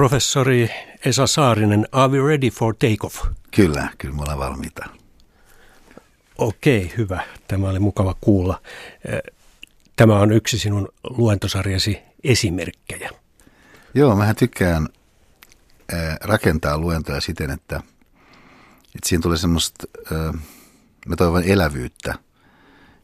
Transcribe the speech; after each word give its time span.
Professori 0.00 0.70
Esa 1.04 1.26
Saarinen, 1.26 1.88
are 1.92 2.12
we 2.12 2.28
ready 2.28 2.50
for 2.50 2.74
takeoff? 2.74 3.26
Kyllä, 3.50 3.88
kyllä 3.98 4.14
me 4.14 4.22
ollaan 4.22 4.38
valmiita. 4.38 4.86
Okei, 6.38 6.92
hyvä. 6.96 7.22
Tämä 7.48 7.68
oli 7.68 7.78
mukava 7.78 8.14
kuulla. 8.20 8.60
Tämä 9.96 10.20
on 10.20 10.32
yksi 10.32 10.58
sinun 10.58 10.88
luentosarjasi 11.10 11.98
esimerkkejä. 12.24 13.10
Joo, 13.94 14.16
mähän 14.16 14.36
tykkään 14.36 14.88
rakentaa 16.20 16.78
luentoja 16.78 17.20
siten, 17.20 17.50
että, 17.50 17.76
että 18.94 19.08
siinä 19.08 19.22
tulee 19.22 19.38
semmoista, 19.38 19.86
mä 21.06 21.16
toivon 21.16 21.44
elävyyttä 21.44 22.14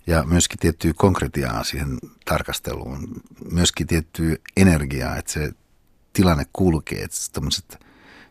ja 0.07 0.25
myöskin 0.25 0.59
tiettyä 0.59 0.93
konkretiaa 0.97 1.65
siihen 1.65 1.99
tarkasteluun, 2.25 3.23
myöskin 3.51 3.87
tiettyä 3.87 4.37
energiaa, 4.57 5.17
että 5.17 5.33
se 5.33 5.53
tilanne 6.17 6.47
kulkee, 6.53 7.03
että 7.03 7.79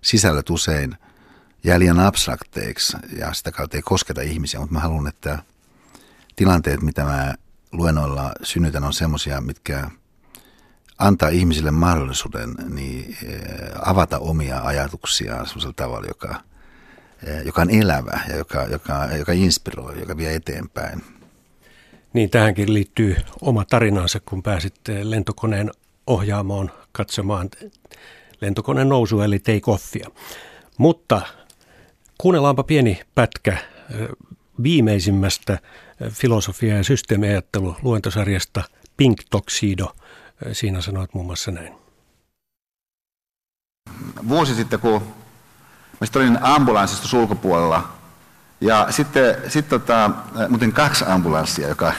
sisällöt 0.02 0.50
usein 0.50 0.96
jää 1.64 1.80
liian 1.80 2.00
abstrakteiksi 2.00 2.98
ja 3.18 3.34
sitä 3.34 3.52
kautta 3.52 3.78
ei 3.78 3.82
kosketa 3.82 4.22
ihmisiä, 4.22 4.60
mutta 4.60 4.74
mä 4.74 4.80
haluan, 4.80 5.08
että 5.08 5.40
tilanteet, 6.36 6.82
mitä 6.82 7.04
mä 7.04 7.34
luennoilla 7.72 8.32
synnytän, 8.44 8.84
on 8.84 8.94
semmoisia, 8.94 9.42
mitkä 9.42 9.90
antaa 10.98 11.30
ihmisille 11.30 11.72
mahdollisuuden 11.72 12.54
niin, 12.70 13.18
eh, 13.26 13.40
avata 13.82 14.20
omia 14.20 14.62
ajatuksiaan 14.62 15.46
semmoisella 15.46 15.74
tavalla, 15.76 16.08
joka, 16.08 16.42
eh, 17.24 17.46
joka 17.46 17.62
on 17.62 17.70
elävä 17.70 18.20
ja 18.30 18.36
joka, 18.36 18.64
joka, 18.64 19.06
joka 19.18 19.32
inspiroi, 19.32 20.00
joka 20.00 20.18
vie 20.18 20.36
eteenpäin. 20.36 21.04
Niin, 22.14 22.30
tähänkin 22.30 22.74
liittyy 22.74 23.16
oma 23.42 23.66
tarinansa, 23.66 24.20
kun 24.20 24.44
pääsit 24.44 24.76
lentokoneen 25.04 25.72
ohjaamoon 26.08 26.72
katsomaan 26.96 27.50
lentokoneen 28.42 28.90
nousua 28.90 29.26
eli 29.26 29.38
take-offia. 29.38 30.12
Mutta 30.78 31.22
kuunnellaanpa 32.18 32.64
pieni 32.64 33.02
pätkä 33.16 33.58
viimeisimmästä 34.64 35.60
filosofia- 36.10 36.78
ja 36.78 36.84
systeemiajattelu 36.84 37.76
luentosarjasta 37.82 38.64
Pink 38.98 39.22
Toxido. 39.30 39.96
Siinä 40.52 40.82
sanoit 40.82 41.14
muun 41.14 41.26
muassa 41.26 41.52
näin. 41.52 41.74
Vuosi 44.28 44.56
sitten, 44.56 44.80
kun 44.80 45.02
mä 46.02 46.08
olin 46.16 46.38
ambulanssista 46.42 47.08
sulkupuolella, 47.08 47.96
ja 48.62 48.88
sitten, 48.90 49.36
sitten 49.48 49.80
tota, 49.80 50.12
muuten 50.50 50.72
kaksi 50.72 51.06
ambulanssia, 51.08 51.68
joka 51.68 51.94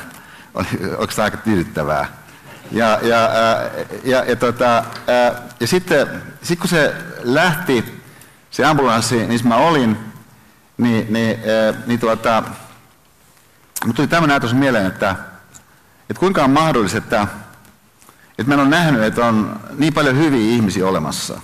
oli 0.54 0.66
oikeastaan 0.98 1.24
aika 1.24 1.36
tyydyttävää. 1.36 2.25
Ja, 2.70 2.98
ja, 3.02 3.16
ja, 3.16 3.70
ja, 4.04 4.24
ja, 4.24 4.36
tota, 4.36 4.84
ja 5.60 5.66
sitten 5.66 6.22
sit 6.42 6.58
kun 6.58 6.68
se 6.68 6.94
lähti, 7.22 8.02
se 8.50 8.64
ambulanssi, 8.64 9.26
missä 9.26 9.48
mä 9.48 9.56
olin, 9.56 9.98
niin, 10.78 11.06
niin, 11.12 11.38
niin 11.86 12.00
tuota, 12.00 12.42
tuli 13.94 14.06
tämmöinen 14.06 14.34
ajatus 14.34 14.54
mieleen, 14.54 14.86
että, 14.86 15.16
että 16.10 16.20
kuinka 16.20 16.44
on 16.44 16.50
mahdollista, 16.50 16.98
että, 16.98 17.26
että 18.38 18.54
mä 18.54 18.62
on 18.62 18.70
nähnyt, 18.70 19.02
että 19.02 19.26
on 19.26 19.60
niin 19.78 19.94
paljon 19.94 20.16
hyviä 20.16 20.54
ihmisiä 20.54 20.86
olemassa. 20.86 21.40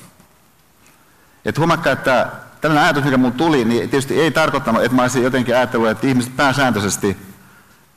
Että 1.44 1.60
huomakka, 1.60 1.90
että 1.90 2.28
tällainen 2.60 2.84
ajatus, 2.84 3.04
mikä 3.04 3.16
mulle 3.16 3.34
tuli, 3.34 3.64
niin 3.64 3.90
tietysti 3.90 4.20
ei 4.20 4.30
tarkoittanut, 4.30 4.82
että 4.82 4.96
mä 4.96 5.02
olisin 5.02 5.22
jotenkin 5.22 5.56
ajatellut, 5.56 5.88
että 5.88 6.06
ihmiset 6.06 6.36
pääsääntöisesti 6.36 7.16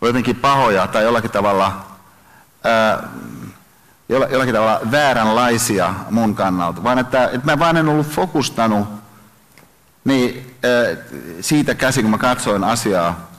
on 0.02 0.10
jotenkin 0.10 0.36
pahoja 0.36 0.88
tai 0.88 1.04
jollakin 1.04 1.32
tavalla 1.32 1.95
ää, 2.66 3.10
jollakin 4.10 4.54
tavalla 4.54 4.82
vääränlaisia 4.92 5.94
mun 6.10 6.36
kannalta, 6.36 6.84
vaan 6.84 7.00
että, 7.00 7.26
että 7.26 7.46
mä 7.46 7.60
vaan 7.60 7.78
en 7.78 7.90
ollut 7.90 8.08
fokustanut 8.08 8.88
niin, 10.06 10.56
ää, 10.64 11.04
siitä 11.42 11.76
käsin, 11.76 12.04
kun 12.04 12.12
mä 12.12 12.18
katsoin 12.18 12.64
asiaa, 12.64 13.32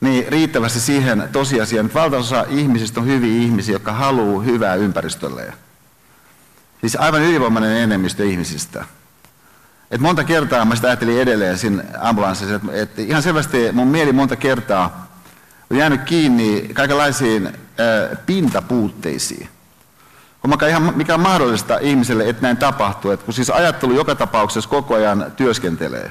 niin 0.00 0.28
riittävästi 0.28 0.80
siihen 0.80 1.28
tosiasiaan, 1.32 1.86
että 1.86 1.98
valtaosa 2.00 2.44
ihmisistä 2.48 3.00
on 3.00 3.06
hyviä 3.06 3.42
ihmisiä, 3.42 3.74
jotka 3.74 3.92
haluaa 3.92 4.42
hyvää 4.42 4.74
ympäristölleen. 4.74 5.52
Siis 6.80 6.96
aivan 6.96 7.22
ylivoimainen 7.22 7.76
enemmistö 7.76 8.24
ihmisistä. 8.24 8.84
Et 9.90 10.00
monta 10.00 10.24
kertaa 10.24 10.64
mä 10.64 10.76
sitä 10.76 10.86
ajattelin 10.88 11.20
edelleen 11.20 11.58
siinä 11.58 11.84
ambulanssissa, 12.00 12.54
että, 12.54 12.72
että 12.72 13.02
ihan 13.02 13.22
selvästi 13.22 13.72
mun 13.72 13.88
mieli 13.88 14.12
monta 14.12 14.36
kertaa 14.36 15.08
on 15.70 15.76
jäänyt 15.76 16.02
kiinni 16.02 16.70
kaikenlaisiin 16.74 17.52
pintapuutteisiin. 18.26 19.48
Huomakaa 20.42 20.68
ihan 20.68 20.96
mikä 20.96 21.14
on 21.14 21.20
mahdollista 21.20 21.78
ihmiselle, 21.78 22.28
että 22.28 22.42
näin 22.42 22.56
tapahtuu, 22.56 23.10
että 23.10 23.24
kun 23.24 23.34
siis 23.34 23.50
ajattelu 23.50 23.92
joka 23.94 24.14
tapauksessa 24.14 24.70
koko 24.70 24.94
ajan 24.94 25.32
työskentelee. 25.36 26.10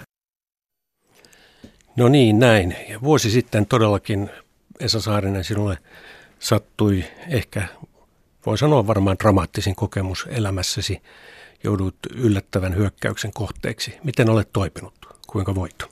No 1.96 2.10
niin, 2.10 2.40
näin. 2.40 2.76
Ja 2.90 3.02
vuosi 3.02 3.32
sitten 3.32 3.66
todellakin 3.66 4.30
Esa 4.80 5.02
Saarinen 5.02 5.44
sinulle 5.44 5.78
sattui 6.40 7.04
ehkä, 7.28 7.68
voi 8.46 8.58
sanoa 8.58 8.88
varmaan 8.88 9.18
dramaattisin 9.20 9.76
kokemus 9.76 10.28
elämässäsi. 10.30 11.02
Joudut 11.64 11.96
yllättävän 12.16 12.76
hyökkäyksen 12.76 13.34
kohteeksi. 13.34 13.98
Miten 14.04 14.30
olet 14.30 14.50
toipunut? 14.54 14.94
Kuinka 15.28 15.56
voit? 15.56 15.84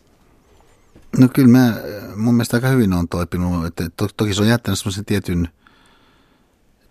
No 1.18 1.28
kyllä 1.34 1.47
mä 1.47 1.74
mun 2.16 2.34
mielestä 2.34 2.57
aika 2.57 2.68
hyvin 2.68 2.94
on 2.94 3.07
toipunut. 3.07 3.66
Että 3.66 3.90
to, 3.97 4.07
toki 4.18 4.34
se 4.34 4.41
on 4.41 4.47
jättänyt 4.47 4.80
semmoisen 4.80 5.06
tietyn, 5.06 5.50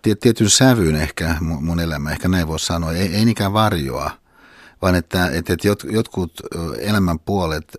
tietyn 0.01 0.49
sävyyn 0.49 0.95
ehkä 0.95 1.35
mun 1.39 1.79
elämä, 1.79 2.11
ehkä 2.11 2.27
näin 2.27 2.47
voisi 2.47 2.65
sanoa. 2.65 2.93
Ei, 2.93 3.15
ei 3.15 3.25
niinkään 3.25 3.53
varjoa, 3.53 4.11
vaan 4.81 4.95
että, 4.95 5.29
että, 5.29 5.53
jotkut 5.91 6.33
elämän 6.79 7.19
puolet 7.19 7.77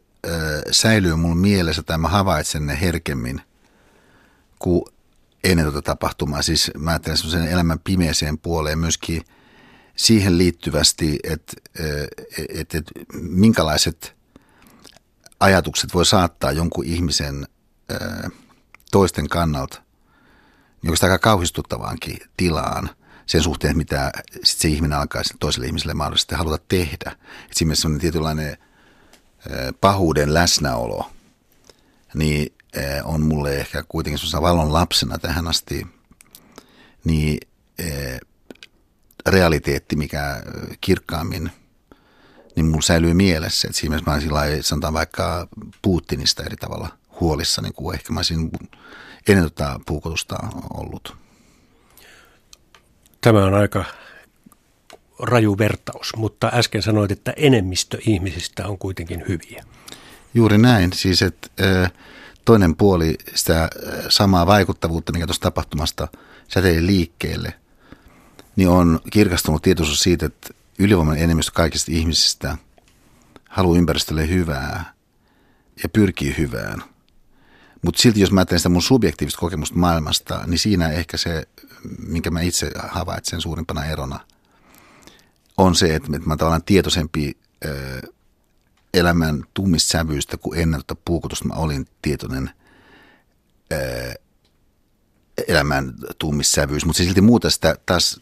säilyy 0.70 1.16
mun 1.16 1.38
mielessä 1.38 1.82
tai 1.82 1.98
mä 1.98 2.08
havaitsen 2.08 2.66
ne 2.66 2.81
herkemmin 2.81 3.41
kuin 4.58 4.82
ennen 5.44 5.64
tuota 5.64 5.82
tapahtumaa. 5.82 6.42
Siis 6.42 6.70
mä 6.78 6.91
ajattelen 6.91 7.16
semmoisen 7.16 7.48
elämän 7.48 7.78
pimeeseen 7.78 8.38
puoleen 8.38 8.78
myöskin 8.78 9.22
siihen 9.97 10.38
liittyvästi, 10.38 11.19
että, 11.25 11.52
että, 12.48 12.78
että 12.78 12.92
minkälaiset 13.20 14.16
ajatukset 15.41 15.94
voi 15.94 16.06
saattaa 16.06 16.52
jonkun 16.52 16.84
ihmisen 16.84 17.47
toisten 18.91 19.28
kannalta 19.28 19.82
joku 20.82 20.96
aika 21.02 21.18
kauhistuttavaankin 21.18 22.18
tilaan 22.36 22.91
sen 23.26 23.42
suhteen, 23.42 23.76
mitä 23.76 24.10
sit 24.44 24.58
se 24.58 24.68
ihminen 24.68 24.98
alkaa 24.98 25.22
toiselle 25.41 25.66
ihmiselle 25.66 25.94
mahdollisesti 25.94 26.34
haluta 26.34 26.64
tehdä. 26.68 27.16
Et 27.50 27.56
siinä 27.56 27.68
mielessä 27.68 27.88
tietynlainen– 28.00 28.56
pahuuden 29.80 30.34
läsnäolo, 30.34 31.10
niin 32.14 32.54
on 33.04 33.22
mulle 33.22 33.56
ehkä 33.56 33.84
kuitenkin 33.88 34.19
sellaisena 34.19 34.42
valon 34.42 34.72
lapsena 34.72 35.19
tähän 35.19 35.48
asti, 35.48 35.86
niin 37.04 37.38
realiteetti, 39.26 39.96
mikä 39.96 40.42
kirkkaammin, 40.80 41.50
niin 42.56 42.66
mulla 42.66 42.82
säilyy 42.82 43.14
mielessä. 43.14 43.69
Että 43.69 43.80
siinä 43.80 43.90
mielessä 43.90 44.30
mä 44.30 44.40
olisin 44.42 44.64
sanotaan 44.64 44.94
vaikka 44.94 45.48
Putinista 45.82 46.42
eri 46.42 46.56
tavalla 46.56 46.88
huolissa, 47.20 47.62
niin 47.62 47.74
kuin 47.74 47.94
ehkä 47.94 48.12
mä 48.12 48.19
olisin 48.19 48.50
ennen 49.28 49.44
tota 49.44 49.81
puukotusta 49.86 50.36
ollut. 50.75 51.16
Tämä 53.20 53.44
on 53.44 53.54
aika 53.54 53.84
raju 55.19 55.58
vertaus, 55.58 56.12
mutta 56.16 56.50
äsken 56.54 56.82
sanoit, 56.82 57.10
että 57.10 57.32
enemmistö 57.36 57.98
ihmisistä 58.06 58.66
on 58.66 58.78
kuitenkin 58.78 59.25
hyviä. 59.28 59.64
Juuri 60.34 60.58
näin, 60.58 60.92
siis 60.92 61.22
että 61.22 61.48
toinen 62.44 62.76
puoli 62.76 63.14
sitä 63.34 63.70
samaa 64.08 64.47
vaikuttavuutta, 64.47 65.12
mikä 65.12 65.26
tuosta 65.26 65.42
tapahtumasta 65.42 66.08
säteili 66.48 66.87
liikkeelle, 66.87 67.54
niin 68.56 68.69
on 68.69 69.00
kirkastunut 69.12 69.62
tietoisuus 69.62 70.00
siitä, 70.00 70.26
että 70.26 70.54
ylivoimainen 70.78 71.25
enemmistö 71.25 71.52
kaikista 71.54 71.93
ihmisistä 71.93 72.56
haluaa 73.49 73.78
ympäristölle 73.78 74.28
hyvää 74.28 74.94
ja 75.82 75.88
pyrkii 75.88 76.34
hyvään. 76.38 76.82
Mutta 77.82 78.03
silti 78.03 78.21
jos 78.21 78.32
mä 78.32 78.41
ajattelen 78.41 78.61
sitä 78.61 78.69
mun 78.69 78.82
subjektiivista 78.82 79.41
kokemusta 79.41 79.79
maailmasta, 79.79 80.44
niin 80.47 80.59
siinä 80.59 80.91
ehkä 80.91 81.17
se, 81.17 81.49
minkä 81.99 82.31
mä 82.31 82.41
itse 82.41 82.71
havaitsen 82.88 83.41
suurimpana 83.41 83.85
erona– 83.85 84.21
on 85.61 85.75
se, 85.75 85.94
että 85.94 86.09
mä 86.27 86.37
tavallaan 86.37 86.65
tietoisempi 86.65 87.37
elämän 88.94 89.44
tummista 89.55 89.91
sävyistä 89.91 90.37
kuin 90.37 90.61
ennen 90.61 90.81
tuota 90.87 91.03
puukotusta. 91.05 91.44
Mä 91.44 91.55
olin 91.55 91.87
tietoinen 92.03 92.50
elämän 95.49 95.94
tummissävyys, 96.19 96.85
mutta 96.85 96.99
se 96.99 97.05
silti 97.05 97.21
muuta 97.21 97.50
sitä 97.50 97.77
taas 97.87 98.21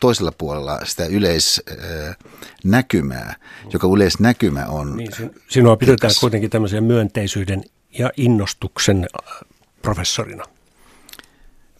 toisella 0.00 0.32
puolella 0.32 0.80
sitä 0.84 1.06
yleisnäkymää, 1.06 3.36
joka 3.72 3.86
yleisnäkymä 3.86 4.66
on. 4.66 4.96
Niin, 4.96 5.10
sinua 5.48 5.76
pidetään 5.76 6.12
kuitenkin 6.20 6.50
tämmöisen 6.50 6.84
myönteisyyden 6.84 7.64
ja 7.98 8.10
innostuksen 8.16 9.06
professorina. 9.82 10.44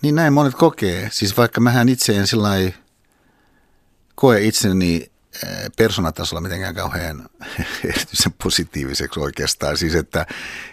Niin 0.02 0.14
näin 0.14 0.32
monet 0.32 0.54
kokee. 0.54 1.08
Siis 1.12 1.36
vaikka 1.36 1.60
mähän 1.60 1.88
itse 1.88 2.16
en 2.16 2.26
sillä 2.26 2.48
koe 4.14 4.40
itseni 4.40 5.10
persoonatasolla 5.76 6.40
mitenkään 6.40 6.74
kauhean 6.74 7.28
erityisen 7.88 8.32
positiiviseksi 8.42 9.20
oikeastaan. 9.20 9.76
Siis 9.76 9.94
että, 9.94 10.26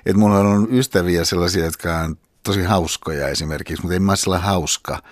että 0.06 0.18
mulla 0.19 0.39
on 0.39 0.68
ystäviä 0.71 1.25
sellaisia, 1.25 1.65
jotka 1.65 2.00
on 2.00 2.18
tosi 2.44 2.63
hauskoja 2.63 3.27
esimerkiksi, 3.27 3.83
mutta 3.83 3.95
en 3.95 4.03
mä 4.03 4.13
ole 4.27 4.38
hauska 4.38 5.03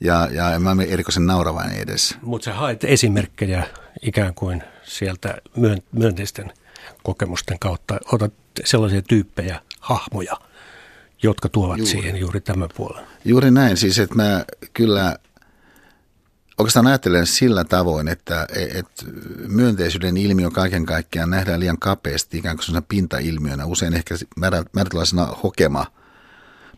ja, 0.00 0.28
ja 0.32 0.54
en 0.54 0.62
mä 0.62 0.70
ole 0.70 0.84
erikoisen 0.84 1.26
nauravainen 1.26 1.78
edes. 1.78 2.16
Mutta 2.22 2.44
sä 2.44 2.54
haet 2.54 2.84
esimerkkejä 2.84 3.66
ikään 4.02 4.34
kuin 4.34 4.62
sieltä 4.82 5.38
myönteisten 5.92 6.52
kokemusten 7.02 7.58
kautta. 7.58 8.00
Otat 8.12 8.32
sellaisia 8.64 9.02
tyyppejä, 9.02 9.60
hahmoja, 9.80 10.36
jotka 11.22 11.48
tuovat 11.48 11.78
juuri. 11.78 11.90
siihen 11.90 12.16
juuri 12.16 12.40
tämän 12.40 12.68
puolen. 12.76 13.04
Juuri 13.24 13.50
näin, 13.50 13.76
siis 13.76 13.98
että 13.98 14.14
mä 14.14 14.44
kyllä 14.72 15.16
oikeastaan 16.58 16.86
ajattelen 16.86 17.26
sillä 17.26 17.64
tavoin, 17.64 18.08
että, 18.08 18.46
että 18.74 19.04
myönteisyyden 19.48 20.16
ilmiö 20.16 20.50
kaiken 20.50 20.86
kaikkiaan 20.86 21.30
nähdään 21.30 21.60
liian 21.60 21.78
kapeasti 21.78 22.38
ikään 22.38 22.56
kuin 22.56 22.82
pintailmiönä, 22.88 23.66
usein 23.66 23.94
ehkä 23.94 24.14
määrätynlaisena 24.72 25.26
hokema 25.26 25.86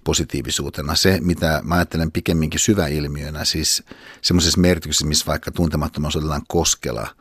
positiivisuutena. 0.04 0.94
Se, 0.94 1.18
mitä 1.22 1.60
mä 1.64 1.74
ajattelen 1.74 2.12
pikemminkin 2.12 2.60
syväilmiönä, 2.60 3.44
siis 3.44 3.82
semmoisessa 4.22 4.60
merkityksessä, 4.60 5.06
missä 5.06 5.26
vaikka 5.26 5.50
tuntemattomuus 5.50 6.16
otetaan 6.16 6.42
koskela– 6.48 7.08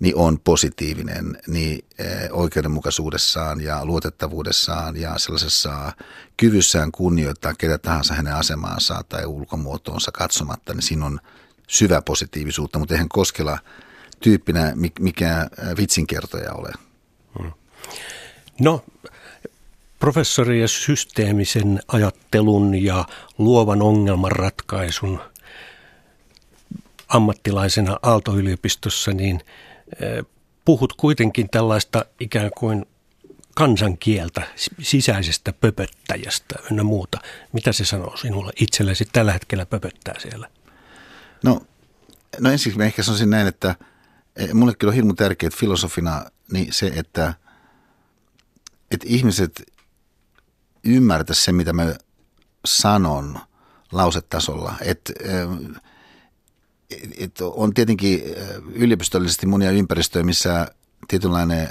niin 0.00 0.16
on 0.16 0.38
positiivinen 0.40 1.38
niin 1.46 1.84
eh, 1.98 2.28
oikeudenmukaisuudessaan 2.30 3.60
ja 3.60 3.84
luotettavuudessaan 3.84 4.96
ja 4.96 5.18
sellaisessa 5.18 5.92
kyvyssään 6.36 6.92
kunnioittaa 6.92 7.54
ketä 7.54 7.78
tahansa 7.78 8.14
hänen 8.14 8.34
asemaansa 8.34 9.04
tai 9.08 9.26
ulkomuotoonsa 9.26 10.12
katsomatta, 10.12 10.74
niin 10.74 10.82
siinä 10.82 11.06
on 11.06 11.20
syvä 11.66 12.02
positiivisuutta, 12.02 12.78
mutta 12.78 12.94
eihän 12.94 13.08
Koskela 13.08 13.58
tyyppinä 14.20 14.72
mikä 15.00 15.42
eh, 15.42 15.76
vitsinkertoja 15.76 16.52
ole. 16.52 16.72
Hmm. 17.38 17.52
No, 18.60 18.84
professori 19.98 20.60
ja 20.60 20.68
systeemisen 20.68 21.80
ajattelun 21.88 22.74
ja 22.74 23.04
luovan 23.38 23.82
ongelmanratkaisun 23.82 25.20
ammattilaisena 27.08 27.98
Aalto-yliopistossa, 28.02 29.12
niin– 29.12 29.40
puhut 30.64 30.92
kuitenkin 30.92 31.50
tällaista 31.50 32.04
ikään 32.20 32.50
kuin 32.58 32.86
kansankieltä, 33.54 34.42
sisäisestä 34.82 35.52
pöpöttäjästä 35.52 36.54
ynnä 36.70 36.82
muuta. 36.82 37.18
Mitä 37.52 37.72
se 37.72 37.84
sanoo 37.84 38.16
sinulle 38.16 38.52
itsellesi 38.60 39.04
tällä 39.12 39.32
hetkellä 39.32 39.66
pöpöttää 39.66 40.14
siellä? 40.18 40.50
No, 41.44 41.60
no 42.40 42.50
ensin 42.50 42.82
ehkä 42.82 43.02
sanoisin 43.02 43.30
näin, 43.30 43.46
että 43.46 43.74
e, 44.36 44.54
mulle 44.54 44.74
kyllä 44.74 44.90
on 44.90 44.94
hirmu 44.94 45.14
tärkeää 45.14 45.50
filosofina 45.56 46.24
niin 46.52 46.72
se, 46.72 46.86
että, 46.86 47.34
että 48.90 49.06
ihmiset 49.08 49.72
ymmärtäisivät 50.84 51.44
se, 51.44 51.52
mitä 51.52 51.72
mä 51.72 51.94
sanon 52.66 53.38
lausetasolla. 53.92 54.74
Että 54.80 55.12
et 57.18 57.40
on 57.40 57.74
tietenkin 57.74 58.22
äh, 58.22 58.46
yliopistollisesti 58.72 59.46
monia 59.46 59.70
ympäristöjä, 59.70 60.24
missä 60.24 60.68
tietynlainen 61.08 61.68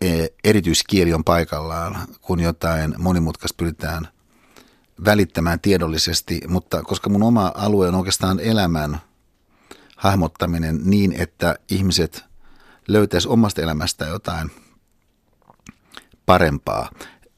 e, 0.00 0.26
erityiskieli 0.44 1.14
on 1.14 1.24
paikallaan, 1.24 1.96
kun 2.20 2.40
jotain 2.40 2.94
monimutkaista 2.98 3.56
pyritään 3.56 4.08
välittämään 5.04 5.60
tiedollisesti, 5.60 6.40
mutta 6.48 6.82
koska 6.82 7.10
mun 7.10 7.22
oma 7.22 7.52
alue 7.54 7.88
on 7.88 7.94
oikeastaan 7.94 8.40
elämän 8.40 9.00
hahmottaminen 9.96 10.80
niin, 10.84 11.12
että 11.12 11.56
ihmiset 11.70 12.24
löytäisi 12.88 13.28
omasta 13.28 13.62
elämästä 13.62 14.04
jotain 14.04 14.50
parempaa 16.26 16.90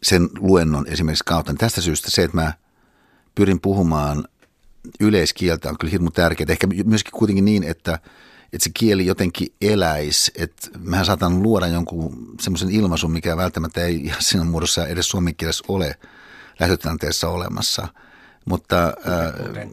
sen 0.03 0.29
luennon 0.39 0.87
esimerkiksi 0.87 1.25
kautta. 1.25 1.53
Niin 1.53 1.59
tästä 1.59 1.81
syystä 1.81 2.11
se, 2.11 2.23
että 2.23 2.37
mä 2.37 2.53
pyrin 3.35 3.61
puhumaan 3.61 4.29
yleiskieltä 5.01 5.69
on 5.69 5.79
kyllä 5.79 5.91
hirmu 5.91 6.11
tärkeää. 6.11 6.53
Ehkä 6.53 6.67
myöskin 6.85 7.13
kuitenkin 7.13 7.45
niin, 7.45 7.63
että, 7.63 7.99
että 8.53 8.65
se 8.65 8.71
kieli 8.75 9.07
jotenkin 9.07 9.49
eläisi. 9.61 10.33
Että 10.35 10.69
mehän 10.79 11.07
saatan 11.07 11.43
luoda 11.43 11.67
jonkun 11.67 12.35
semmoisen 12.41 12.71
ilmaisun, 12.71 13.13
mikä 13.13 13.37
välttämättä 13.37 13.85
ei 13.85 13.97
ihan 14.05 14.23
siinä 14.23 14.45
muodossa 14.45 14.87
edes 14.87 15.09
suomen 15.09 15.37
kielessä 15.37 15.65
ole 15.69 15.99
lähtötilanteessa 16.61 17.29
olemassa. 17.29 17.89
Mutta 18.45 18.87
äh, 18.87 19.69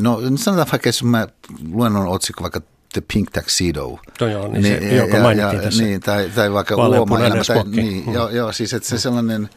no 0.00 0.20
sanotaan 0.36 0.68
vaikka, 0.72 0.88
jos 0.88 1.02
mä 1.02 1.28
luen 1.72 1.96
on 1.96 2.08
otsikko 2.08 2.42
vaikka 2.42 2.60
The 2.92 3.02
Pink 3.12 3.30
Tuxedo. 3.30 3.98
No 4.20 4.26
joo, 4.26 4.48
niin, 4.48 4.62
niin 4.62 4.78
se, 4.78 4.86
ja, 4.86 4.96
joka 4.96 5.18
mainittiin 5.18 5.56
ja, 5.56 5.62
tässä. 5.62 5.82
Niin, 5.82 6.00
tai, 6.00 6.30
tai 6.34 6.52
vaikka 6.52 6.76
Uoma-elämä. 6.76 7.44
Tai, 7.44 7.64
niin, 7.64 8.04
hmm. 8.04 8.14
joo, 8.14 8.28
joo, 8.28 8.52
siis 8.52 8.74
että 8.74 8.88
se 8.88 8.98
sellainen 8.98 9.48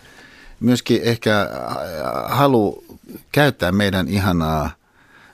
myöskin 0.59 1.01
ehkä 1.03 1.49
halu 2.25 2.83
käyttää 3.31 3.71
meidän 3.71 4.07
ihanaa 4.07 4.71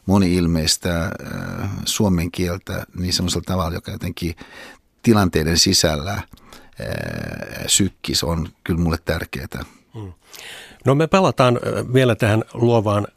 moni-ilmeistä 0.06 1.04
äh, 1.04 1.70
suomen 1.86 2.32
kieltä 2.32 2.86
niin 2.96 3.14
semmoisella 3.14 3.44
tavalla, 3.46 3.74
joka 3.74 3.92
jotenkin 3.92 4.36
tilanteiden 5.04 5.60
sisällä 5.60 6.14
äh, 6.14 6.24
sykkis 7.68 8.24
on 8.24 8.50
kyllä 8.64 8.80
mulle 8.80 8.98
tärkeää. 9.06 9.66
Hmm. 9.94 10.14
No 10.86 10.96
me 10.96 11.08
palataan 11.08 11.56
äh, 11.56 11.94
vielä 11.94 12.16
tähän 12.16 12.44
luovaan 12.54 13.08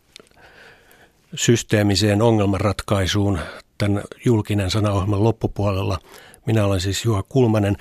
systeemiseen 1.35 2.23
ongelmanratkaisuun 2.23 3.39
tämän 3.79 4.03
julkinen 4.25 4.71
sanaohjelman 4.71 5.25
loppupuolella. 5.25 5.99
Minä 6.47 6.65
olen 6.65 6.81
siis 6.81 7.05
Juha 7.05 7.23
Kulmanen, 7.23 7.77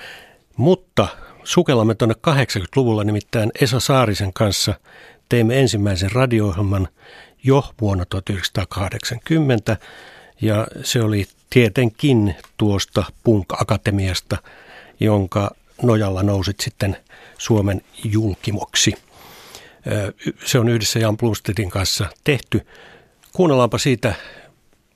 mutta 0.56 1.08
sukellamme 1.44 1.94
tuonne 1.94 2.14
80-luvulla 2.28 3.04
nimittäin 3.04 3.50
Esa 3.60 3.80
Saarisen 3.80 4.32
kanssa 4.32 4.74
teimme 5.28 5.60
ensimmäisen 5.60 6.12
radio 6.12 6.54
jo 7.44 7.64
vuonna 7.80 8.04
1980 8.04 9.76
ja 10.40 10.66
se 10.82 11.02
oli 11.02 11.26
tietenkin 11.50 12.34
tuosta 12.56 13.04
Punk-akatemiasta, 13.24 14.36
jonka 15.00 15.50
nojalla 15.82 16.22
nousit 16.22 16.60
sitten 16.60 16.96
Suomen 17.38 17.82
julkimoksi. 18.04 18.94
Se 20.44 20.58
on 20.58 20.68
yhdessä 20.68 20.98
Jan 20.98 21.16
Blomstedin 21.16 21.70
kanssa 21.70 22.06
tehty. 22.24 22.66
Kuunnellaanpa 23.32 23.78
siitä 23.78 24.14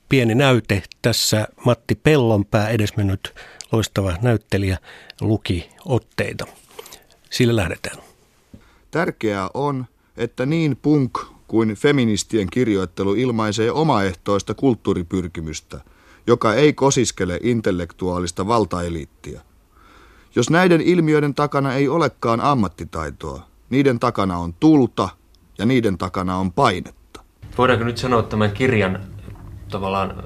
pieni 0.09 0.35
näyte. 0.35 0.83
Tässä 1.01 1.47
Matti 1.65 1.95
Pellonpää, 1.95 2.69
edesmennyt 2.69 3.35
loistava 3.71 4.17
näyttelijä, 4.21 4.77
luki 5.21 5.69
otteita. 5.85 6.45
Sillä 7.29 7.55
lähdetään. 7.55 7.97
Tärkeää 8.91 9.49
on, 9.53 9.85
että 10.17 10.45
niin 10.45 10.77
punk 10.81 11.19
kuin 11.53 11.75
feministien 11.75 12.47
kirjoittelu 12.49 13.13
ilmaisee 13.13 13.71
omaehtoista 13.71 14.53
kulttuuripyrkimystä, 14.53 15.79
joka 16.27 16.53
ei 16.53 16.73
kosiskele 16.73 17.39
intellektuaalista 17.43 18.47
valtaeliittiä. 18.47 19.41
Jos 20.35 20.49
näiden 20.49 20.81
ilmiöiden 20.81 21.33
takana 21.33 21.73
ei 21.73 21.87
olekaan 21.87 22.41
ammattitaitoa, 22.41 23.47
niiden 23.69 23.99
takana 23.99 24.37
on 24.37 24.53
tulta 24.53 25.09
ja 25.57 25.65
niiden 25.65 25.97
takana 25.97 26.37
on 26.37 26.51
painetta. 26.51 27.21
Voidaanko 27.57 27.85
nyt 27.85 27.97
sanoa 27.97 28.23
tämän 28.23 28.51
kirjan 28.51 28.99
tavallaan 29.71 30.23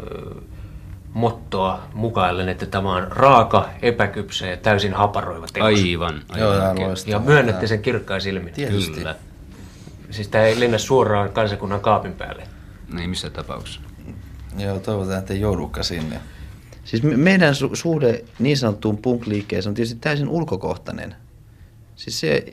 mottoa 1.14 1.80
mukaillen, 1.94 2.50
että 2.50 2.66
tämä 2.66 2.96
on 2.96 3.08
raaka, 3.10 3.70
epäkypsä 3.82 4.48
ja 4.48 4.58
täysin 4.58 4.94
haparoiva 4.94 5.48
teos. 5.54 5.66
Aivan. 5.66 6.22
aivan. 6.30 6.82
Joo, 6.82 6.94
ja 7.06 7.20
myönnette 7.20 7.68
sen 7.68 7.82
kirkkaisilmin. 7.82 8.54
Tietysti. 8.54 8.98
Kyllä. 8.98 9.16
Siis 10.12 10.28
tämä 10.28 10.44
ei 10.44 10.60
lennä 10.60 10.78
suoraan 10.78 11.32
kansakunnan 11.32 11.82
kaapin 11.82 12.14
päälle. 12.14 12.44
Ei 13.00 13.08
missään 13.08 13.34
tapauksessa. 13.34 13.82
Joo, 14.58 14.80
toivotaan, 14.80 15.20
että 15.20 15.34
ei 15.34 15.40
joudukaan 15.40 15.84
sinne. 15.84 16.22
Siis 16.84 17.04
me, 17.04 17.18
meidän 17.18 17.54
su- 17.54 17.76
suhde 17.76 18.26
niin 18.40 18.58
sanottuun 18.58 18.98
punk-liikkeeseen 18.98 19.72
on 19.72 19.74
tietysti 19.74 20.00
täysin 20.00 20.30
ulkokohtainen. 20.30 21.16
Siis 21.96 22.20
se, 22.20 22.46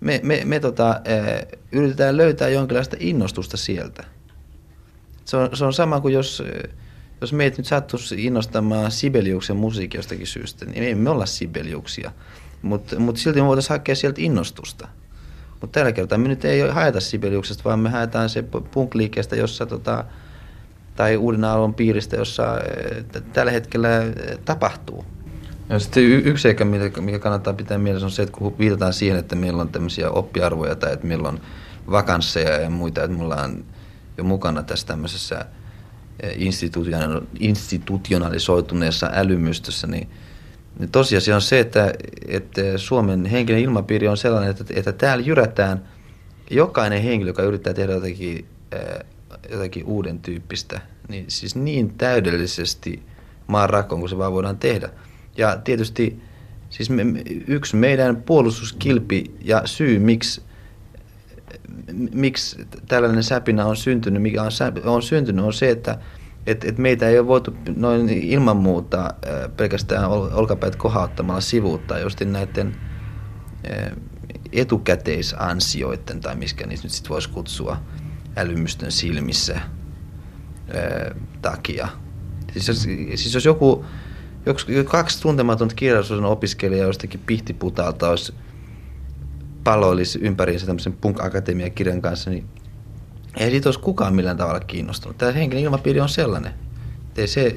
me, 0.00 0.20
me, 0.22 0.42
me 0.44 0.60
tota, 0.60 1.00
e, 1.04 1.46
yritetään 1.72 2.16
löytää 2.16 2.48
jonkinlaista 2.48 2.96
innostusta 3.00 3.56
sieltä. 3.56 4.04
Se 5.24 5.36
on, 5.36 5.56
se 5.56 5.64
on 5.64 5.72
sama 5.72 6.00
kuin 6.00 6.14
jos, 6.14 6.42
jos 7.20 7.32
meitä 7.32 7.56
nyt 7.56 7.66
sattuisi 7.66 8.24
innostamaan 8.24 8.90
Sibeliuksen 8.90 9.56
musiikki 9.56 9.98
jostakin 9.98 10.26
syystä, 10.26 10.64
niin 10.64 10.84
ei 10.84 10.94
me 10.94 11.10
olla 11.10 11.26
Sibeliuksia. 11.26 12.12
Mutta 12.62 12.98
mut 12.98 13.16
silti 13.16 13.40
me 13.40 13.46
voitaisiin 13.46 13.78
hakea 13.78 13.94
sieltä 13.94 14.20
innostusta. 14.20 14.88
Mutta 15.62 15.80
tällä 15.80 15.92
kertaa 15.92 16.18
me 16.18 16.28
nyt 16.28 16.44
ei 16.44 16.60
haeta 16.60 17.00
Sibeliuksesta, 17.00 17.64
vaan 17.64 17.78
me 17.78 17.90
haetaan 17.90 18.28
se 18.28 18.44
punk-liikkeestä, 18.70 19.36
jossa 19.36 19.66
tota, 19.66 20.04
tai 20.96 21.16
uuden 21.16 21.44
aallon 21.44 21.74
piiristä, 21.74 22.16
jossa 22.16 22.58
tällä 23.32 23.52
hetkellä 23.52 23.88
tapahtuu. 24.44 25.04
Ja 25.68 25.78
sitten 25.78 26.02
y- 26.02 26.22
yksi 26.24 26.42
seikka, 26.42 26.64
mikä 27.00 27.18
kannattaa 27.18 27.52
pitää 27.52 27.78
mielessä, 27.78 28.06
on 28.06 28.10
se, 28.10 28.22
että 28.22 28.38
kun 28.38 28.58
viitataan 28.58 28.92
siihen, 28.92 29.18
että 29.18 29.36
meillä 29.36 29.62
on 29.62 29.68
tämmöisiä 29.68 30.10
oppiarvoja 30.10 30.76
tai 30.76 30.92
että 30.92 31.06
meillä 31.06 31.28
on 31.28 31.40
vakansseja 31.90 32.60
ja 32.60 32.70
muita, 32.70 33.04
että 33.04 33.16
mulla 33.16 33.42
on 33.42 33.64
jo 34.18 34.24
mukana 34.24 34.62
tässä 34.62 34.86
tämmöisessä 34.86 35.46
institutionalisoituneessa 37.38 39.10
älymystössä, 39.12 39.86
niin, 39.86 40.10
niin 40.78 40.90
tosiasia 40.90 41.34
on 41.34 41.42
se, 41.42 41.60
että, 41.60 41.92
että 42.28 42.60
Suomen 42.76 43.26
henkinen 43.26 43.62
ilmapiiri 43.62 44.08
on 44.08 44.16
sellainen, 44.16 44.50
että, 44.50 44.64
että 44.76 44.92
täällä 44.92 45.24
jyrätään 45.24 45.88
jokainen 46.50 47.02
henkilö, 47.02 47.30
joka 47.30 47.42
yrittää 47.42 47.74
tehdä 47.74 47.92
jotakin, 47.92 48.46
jotakin 49.50 49.84
uuden 49.84 50.18
tyyppistä, 50.18 50.80
niin 51.08 51.24
siis 51.28 51.56
niin 51.56 51.94
täydellisesti 51.98 53.02
maan 53.46 53.70
rakkoon 53.70 54.00
kuin 54.00 54.10
se 54.10 54.18
vaan 54.18 54.32
voidaan 54.32 54.58
tehdä. 54.58 54.88
Ja 55.36 55.56
tietysti 55.64 56.22
siis 56.70 56.90
me, 56.90 57.02
yksi 57.46 57.76
meidän 57.76 58.16
puolustuskilpi 58.16 59.24
ja 59.44 59.62
syy, 59.64 59.98
miksi 59.98 60.42
miksi 62.12 62.66
tällainen 62.88 63.22
säpinä 63.22 63.66
on 63.66 63.76
syntynyt, 63.76 64.22
mikä 64.22 64.42
on, 64.42 64.50
on 64.84 65.02
syntynyt, 65.02 65.44
on 65.44 65.52
se, 65.52 65.70
että 65.70 65.98
et, 66.46 66.64
et 66.64 66.78
meitä 66.78 67.08
ei 67.08 67.18
ole 67.18 67.26
voitu 67.26 67.56
noin 67.76 68.08
ilman 68.08 68.56
muuta 68.56 69.14
pelkästään 69.56 70.10
olkapäät 70.10 70.76
kohauttamalla 70.76 71.40
sivuuttaa 71.40 71.98
justin 71.98 72.32
näiden 72.32 72.76
etukäteisansioiden, 74.52 76.20
tai 76.20 76.36
miskä 76.36 76.66
niitä 76.66 76.82
nyt 76.82 76.92
sitten 76.92 77.10
voisi 77.10 77.28
kutsua, 77.28 77.76
älymystön 78.36 78.92
silmissä 78.92 79.60
takia. 81.42 81.88
Siis 82.52 82.68
jos, 82.68 82.82
siis 82.82 83.34
jos 83.34 83.44
joku, 83.44 83.84
joku 84.46 84.90
kaksi 84.90 85.22
tuntematonta 85.22 85.74
kirjallisuuden 85.74 86.24
opiskelijaa 86.24 86.86
jostakin 86.86 87.20
pihtiputalta 87.26 88.08
olisi 88.08 88.34
palloilisi 89.64 90.18
ympäriinsä 90.22 90.66
tämmöisen 90.66 90.92
Punk 90.92 91.20
Akatemia-kirjan 91.20 92.02
kanssa, 92.02 92.30
niin 92.30 92.46
ei 93.36 93.50
siitä 93.50 93.68
olisi 93.68 93.80
kukaan 93.80 94.14
millään 94.14 94.36
tavalla 94.36 94.60
kiinnostunut. 94.60 95.18
Tämä 95.18 95.32
henkinen 95.32 95.64
ilmapiiri 95.64 96.00
on 96.00 96.08
sellainen. 96.08 96.54
Ei 97.16 97.26
se, 97.26 97.56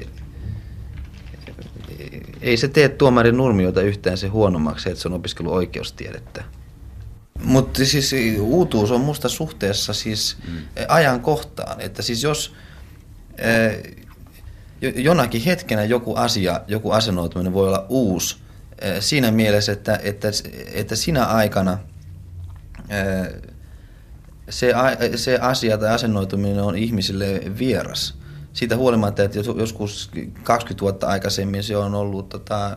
ei 2.40 2.56
se 2.56 2.68
tee 2.68 2.88
tuomarin 2.88 3.36
nurmiota 3.36 3.82
yhtään 3.82 4.18
se 4.18 4.28
huonommaksi, 4.28 4.88
että 4.88 5.02
se 5.02 5.08
on 5.08 5.14
opiskellut 5.14 5.52
oikeustiedettä. 5.52 6.44
Mutta 7.44 7.84
siis 7.84 8.14
uutuus 8.40 8.90
on 8.90 9.00
musta 9.00 9.28
suhteessa 9.28 9.92
siis 9.92 10.36
mm. 10.48 10.58
ajankohtaan. 10.88 11.80
Että 11.80 12.02
siis 12.02 12.22
jos 12.22 12.54
jonakin 14.96 15.42
hetkenä 15.42 15.84
joku 15.84 16.14
asia, 16.14 16.60
joku 16.68 16.90
asennoituminen 16.90 17.52
voi 17.52 17.68
olla 17.68 17.86
uusi, 17.88 18.36
siinä 19.00 19.30
mielessä, 19.30 19.72
että, 19.72 20.00
että, 20.02 20.28
että 20.72 20.96
sinä 20.96 21.24
aikana– 21.24 21.78
se, 24.48 24.72
se 25.16 25.38
asia 25.38 25.78
tai 25.78 25.88
asennoituminen 25.88 26.62
on 26.62 26.76
ihmisille 26.76 27.42
vieras. 27.58 28.14
Siitä 28.52 28.76
huolimatta, 28.76 29.22
että 29.22 29.38
joskus 29.38 30.10
20 30.42 30.80
vuotta 30.80 31.06
aikaisemmin 31.06 31.62
se 31.62 31.76
on 31.76 31.94
ollut 31.94 32.28
tota, 32.28 32.76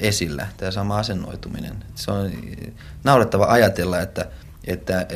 esillä, 0.00 0.46
tämä 0.56 0.70
sama 0.70 0.98
asennoituminen. 0.98 1.84
Se 1.94 2.10
on 2.10 2.30
naurettava 3.04 3.46
ajatella, 3.48 4.00
että, 4.00 4.26
että 4.64 5.06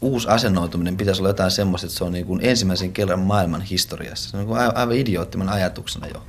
uusi 0.00 0.28
asennoituminen 0.28 0.96
pitäisi 0.96 1.20
olla 1.20 1.28
jotain 1.28 1.50
semmoista, 1.50 1.86
että 1.86 1.98
se 1.98 2.04
on 2.04 2.12
niin 2.12 2.26
kuin 2.26 2.40
ensimmäisen 2.42 2.92
kerran 2.92 3.20
maailman 3.20 3.62
historiassa. 3.62 4.30
Se 4.30 4.36
on 4.36 4.46
niin 4.46 4.56
aivan 4.56 4.96
idioottiman 4.96 5.48
ajatuksena 5.48 6.06
jo. 6.06 6.22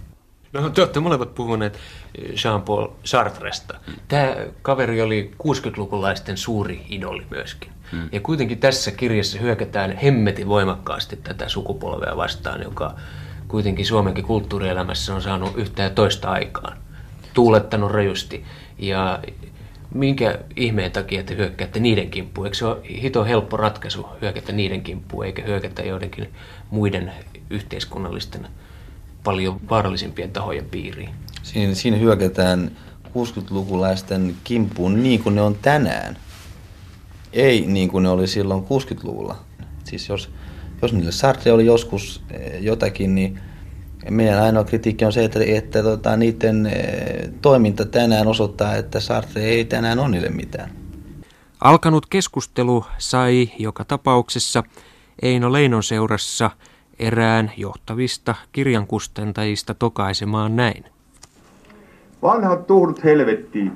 No 0.53 0.69
te 0.69 0.81
olette 0.81 0.99
molemmat 0.99 1.35
puhuneet 1.35 1.77
Jean-Paul 2.17 2.87
Sartresta. 3.03 3.79
Tämä 4.07 4.35
kaveri 4.61 5.01
oli 5.01 5.31
60-lukulaisten 5.43 6.37
suuri 6.37 6.85
idoli 6.89 7.27
myöskin. 7.29 7.71
Ja 8.11 8.19
kuitenkin 8.19 8.57
tässä 8.57 8.91
kirjassa 8.91 9.39
hyökätään 9.39 9.97
hemmetin 9.97 10.47
voimakkaasti 10.47 11.15
tätä 11.15 11.49
sukupolvea 11.49 12.17
vastaan, 12.17 12.61
joka 12.61 12.95
kuitenkin 13.47 13.85
Suomenkin 13.85 14.23
kulttuurielämässä 14.23 15.15
on 15.15 15.21
saanut 15.21 15.57
yhtä 15.57 15.83
ja 15.83 15.89
toista 15.89 16.31
aikaan. 16.31 16.77
Tuulettanut 17.33 17.91
rajusti. 17.91 18.45
Ja 18.77 19.19
minkä 19.93 20.39
ihmeen 20.55 20.91
takia 20.91 21.23
te 21.23 21.35
hyökkäätte 21.35 21.79
niiden 21.79 22.09
kimppuun? 22.09 22.47
Eikö 22.47 22.57
se 22.57 22.65
ole 22.65 22.77
hito 23.01 23.25
helppo 23.25 23.57
ratkaisu 23.57 24.07
hyökätä 24.21 24.51
niiden 24.51 24.81
kimppuun, 24.81 25.25
eikä 25.25 25.41
hyökätä 25.41 25.81
joidenkin 25.81 26.29
muiden 26.69 27.11
yhteiskunnallisten 27.49 28.47
paljon 29.23 29.59
vaarallisimpien 29.69 30.31
tahojen 30.31 30.65
piiriin. 30.65 31.09
Siinä, 31.43 31.73
siinä 31.73 31.97
hyökätään 31.97 32.71
60-lukulaisten 33.07 34.33
kimppuun 34.43 35.03
niin 35.03 35.23
kuin 35.23 35.35
ne 35.35 35.41
on 35.41 35.55
tänään. 35.61 36.17
Ei 37.33 37.65
niin 37.67 37.89
kuin 37.89 38.03
ne 38.03 38.09
oli 38.09 38.27
silloin 38.27 38.63
60-luvulla. 38.63 39.35
Siis 39.83 40.09
jos, 40.09 40.29
jos 40.81 40.93
niille 40.93 41.11
Sartre 41.11 41.51
oli 41.51 41.65
joskus 41.65 42.23
eh, 42.31 42.61
jotakin, 42.61 43.15
niin 43.15 43.39
meidän 44.09 44.43
ainoa 44.43 44.63
kritiikki 44.63 45.05
on 45.05 45.13
se, 45.13 45.23
että, 45.23 45.39
että 45.45 45.83
tota, 45.83 46.17
niiden 46.17 46.65
eh, 46.65 47.29
toiminta 47.41 47.85
tänään 47.85 48.27
osoittaa, 48.27 48.75
että 48.75 48.99
Sartre 48.99 49.43
ei 49.43 49.65
tänään 49.65 49.99
ole 49.99 50.09
niille 50.09 50.29
mitään. 50.29 50.71
Alkanut 51.61 52.05
keskustelu 52.05 52.85
sai 52.97 53.51
joka 53.59 53.85
tapauksessa 53.85 54.63
Eino 55.21 55.51
Leinon 55.51 55.83
seurassa– 55.83 56.51
erään 57.01 57.51
johtavista 57.57 58.35
kirjankustantajista 58.51 59.73
tokaisemaan 59.73 60.55
näin. 60.55 60.85
Vanhat 62.21 62.67
tuhdut 62.67 63.03
helvettiin. 63.03 63.71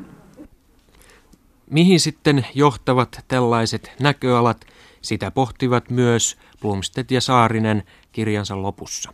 Mihin 1.70 2.00
sitten 2.00 2.48
johtavat 2.56 3.26
tällaiset 3.28 3.92
näköalat, 4.00 4.66
sitä 5.02 5.32
pohtivat 5.32 5.90
myös 5.90 6.38
Blomstedt 6.62 7.12
ja 7.12 7.22
Saarinen 7.22 7.84
kirjansa 8.12 8.62
lopussa. 8.62 9.14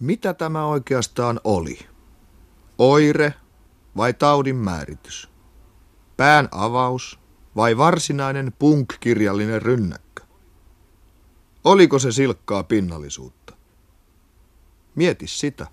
Mitä 0.00 0.34
tämä 0.34 0.66
oikeastaan 0.66 1.40
oli? 1.44 1.78
Oire 2.78 3.34
vai 3.96 4.14
taudin 4.14 4.56
määritys? 4.56 5.30
Pään 6.16 6.48
avaus 6.50 7.18
vai 7.56 7.76
varsinainen 7.76 8.52
punk-kirjallinen 8.58 9.62
rynnäkkö? 9.62 10.22
Oliko 11.64 11.98
se 11.98 12.12
silkkaa 12.12 12.62
pinnallisuutta? 12.62 13.56
Mieti 14.94 15.26
sitä. 15.26 15.66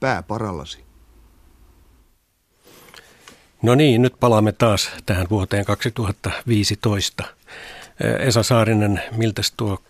Pää 0.00 0.22
parallasi. 0.22 0.83
No 3.64 3.74
niin, 3.74 4.02
nyt 4.02 4.14
palaamme 4.20 4.52
taas 4.52 4.90
tähän 5.06 5.26
vuoteen 5.30 5.64
2015. 5.64 7.24
Esa 8.18 8.42
Saarinen, 8.42 9.02
miltä 9.16 9.42
tuo 9.56 9.82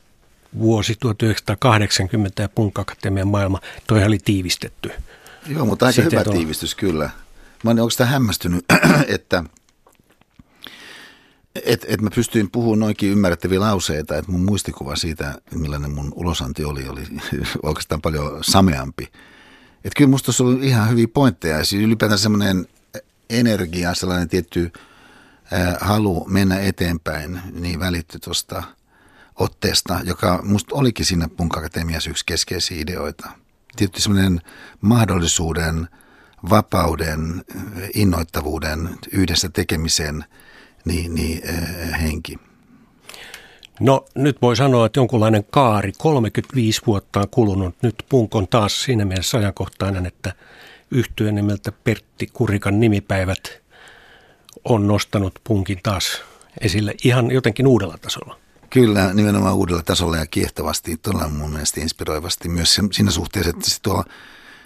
vuosi 0.59 0.97
1980 1.01 2.43
ja 2.43 2.49
Punk-akatemian 2.49 3.29
maailma, 3.29 3.61
toi 3.87 4.05
oli 4.05 4.19
tiivistetty. 4.25 4.91
Joo, 5.47 5.67
mutta 5.67 5.87
aika 5.87 5.95
Sitten 5.95 6.13
hyvä 6.13 6.25
tuo... 6.25 6.33
tiivistys 6.33 6.75
kyllä. 6.75 7.11
Mä 7.65 7.71
olen 7.71 7.83
oikeastaan 7.83 8.11
hämmästynyt, 8.11 8.65
että 9.15 9.45
et, 11.65 11.87
et 11.89 12.01
mä 12.01 12.11
pystyin 12.15 12.51
puhumaan 12.51 12.79
noinkin 12.79 13.11
ymmärrettäviä 13.11 13.61
lauseita, 13.61 14.17
että 14.17 14.33
mun 14.33 14.45
muistikuva 14.45 14.97
siitä, 14.97 15.35
millainen 15.55 15.95
mun 15.95 16.13
ulosanti 16.15 16.65
oli, 16.65 16.89
oli 16.89 17.03
oikeastaan 17.63 18.01
paljon 18.01 18.39
sameampi. 18.43 19.05
Että 19.85 19.97
kyllä 19.97 20.11
musta 20.11 20.29
olisi 20.29 20.43
ollut 20.43 20.63
ihan 20.63 20.91
hyviä 20.91 21.09
pointteja. 21.09 21.65
Siis 21.65 21.83
ylipäätään 21.83 22.19
semmoinen 22.19 22.67
energia, 23.35 23.95
sellainen 23.95 24.29
tietty 24.29 24.73
halu 25.81 26.27
mennä 26.29 26.61
eteenpäin, 26.61 27.41
niin 27.53 27.81
välitty 27.81 28.19
tuosta 28.19 28.63
otteesta, 29.37 30.01
joka 30.05 30.41
musta 30.43 30.75
olikin 30.75 31.07
siinä 31.07 31.29
Punk 31.37 31.57
Akatemiassa 31.57 32.11
yksi 32.11 32.27
keskeisiä 32.27 32.81
ideoita. 32.81 33.31
Tietty 33.77 34.01
semmoinen 34.01 34.41
mahdollisuuden, 34.81 35.89
vapauden, 36.51 37.45
innoittavuuden, 37.95 38.99
yhdessä 39.13 39.49
tekemisen– 39.49 40.25
niin, 40.85 41.15
niin, 41.15 41.43
henki. 42.03 42.39
No 43.81 44.05
nyt 44.15 44.43
voi 44.43 44.57
sanoa, 44.57 44.87
että 44.87 45.01
jonkunlainen 45.01 45.45
kaari, 45.51 45.93
35 45.99 46.83
vuotta 46.87 47.21
on 47.21 47.29
kulunut. 47.31 47.75
Nyt 47.83 47.95
Punk 48.09 48.35
on 48.35 48.49
taas 48.49 48.83
siinä 48.83 49.05
mielessä 49.05 49.39
ajankohtainen, 49.39 50.07
että 50.07 50.33
yhtyön 50.91 51.35
nimeltä 51.35 51.73
Pertti 51.73 52.27
Kurikan 52.27 52.81
nimipäivät 52.81 53.63
on 54.65 54.87
nostanut 54.87 55.41
Punkin 55.45 55.81
taas 55.83 56.23
esille 56.61 56.95
ihan 57.05 57.31
jotenkin 57.31 57.67
uudella 57.67 57.99
tasolla. 57.99 58.39
Kyllä, 58.71 59.15
nimenomaan 59.15 59.55
uudella 59.55 59.83
tasolla 59.83 60.17
ja 60.17 60.27
kiehtovasti, 60.27 60.97
todella 60.97 61.29
mun 61.29 61.51
mielestä 61.51 61.81
inspiroivasti 61.81 62.49
myös 62.49 62.81
siinä 62.93 63.11
suhteessa, 63.11 63.51
että 63.51 63.71
se 63.71 63.83
tuo 63.83 64.05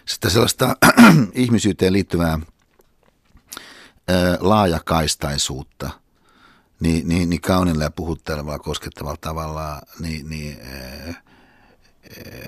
sitä 0.06 0.30
sellaista 0.30 0.76
ihmisyyteen 1.34 1.92
liittyvää 1.92 2.38
laajakaistaisuutta– 4.40 5.90
niin, 6.80 7.08
niin, 7.08 7.30
niin 7.30 7.40
kaunilla 7.40 7.84
ja 7.84 7.90
puhuttelevalla, 7.90 8.58
koskettavalla 8.58 9.18
tavalla 9.20 9.80
niin, 10.00 10.30
niin, 10.30 10.58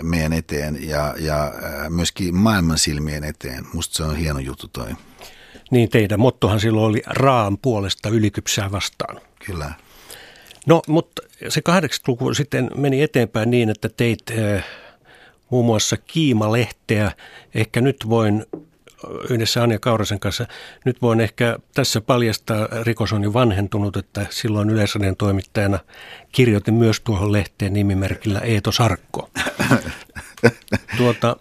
meidän 0.02 0.32
eteen 0.32 0.88
ja, 0.88 1.14
ja 1.18 1.52
myöskin 1.88 2.34
maailman 2.34 2.78
silmien 2.78 3.24
eteen. 3.24 3.64
Musta 3.72 3.96
se 3.96 4.02
on 4.02 4.16
hieno 4.16 4.38
juttu 4.38 4.68
toi. 4.68 4.88
Niin 5.70 5.88
teidän 5.88 6.20
mottohan 6.20 6.60
silloin 6.60 6.86
oli 6.86 7.02
raan 7.06 7.58
puolesta 7.58 8.08
ylikypsää 8.08 8.72
vastaan. 8.72 9.20
Kyllä. 9.46 9.72
No, 10.66 10.82
mutta 10.88 11.22
se 11.48 11.60
80-luku 11.68 12.34
sitten 12.34 12.70
meni 12.76 13.02
eteenpäin 13.02 13.50
niin, 13.50 13.70
että 13.70 13.88
teit 13.88 14.22
äh, 14.30 14.64
muun 15.50 15.66
muassa 15.66 15.96
Kiima-lehteä. 15.96 17.12
Ehkä 17.54 17.80
nyt 17.80 17.96
voin 18.08 18.46
yhdessä 19.30 19.62
Anja 19.62 19.78
Kaurasen 19.78 20.20
kanssa. 20.20 20.46
Nyt 20.84 21.02
voin 21.02 21.20
ehkä 21.20 21.58
tässä 21.74 22.00
paljastaa, 22.00 22.68
rikos 22.82 23.12
on 23.12 23.22
jo 23.22 23.32
vanhentunut, 23.32 23.96
että 23.96 24.26
silloin 24.30 24.70
Yleisradion 24.70 25.16
toimittajana 25.16 25.78
kirjoitin 26.32 26.74
myös 26.74 27.00
tuohon 27.00 27.32
lehteen 27.32 27.72
nimimerkillä 27.72 28.40
Eeto 28.40 28.72
Sarkko. 28.72 29.30
Tuota, 30.96 31.36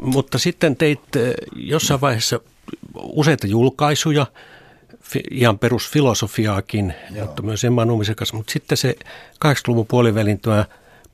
mutta 0.00 0.38
sitten 0.38 0.76
teit 0.76 1.16
eh, 1.16 1.34
jossain 1.56 2.00
vaiheessa 2.00 2.40
useita 2.94 3.46
julkaisuja, 3.46 4.26
ihan 5.30 5.58
perusfilosofiaakin, 5.58 6.94
Joo. 7.10 7.26
mutta 7.26 7.42
myös 7.42 7.64
Emma 7.64 7.86
kanssa. 8.16 8.36
Mutta 8.36 8.52
sitten 8.52 8.78
se 8.78 8.96
80-luvun 9.44 9.86
puolivälin 9.86 10.40
tuo 10.40 10.64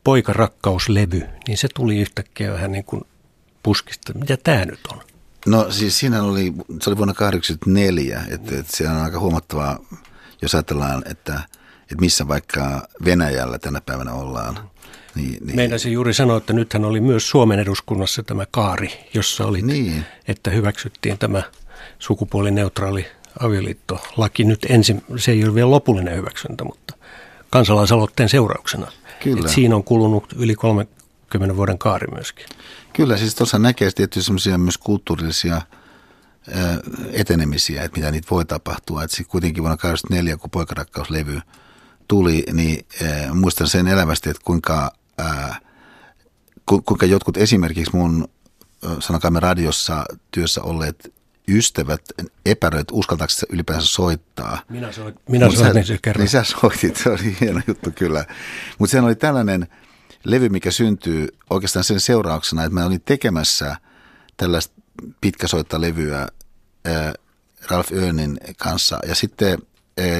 poikarrakkauslevy, 0.05 1.23
niin 1.49 1.59
se 1.59 1.69
tuli 1.75 1.99
yhtäkkiä 1.99 2.53
vähän 2.53 2.73
niin 2.73 2.85
kuin 2.85 3.03
puskista. 3.62 4.15
Mitä 4.15 4.37
tämä 4.45 4.65
nyt 4.65 4.81
on? 4.93 5.12
No 5.47 5.71
siis 5.71 5.99
siinä 5.99 6.23
oli, 6.23 6.53
se 6.81 6.91
oli 6.91 6.97
vuonna 6.97 7.15
1984, 7.15 8.23
että, 8.31 8.59
että 8.59 8.77
se 8.77 8.89
on 8.89 8.97
aika 8.97 9.21
huomattavaa, 9.21 9.79
jos 10.43 10.55
ajatellaan, 10.55 11.03
että, 11.11 11.41
että 11.83 11.97
missä 12.01 12.29
vaikka 12.29 12.89
Venäjällä 13.05 13.59
tänä 13.59 13.81
päivänä 13.81 14.13
ollaan. 14.13 14.59
Niin, 15.15 15.47
niin. 15.47 15.57
Meinasin 15.57 15.93
juuri 15.93 16.15
sanoa, 16.15 16.37
että 16.37 16.53
nythän 16.53 16.85
oli 16.85 17.01
myös 17.01 17.31
Suomen 17.31 17.59
eduskunnassa 17.59 18.23
tämä 18.23 18.47
kaari, 18.51 18.91
jossa 19.15 19.47
oli, 19.47 19.63
niin. 19.63 20.05
että 20.29 20.51
hyväksyttiin 20.51 21.19
tämä 21.19 21.43
sukupuolineutraali 21.99 23.07
avioliittolaki. 23.41 24.45
Nyt 24.45 24.67
ensin, 24.69 25.03
se 25.17 25.33
ei 25.33 25.45
ole 25.45 25.55
vielä 25.55 25.71
lopullinen 25.71 26.17
hyväksyntä, 26.17 26.65
mutta 26.65 26.95
kansalaisaloitteen 27.51 28.29
seurauksena. 28.29 28.93
Kyllä. 29.23 29.41
Et 29.41 29.49
siinä 29.49 29.77
on 29.77 29.85
kulunut 29.85 30.33
yli 30.37 30.55
30 30.55 31.57
vuoden 31.57 31.79
kaari 31.79 32.07
myöskin. 32.15 32.47
Kyllä, 32.93 33.17
siis 33.17 33.35
tuossa 33.35 33.59
näkee 33.59 33.91
tietysti 33.91 34.27
semmoisia 34.27 34.59
myös 34.59 34.79
kulttuurillisia 34.79 35.63
etenemisiä, 37.13 37.83
että 37.83 37.99
mitä 38.01 38.11
niitä 38.11 38.29
voi 38.31 38.45
tapahtua. 38.45 39.05
Että 39.05 39.25
kuitenkin 39.29 39.63
vuonna 39.63 39.77
1984, 39.77 40.37
kun 40.37 40.51
poikarakkaus-levy 40.51 41.41
tuli, 42.09 42.45
niin 42.53 42.87
muistan 43.35 43.69
sen 43.69 43.89
elävästi, 43.89 44.31
että 44.31 44.43
kuinka, 44.45 44.93
äh, 45.21 45.61
ku, 46.67 46.83
kuinka 46.83 47.07
jotkut 47.07 47.37
esimerkiksi 47.37 47.97
mun, 47.97 48.29
sanokaamme 49.01 49.41
radiossa 49.41 50.05
työssä 50.31 50.63
olleet 50.63 51.15
ystävät 51.49 52.03
epäröit, 52.47 52.89
uskaltaako 52.93 53.33
ylipäänsä 53.51 53.87
soittaa. 53.87 54.59
Minä, 54.69 54.93
soit, 54.93 55.15
minä 55.29 55.51
soitin 55.51 55.85
sen 55.85 55.99
kerran. 56.03 56.21
Niin 56.21 56.31
sä 56.31 56.45
soitit, 56.45 56.97
se 56.97 57.11
oli 57.11 57.37
hieno 57.41 57.61
juttu 57.67 57.91
kyllä. 57.95 58.25
Mutta 58.79 58.91
sehän 58.91 59.05
oli 59.05 59.17
tällainen– 59.17 59.67
levy, 60.25 60.49
mikä 60.49 60.71
syntyy 60.71 61.29
oikeastaan 61.50 61.85
sen 61.85 62.00
seurauksena, 62.00 62.64
että 62.64 62.75
mä 62.75 62.87
olin 62.87 63.02
tekemässä 63.05 63.76
tällaista 64.37 64.75
pitkäsoittalevyä 65.21 66.21
äh, 66.21 67.12
Ralph 67.71 67.93
Önin 67.93 68.41
kanssa 68.57 68.99
ja 69.07 69.14
sitten, 69.14 69.59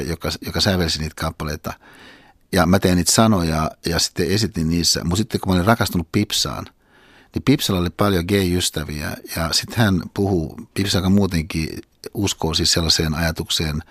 joka, 0.07 0.31
joka 0.47 0.61
sävelsi 0.61 0.99
niitä 0.99 1.15
kappaleita. 1.21 1.73
Ja 2.53 2.67
mä 2.67 2.79
tein 2.79 2.97
niitä 2.97 3.13
sanoja 3.13 3.71
ja 3.87 3.99
sitten 3.99 4.31
esitin 4.31 4.69
niissä. 4.69 5.05
Mutta 5.05 5.17
sitten 5.17 5.41
kun 5.41 5.53
mä 5.53 5.55
olin 5.55 5.67
rakastunut 5.67 6.09
Pipsaan, 6.13 6.65
niin 7.35 7.43
Pipsalla 7.45 7.81
oli 7.81 7.91
paljon 7.91 8.25
gay-ystäviä 8.29 9.17
ja 9.37 9.49
sitten 9.53 9.79
hän 9.79 10.03
puhuu, 10.15 10.57
Pipsa 10.75 10.99
joka 10.99 11.11
muutenkin 11.11 11.69
uskoo 12.15 12.55
siis 12.55 12.73
sellaiseen 12.73 13.15
ajatukseen 13.15 13.83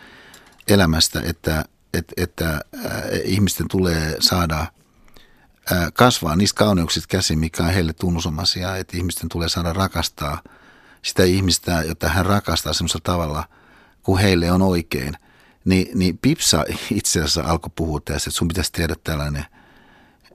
elämästä, 0.68 1.22
että, 1.26 1.66
että, 1.94 2.14
että 2.18 2.62
ihmisten 3.24 3.68
tulee 3.68 4.18
saada– 4.20 4.66
kasvaa 5.94 6.36
niistä 6.36 6.58
kauneuksista 6.58 7.08
käsin, 7.08 7.40
mikä 7.40 7.64
on 7.64 7.70
heille 7.70 7.94
tunnusomaisia, 7.94 8.78
että 8.78 8.98
ihmisten 8.98 9.30
tulee 9.30 9.50
saada 9.50 9.74
rakastaa 9.74 10.42
sitä 11.02 11.24
ihmistä, 11.24 11.84
jota 11.88 12.10
hän 12.10 12.26
rakastaa 12.26 12.74
semmoisella 12.74 13.04
tavalla, 13.04 13.48
kun 14.04 14.20
heille 14.20 14.52
on 14.52 14.62
oikein. 14.62 15.14
Ni, 15.66 15.92
niin 15.96 16.18
Pipsa 16.18 16.66
itse 16.92 17.20
asiassa 17.20 17.44
alkoi 17.44 17.72
puhua 17.76 18.00
tästä, 18.00 18.30
että 18.30 18.38
sun 18.38 18.48
pitäisi 18.48 18.72
tehdä 18.72 18.96
tällainen 19.04 19.46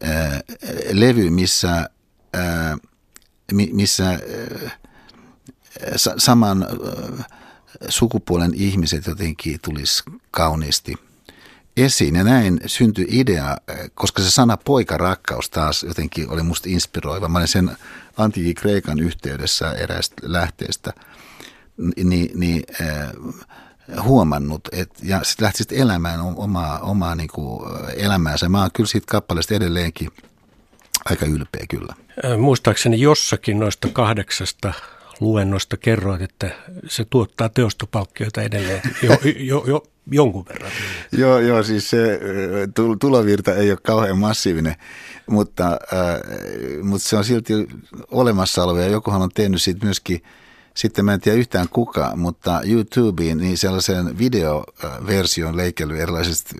ää, 0.02 0.40
levy, 0.92 1.30
missä, 1.30 1.90
ää, 2.32 2.78
missä 3.52 4.08
ää, 4.08 4.18
saman 6.16 6.62
ää, 6.62 7.24
sukupuolen 7.88 8.54
ihmiset 8.54 9.06
jotenkin 9.06 9.58
tulisi 9.62 10.02
kauniisti– 10.30 10.94
esiin 11.76 12.14
ja 12.14 12.24
näin 12.24 12.60
syntyi 12.66 13.06
idea, 13.08 13.56
koska 13.94 14.22
se 14.22 14.30
sana 14.30 14.56
poikarakkaus 14.56 15.50
taas 15.50 15.82
jotenkin 15.82 16.30
oli 16.30 16.42
musta 16.42 16.68
inspiroiva. 16.68 17.28
Mä 17.28 17.38
olin 17.38 17.48
sen 17.48 17.76
antiikin 18.16 18.54
Kreikan 18.54 19.00
yhteydessä 19.00 19.72
eräästä 19.72 20.14
lähteestä 20.22 20.92
niin, 22.04 22.30
niin 22.34 22.62
äh, 22.80 23.10
huomannut, 24.02 24.68
et, 24.72 24.90
ja 25.02 25.20
sitten 25.22 25.44
lähti 25.44 25.58
sitten 25.58 25.78
elämään 25.78 26.20
omaa, 26.20 26.78
omaa 26.78 27.14
niin 27.14 27.30
kuin 27.32 27.62
elämäänsä. 27.96 28.48
Mä 28.48 28.60
oon 28.60 28.70
kyllä 28.74 28.88
siitä 28.88 29.06
kappaleesta 29.10 29.54
edelleenkin 29.54 30.10
aika 31.04 31.26
ylpeä 31.26 31.64
kyllä. 31.68 31.94
Muistaakseni 32.38 33.00
jossakin 33.00 33.58
noista 33.58 33.88
kahdeksasta 33.88 34.72
luennosta 35.20 35.76
kerroit, 35.76 36.22
että 36.22 36.50
se 36.88 37.04
tuottaa 37.10 37.48
teostopalkkioita 37.48 38.42
edelleen 38.42 38.82
jo, 39.02 39.18
jo, 39.36 39.64
jo, 39.66 39.82
jonkun 40.10 40.44
verran. 40.48 40.72
joo, 41.12 41.38
joo, 41.38 41.62
siis 41.62 41.90
se 41.90 42.20
tulovirta 43.00 43.54
ei 43.54 43.70
ole 43.70 43.78
kauhean 43.82 44.18
massiivinen, 44.18 44.76
mutta, 45.30 45.66
äh, 45.66 46.80
mutta 46.82 47.08
se 47.08 47.16
on 47.16 47.24
silti 47.24 47.52
olemassa 48.10 48.64
oleva 48.64 48.80
ja 48.80 48.88
jokuhan 48.88 49.22
on 49.22 49.30
tehnyt 49.34 49.62
siitä 49.62 49.84
myöskin 49.84 50.22
sitten 50.76 51.04
mä 51.04 51.14
en 51.14 51.20
tiedä 51.20 51.38
yhtään 51.38 51.68
kuka, 51.68 52.12
mutta 52.16 52.60
YouTubeen 52.64 53.38
niin 53.38 53.58
sellaisen 53.58 54.18
videoversion 54.18 55.56
leikellyt 55.56 56.00
erilaisista 56.00 56.54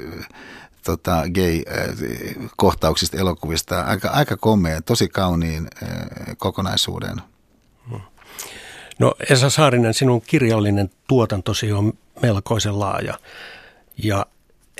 tota, 0.84 1.22
gay-kohtauksista, 1.34 3.16
elokuvista. 3.16 3.80
Aika, 3.80 4.08
aika 4.08 4.36
komea, 4.36 4.82
tosi 4.82 5.08
kauniin 5.08 5.68
kokonaisuuden. 6.36 7.16
No 8.98 9.14
Esa 9.30 9.50
Saarinen, 9.50 9.94
sinun 9.94 10.20
kirjallinen 10.20 10.90
tuotantosi 11.08 11.72
on 11.72 11.92
melkoisen 12.22 12.78
laaja. 12.78 13.18
Ja 14.04 14.26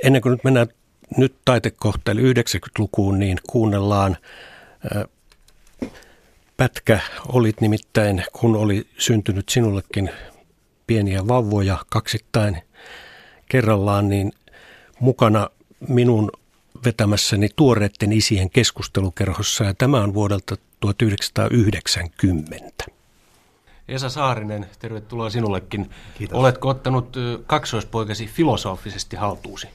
ennen 0.03 0.23
kuin 0.23 0.31
nyt 0.31 0.45
mennään 0.45 0.69
nyt 1.17 1.35
taitekohteelle 1.45 2.23
90-lukuun, 2.23 3.19
niin 3.19 3.39
kuunnellaan 3.47 4.17
pätkä. 6.57 7.01
Olit 7.29 7.61
nimittäin, 7.61 8.25
kun 8.33 8.57
oli 8.57 8.87
syntynyt 8.99 9.49
sinullekin 9.49 10.11
pieniä 10.87 11.29
vauvoja 11.29 11.79
kaksittain 11.89 12.63
kerrallaan, 13.49 14.09
niin 14.09 14.33
mukana 15.01 15.51
minun 15.89 16.31
vetämässäni 16.85 17.49
tuoreiden 17.57 18.13
isien 18.13 18.51
keskustelukerhossa 18.51 19.65
ja 19.65 19.75
tämä 19.75 20.01
on 20.01 20.15
vuodelta 20.15 20.57
1990. 20.81 22.96
Esa 23.89 24.09
Saarinen, 24.09 24.67
tervetuloa 24.79 25.31
sinullekin. 25.31 25.91
Kiitos. 26.19 26.39
Oletko 26.39 26.69
ottanut 26.69 27.17
kaksoispoikasi 27.47 28.27
filosofisesti 28.27 29.17
haltuusi? 29.17 29.69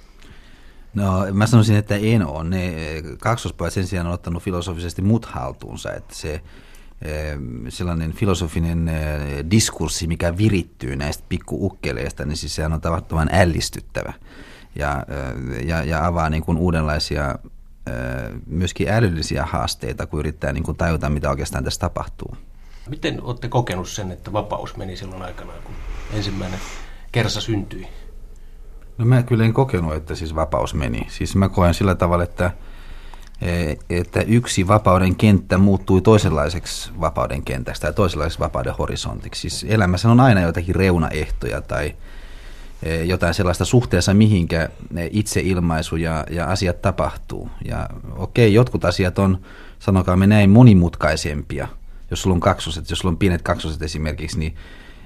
No 0.93 1.25
mä 1.33 1.47
sanoisin, 1.47 1.75
että 1.75 1.95
en 1.95 2.27
ole. 2.27 2.43
Ne 2.43 2.73
kaksoispojat 3.19 3.73
sen 3.73 3.87
sijaan 3.87 4.07
on 4.07 4.13
ottanut 4.13 4.43
filosofisesti 4.43 5.01
mut 5.01 5.25
haltuunsa, 5.25 5.93
että 5.93 6.15
se 6.15 6.41
sellainen 7.69 8.13
filosofinen 8.13 8.91
diskurssi, 9.51 10.07
mikä 10.07 10.37
virittyy 10.37 10.95
näistä 10.95 11.23
pikkuukkeleista, 11.29 12.25
niin 12.25 12.37
siis 12.37 12.55
sehän 12.55 12.73
on 12.73 12.81
tavattoman 12.81 13.29
ällistyttävä 13.31 14.13
ja, 14.75 15.05
ja, 15.65 15.83
ja 15.83 16.05
avaa 16.05 16.29
niin 16.29 16.43
kuin 16.43 16.57
uudenlaisia 16.57 17.35
myöskin 18.45 18.89
älyllisiä 18.89 19.45
haasteita, 19.45 20.05
kun 20.05 20.19
yrittää 20.19 20.53
niin 20.53 20.63
kuin 20.63 20.77
tajuta, 20.77 21.09
mitä 21.09 21.29
oikeastaan 21.29 21.63
tässä 21.63 21.79
tapahtuu. 21.79 22.35
Miten 22.89 23.21
olette 23.21 23.49
kokenut 23.49 23.89
sen, 23.89 24.11
että 24.11 24.33
vapaus 24.33 24.77
meni 24.77 24.97
silloin 24.97 25.21
aikana, 25.21 25.51
kun 25.63 25.75
ensimmäinen 26.13 26.59
kersa 27.11 27.41
syntyi? 27.41 27.87
No 28.97 29.05
mä 29.05 29.23
kyllä 29.23 29.45
en 29.45 29.53
kokenut, 29.53 29.93
että 29.93 30.15
siis 30.15 30.35
vapaus 30.35 30.73
meni. 30.73 31.07
Siis 31.09 31.35
mä 31.35 31.49
koen 31.49 31.73
sillä 31.73 31.95
tavalla, 31.95 32.23
että, 32.23 32.51
e, 33.41 33.75
että 33.89 34.21
yksi 34.21 34.67
vapauden 34.67 35.15
kenttä 35.15 35.57
muuttui 35.57 36.01
toisenlaiseksi 36.01 36.91
vapauden 36.99 37.43
kentästä 37.43 37.87
ja 37.87 37.93
toisenlaiseksi 37.93 38.39
vapauden 38.39 38.73
horisontiksi. 38.73 39.49
Siis 39.49 39.73
elämässä 39.73 40.09
on 40.09 40.19
aina 40.19 40.41
jotakin 40.41 40.75
reunaehtoja 40.75 41.61
tai 41.61 41.95
e, 42.83 43.03
jotain 43.03 43.33
sellaista 43.33 43.65
suhteessa, 43.65 44.13
mihinkä 44.13 44.69
itseilmaisu 45.11 45.95
ja, 45.95 46.25
ja 46.29 46.45
asiat 46.45 46.81
tapahtuu. 46.81 47.49
Ja 47.65 47.89
okei, 48.15 48.53
jotkut 48.53 48.85
asiat 48.85 49.19
on, 49.19 49.41
sanokaamme 49.79 50.27
näin, 50.27 50.49
monimutkaisempia– 50.49 51.67
jos 52.11 52.21
sulla 52.21 52.33
on 52.33 52.39
kaksoset, 52.39 52.89
jos 52.89 52.99
sulla 52.99 53.11
on 53.11 53.17
pienet 53.17 53.41
kaksoset 53.41 53.81
esimerkiksi, 53.81 54.39
niin 54.39 54.55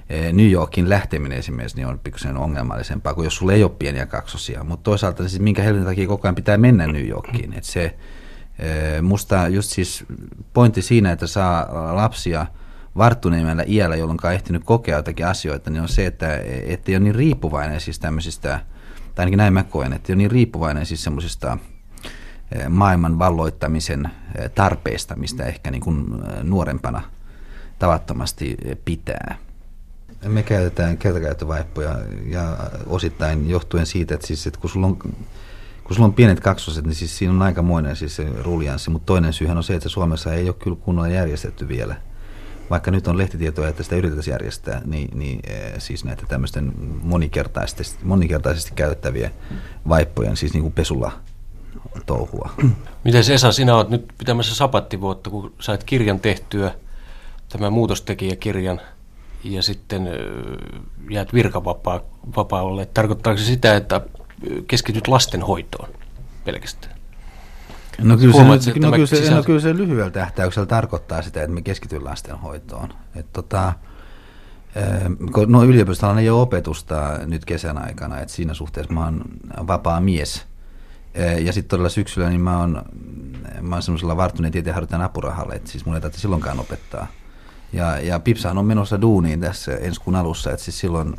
eh, 0.09 0.33
New 0.33 0.51
Yorkin 0.51 0.89
lähteminen 0.89 1.37
esimerkiksi 1.37 1.77
niin 1.77 1.87
on 1.87 1.99
pikkusen 1.99 2.37
ongelmallisempaa 2.37 3.13
kuin 3.13 3.25
jos 3.25 3.35
sulla 3.35 3.53
ei 3.53 3.63
ole 3.63 3.71
pieniä 3.79 4.05
kaksosia. 4.05 4.63
Mutta 4.63 4.83
toisaalta 4.83 5.29
siis 5.29 5.41
minkä 5.41 5.61
helvetin 5.61 5.85
takia 5.85 6.07
koko 6.07 6.27
ajan 6.27 6.35
pitää 6.35 6.57
mennä 6.57 6.87
New 6.87 7.07
Yorkiin. 7.07 7.53
Et 7.53 7.63
se, 7.63 7.83
eh, 8.59 9.01
musta 9.01 9.47
just 9.47 9.69
siis 9.69 10.05
pointti 10.53 10.81
siinä, 10.81 11.11
että 11.11 11.27
saa 11.27 11.95
lapsia 11.95 12.45
varttuneemmällä 12.97 13.63
iällä, 13.67 13.95
jolloin 13.95 14.19
on 14.23 14.33
ehtinyt 14.33 14.63
kokea 14.65 14.97
jotakin 14.97 15.27
asioita, 15.27 15.69
niin 15.69 15.81
on 15.81 15.89
se, 15.89 16.05
että 16.05 16.37
ei 16.37 16.77
ole 16.89 16.99
niin 16.99 17.15
riippuvainen 17.15 17.81
siis 17.81 17.99
tämmöisistä, 17.99 18.59
tai 19.15 19.23
ainakin 19.23 19.37
näin 19.37 19.53
mä 19.53 19.63
koen, 19.63 19.93
että 19.93 20.11
ei 20.11 20.13
ole 20.13 20.17
niin 20.17 20.31
riippuvainen 20.31 20.85
siis 20.85 21.03
semmoisista 21.03 21.57
maailman 22.69 23.19
valloittamisen 23.19 24.09
tarpeesta, 24.55 25.15
mistä 25.15 25.43
ehkä 25.43 25.71
niin 25.71 25.81
kuin 25.81 26.05
nuorempana 26.43 27.01
tavattomasti 27.79 28.57
pitää. 28.85 29.37
Me 30.27 30.43
käytetään 30.43 30.97
kertakäyttövaippoja 30.97 31.95
ja 32.25 32.57
osittain 32.87 33.49
johtuen 33.49 33.85
siitä, 33.85 34.13
että, 34.13 34.27
siis, 34.27 34.47
että 34.47 34.59
kun, 34.59 34.69
sulla 34.69 34.87
on, 34.87 34.97
kun 34.97 35.95
sulla 35.95 36.05
on 36.05 36.13
pienet 36.13 36.39
kaksoset, 36.39 36.85
niin 36.85 36.95
siis 36.95 37.17
siinä 37.17 37.33
on 37.33 37.41
aikamoinen 37.41 37.95
siis 37.95 38.21
ruljanssi, 38.41 38.89
mutta 38.89 39.05
toinen 39.05 39.33
syyhän 39.33 39.57
on 39.57 39.63
se, 39.63 39.75
että 39.75 39.89
Suomessa 39.89 40.33
ei 40.33 40.49
ole 40.49 40.55
kyllä 40.59 40.77
kunnolla 40.81 41.09
järjestetty 41.09 41.67
vielä. 41.67 41.95
Vaikka 42.69 42.91
nyt 42.91 43.07
on 43.07 43.17
lehtitietoja, 43.17 43.69
että 43.69 43.83
sitä 43.83 43.95
yritetään 43.95 44.31
järjestää, 44.31 44.81
niin, 44.85 45.19
niin 45.19 45.39
siis 45.77 46.05
näitä 46.05 46.23
tämmöisten 46.27 46.73
monikertaisesti, 47.03 47.83
monikertaisesti 48.03 48.71
käytettäviä 48.75 49.31
vaippojen, 49.89 50.37
siis 50.37 50.53
niin 50.53 50.61
kuin 50.61 50.73
pesulla 50.73 51.11
touhua. 52.05 52.49
Miten 53.03 53.31
Esa, 53.31 53.51
sinä 53.51 53.75
olet 53.75 53.89
nyt 53.89 54.13
pitämässä 54.17 54.55
sapattivuotta, 54.55 55.29
kun 55.29 55.53
sait 55.59 55.83
kirjan 55.83 56.19
tehtyä, 56.19 56.71
tämän 57.49 57.73
muutostekijäkirjan, 57.73 58.81
ja 59.43 59.63
sitten 59.63 60.09
jäät 61.09 61.33
virkavapaalle. 61.33 62.85
Tarkoittaako 62.85 63.37
se 63.37 63.45
sitä, 63.45 63.75
että 63.75 64.01
keskityt 64.67 65.07
lastenhoitoon 65.07 65.89
pelkästään? 66.45 66.95
No 68.01 68.17
kyllä, 68.17 68.33
Huomaat, 68.33 68.61
se, 68.61 68.73
no, 68.79 68.91
kyllä, 68.91 69.05
se, 69.05 69.35
no 69.35 69.43
kyllä 69.43 69.59
se 69.59 69.77
lyhyellä 69.77 70.11
tähtäyksellä 70.11 70.65
tarkoittaa 70.65 71.21
sitä, 71.21 71.41
että 71.41 71.53
me 71.53 71.61
keskityn 71.61 72.05
lastenhoitoon. 72.05 72.89
Et 73.15 73.33
tota, 73.33 73.73
no 75.47 75.63
yliopistolla 75.63 76.19
ei 76.19 76.29
ole 76.29 76.41
opetusta 76.41 77.19
nyt 77.25 77.45
kesän 77.45 77.77
aikana, 77.77 78.19
että 78.19 78.33
siinä 78.33 78.53
suhteessa 78.53 78.93
mä 78.93 79.03
oon 79.03 79.21
vapaa 79.67 80.01
mies– 80.01 80.41
ja 81.15 81.53
sitten 81.53 81.69
todella 81.69 81.89
syksyllä 81.89 82.29
niin 82.29 82.41
mä 82.41 82.59
oon, 82.59 82.81
mä 83.61 83.75
oon 83.75 83.83
semmoisella 83.83 84.17
varttuneen 84.17 84.51
tieteenharjoittajan 84.51 85.01
apurahalla, 85.01 85.53
että 85.53 85.71
siis 85.71 85.85
mun 85.85 85.95
ei 85.95 86.01
tarvitse 86.01 86.21
silloinkaan 86.21 86.59
opettaa. 86.59 87.07
Ja, 87.73 87.99
ja 87.99 88.19
Pipsahan 88.19 88.57
on 88.57 88.65
menossa 88.65 89.01
duuniin 89.01 89.41
tässä 89.41 89.71
ensi 89.71 90.01
kuun 90.01 90.15
alussa, 90.15 90.51
että 90.51 90.63
siis 90.63 90.79
silloin 90.79 91.15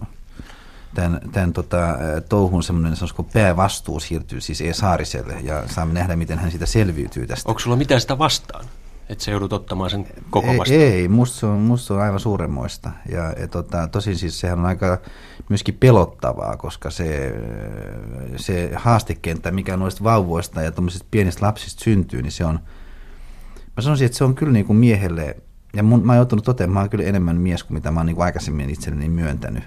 tämän, 0.94 1.20
tämän 1.32 1.52
tota, 1.52 1.98
touhun 2.28 2.62
semmoinen 2.62 2.96
sanoisiko 2.96 3.22
päävastuu 3.22 4.00
siirtyy 4.00 4.40
siis 4.40 4.60
E. 4.60 4.72
Saariselle 4.72 5.36
ja 5.42 5.62
saamme 5.68 5.94
nähdä, 5.94 6.16
miten 6.16 6.38
hän 6.38 6.50
siitä 6.50 6.66
selviytyy 6.66 7.26
tästä. 7.26 7.48
Onko 7.48 7.58
sulla 7.58 7.76
mitään 7.76 8.00
sitä 8.00 8.18
vastaan? 8.18 8.64
Että 9.08 9.24
se 9.24 9.30
joudut 9.30 9.52
ottamaan 9.52 9.90
sen 9.90 10.06
koko 10.30 10.46
vastaan? 10.46 10.80
Ei, 10.80 10.92
ei 10.92 11.08
musta, 11.08 11.38
se 11.38 11.46
on, 11.46 11.58
musta 11.58 11.94
on 11.94 12.00
aivan 12.00 12.20
suuremmoista. 12.20 12.90
Ja, 13.08 13.32
ja 13.40 13.48
tota, 13.48 13.88
tosin 13.88 14.16
siis 14.16 14.40
sehän 14.40 14.58
on 14.58 14.66
aika 14.66 14.98
myöskin 15.48 15.74
pelottavaa, 15.74 16.56
koska 16.56 16.90
se, 16.90 17.34
se 18.36 18.70
haastekenttä, 18.74 19.50
mikä 19.50 19.76
noista 19.76 20.04
vauvoista 20.04 20.62
ja 20.62 20.72
tuommoisista 20.72 21.06
pienistä 21.10 21.46
lapsista 21.46 21.84
syntyy, 21.84 22.22
niin 22.22 22.32
se 22.32 22.44
on, 22.44 22.58
mä 23.76 23.82
sanoisin, 23.82 24.06
että 24.06 24.18
se 24.18 24.24
on 24.24 24.34
kyllä 24.34 24.52
niin 24.52 24.66
kuin 24.66 24.76
miehelle, 24.76 25.36
ja 25.74 25.82
mun, 25.82 26.06
mä 26.06 26.12
oon 26.12 26.16
joutunut 26.16 26.44
toteamaan, 26.44 26.74
mä 26.74 26.80
oon 26.80 26.90
kyllä 26.90 27.04
enemmän 27.04 27.36
mies 27.36 27.64
kuin 27.64 27.74
mitä 27.74 27.90
mä 27.90 28.00
oon 28.00 28.06
niin 28.06 28.16
kuin 28.16 28.24
aikaisemmin 28.24 28.70
itselleni 28.70 29.08
myöntänyt, 29.08 29.64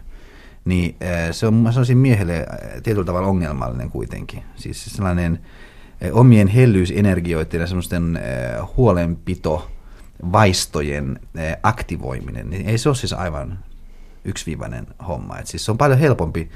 niin 0.66 0.96
se 1.32 1.48
on, 1.48 1.54
mä 1.54 1.72
sanoisin 1.72 1.98
miehelle 1.98 2.46
tietyllä 2.84 3.06
tavalla 3.06 3.28
ongelmallinen 3.28 3.90
kuitenkin. 3.90 4.44
Siis 4.56 4.86
sellainen 4.86 5.40
omien 6.12 6.48
hellyysenergioiden 6.48 7.62
ja 7.62 7.68
semmoisten 7.68 8.20
huolenpito, 8.78 9.72
vaistojen 10.32 11.20
aktivoiminen, 11.64 12.50
niin 12.50 12.70
ei 12.70 12.78
se 12.78 12.90
ole 12.90 12.96
siis 12.96 13.14
aivan 13.14 13.60
yksiviivainen 14.26 14.88
homma. 15.08 15.38
Et 15.38 15.48
siis 15.48 15.66
se 15.66 15.72
on 15.72 15.78
paljon 15.78 16.00
helpompi 16.00 16.50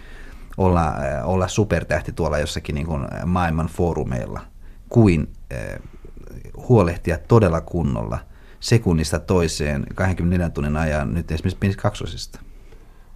olla, 0.58 0.94
olla 1.24 1.48
supertähti 1.48 2.12
tuolla 2.12 2.40
jossakin 2.40 2.76
niin 2.76 2.88
kuin 2.88 3.08
maailman 3.26 3.68
foorumeilla 3.68 4.42
kuin 4.90 5.30
huolehtia 6.70 7.18
todella 7.28 7.62
kunnolla 7.62 8.20
sekunnista 8.60 9.20
toiseen 9.20 9.86
24 9.96 10.50
tunnin 10.50 10.78
ajan 10.78 11.14
nyt 11.14 11.32
esimerkiksi 11.32 11.78
kaksosista. 11.78 12.40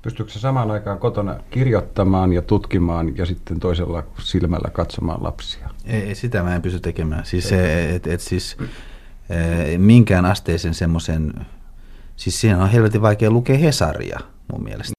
Pystyykö 0.01 0.31
se 0.31 0.39
samaan 0.39 0.71
aikaan 0.71 0.99
kotona 0.99 1.39
kirjoittamaan 1.49 2.33
ja 2.33 2.41
tutkimaan 2.41 3.17
ja 3.17 3.25
sitten 3.25 3.59
toisella 3.59 4.03
silmällä 4.23 4.69
katsomaan 4.73 5.23
lapsia? 5.23 5.69
Ei, 5.85 6.15
sitä 6.15 6.43
mä 6.43 6.55
en 6.55 6.61
pysty 6.61 6.79
tekemään. 6.79 7.25
Siis, 7.25 7.49
se, 7.49 7.95
et, 7.95 8.07
et, 8.07 8.21
siis 8.21 8.57
e, 9.29 9.77
minkään 9.77 10.25
asteisen 10.25 10.73
semmoisen, 10.73 11.33
siis 12.15 12.41
siinä 12.41 12.63
on 12.63 12.69
helvetin 12.69 13.01
vaikea 13.01 13.31
lukea 13.31 13.57
Hesaria– 13.57 14.19
mun 14.51 14.63
mielestä. 14.63 14.93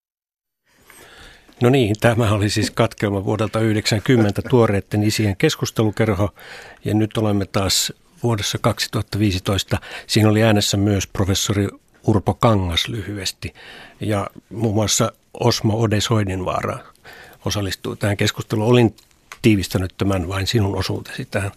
No 1.62 1.70
niin, 1.70 1.96
tämä 2.00 2.32
oli 2.32 2.50
siis 2.50 2.70
katkelma 2.70 3.24
vuodelta 3.24 3.61
90 3.61 4.42
tuoreiden 4.50 5.02
isien 5.02 5.37
keskustelukerho 5.37 6.34
ja 6.84 6.94
nyt 6.94 7.16
olemme 7.16 7.46
taas 7.46 7.92
vuodessa 8.22 8.58
2015. 8.58 9.78
Siinä 10.06 10.28
oli 10.28 10.42
äänessä 10.42 10.76
myös 10.76 11.06
professori 11.06 11.68
Urpo 12.08 12.34
Kangas 12.34 12.88
lyhyesti 12.88 13.54
ja 14.00 14.26
muun 14.50 14.74
muassa 14.74 15.12
Osmo 15.40 15.80
Odesoidinvaara 15.80 16.78
osallistui 17.44 17.96
tähän 17.96 18.16
keskusteluun. 18.16 18.68
Olin 18.68 18.96
tiivistänyt 19.42 19.94
tämän 19.98 20.28
vain 20.28 20.46
sinun 20.46 20.76
osuutesi 20.76 21.24
tähän 21.24 21.52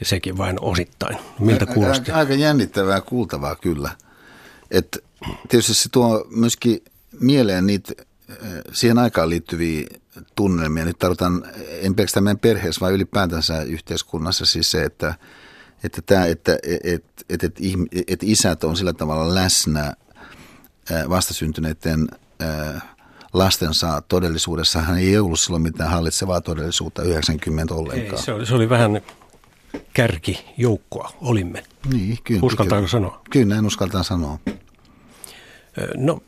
ja 0.00 0.06
sekin 0.06 0.38
vain 0.38 0.56
osittain. 0.60 1.18
Miltä 1.38 1.66
kuulosti? 1.66 2.12
Aika, 2.12 2.34
jännittävää 2.34 3.00
kuultavaa 3.00 3.56
kyllä. 3.56 3.90
Että 4.70 4.98
tietysti 5.48 5.74
se 5.74 5.88
tuo 5.88 6.26
myöskin 6.30 6.84
mieleen 7.20 7.66
niitä 7.66 7.92
siihen 8.72 8.98
aikaan 8.98 9.30
liittyviä 9.30 9.86
tunnelmia. 10.34 10.84
Nyt 10.84 10.98
tarvitaan, 10.98 11.44
en 11.68 11.94
pelkästään 11.94 12.24
meidän 12.24 12.38
perheessä, 12.38 12.80
vaan 12.80 12.92
ylipäätänsä 12.92 13.62
yhteiskunnassa 13.62 14.46
siis 14.46 14.70
se, 14.70 14.84
että, 14.84 15.14
että, 15.84 16.02
tämä, 16.02 16.26
että, 16.26 16.58
että, 16.62 17.24
että, 17.28 17.46
että, 17.46 17.60
että 18.08 18.26
isät 18.28 18.64
on 18.64 18.76
sillä 18.76 18.92
tavalla 18.92 19.34
läsnä 19.34 19.92
vastasyntyneiden 21.08 22.08
lastensa 23.32 24.02
todellisuudessa. 24.08 24.80
Hän 24.80 24.98
ei 24.98 25.18
ollut 25.18 25.40
silloin 25.40 25.62
mitään 25.62 25.90
hallitsevaa 25.90 26.40
todellisuutta 26.40 27.02
90 27.02 27.74
ollenkaan. 27.74 28.18
Ei, 28.18 28.22
se, 28.22 28.32
oli, 28.32 28.46
se 28.46 28.54
oli 28.54 28.68
vähän 28.68 29.00
kärkijoukkoa, 29.92 31.12
olimme. 31.20 31.64
Niin, 31.92 32.18
kyllä. 32.24 32.40
Uskaltaako 32.42 32.80
kyllä. 32.80 32.90
sanoa? 32.90 33.20
Kyllä, 33.30 33.46
näin 33.46 33.66
uskaltaan 33.66 34.04
sanoa. 34.04 34.38
No 35.96 36.20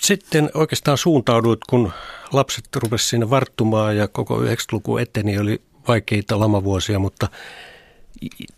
sitten 0.00 0.50
oikeastaan 0.54 0.98
suuntauduit, 0.98 1.60
kun 1.70 1.92
lapset 2.32 2.64
rupesivat 2.74 3.10
siinä 3.10 3.30
varttumaan 3.30 3.96
ja 3.96 4.08
koko 4.08 4.40
90-luku 4.40 4.98
eteni, 4.98 5.38
oli 5.38 5.62
vaikeita 5.88 6.40
lamavuosia, 6.40 6.98
mutta 6.98 7.28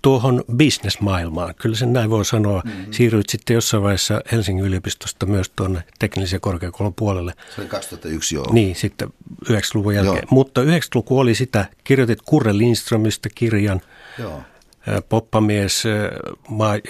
tuohon 0.03 0.45
bisnesmaailmaan, 0.57 1.55
kyllä 1.55 1.77
sen 1.77 1.93
näin 1.93 2.11
voi 2.11 2.25
sanoa, 2.25 2.62
mm-hmm. 2.65 2.93
siirryit 2.93 3.29
sitten 3.29 3.55
jossain 3.55 3.83
vaiheessa 3.83 4.21
Helsingin 4.33 4.65
yliopistosta 4.65 5.27
myös 5.27 5.51
tuonne 5.57 5.83
teknillisen 5.99 6.41
korkeakoulun 6.41 6.95
puolelle. 6.95 7.35
Se 7.55 7.61
oli 7.61 7.69
2001 7.69 8.35
joo. 8.35 8.53
Niin, 8.53 8.77
sitten 8.77 9.09
90-luvun 9.45 9.95
jälkeen. 9.95 10.17
Joo. 10.17 10.27
Mutta 10.31 10.62
90-luku 10.62 11.19
oli 11.19 11.35
sitä, 11.35 11.67
kirjoitit 11.85 12.23
Kurre 12.25 12.59
Lindströmistä 12.59 13.29
kirjan, 13.35 13.81
joo. 14.19 14.43
poppamies, 15.09 15.85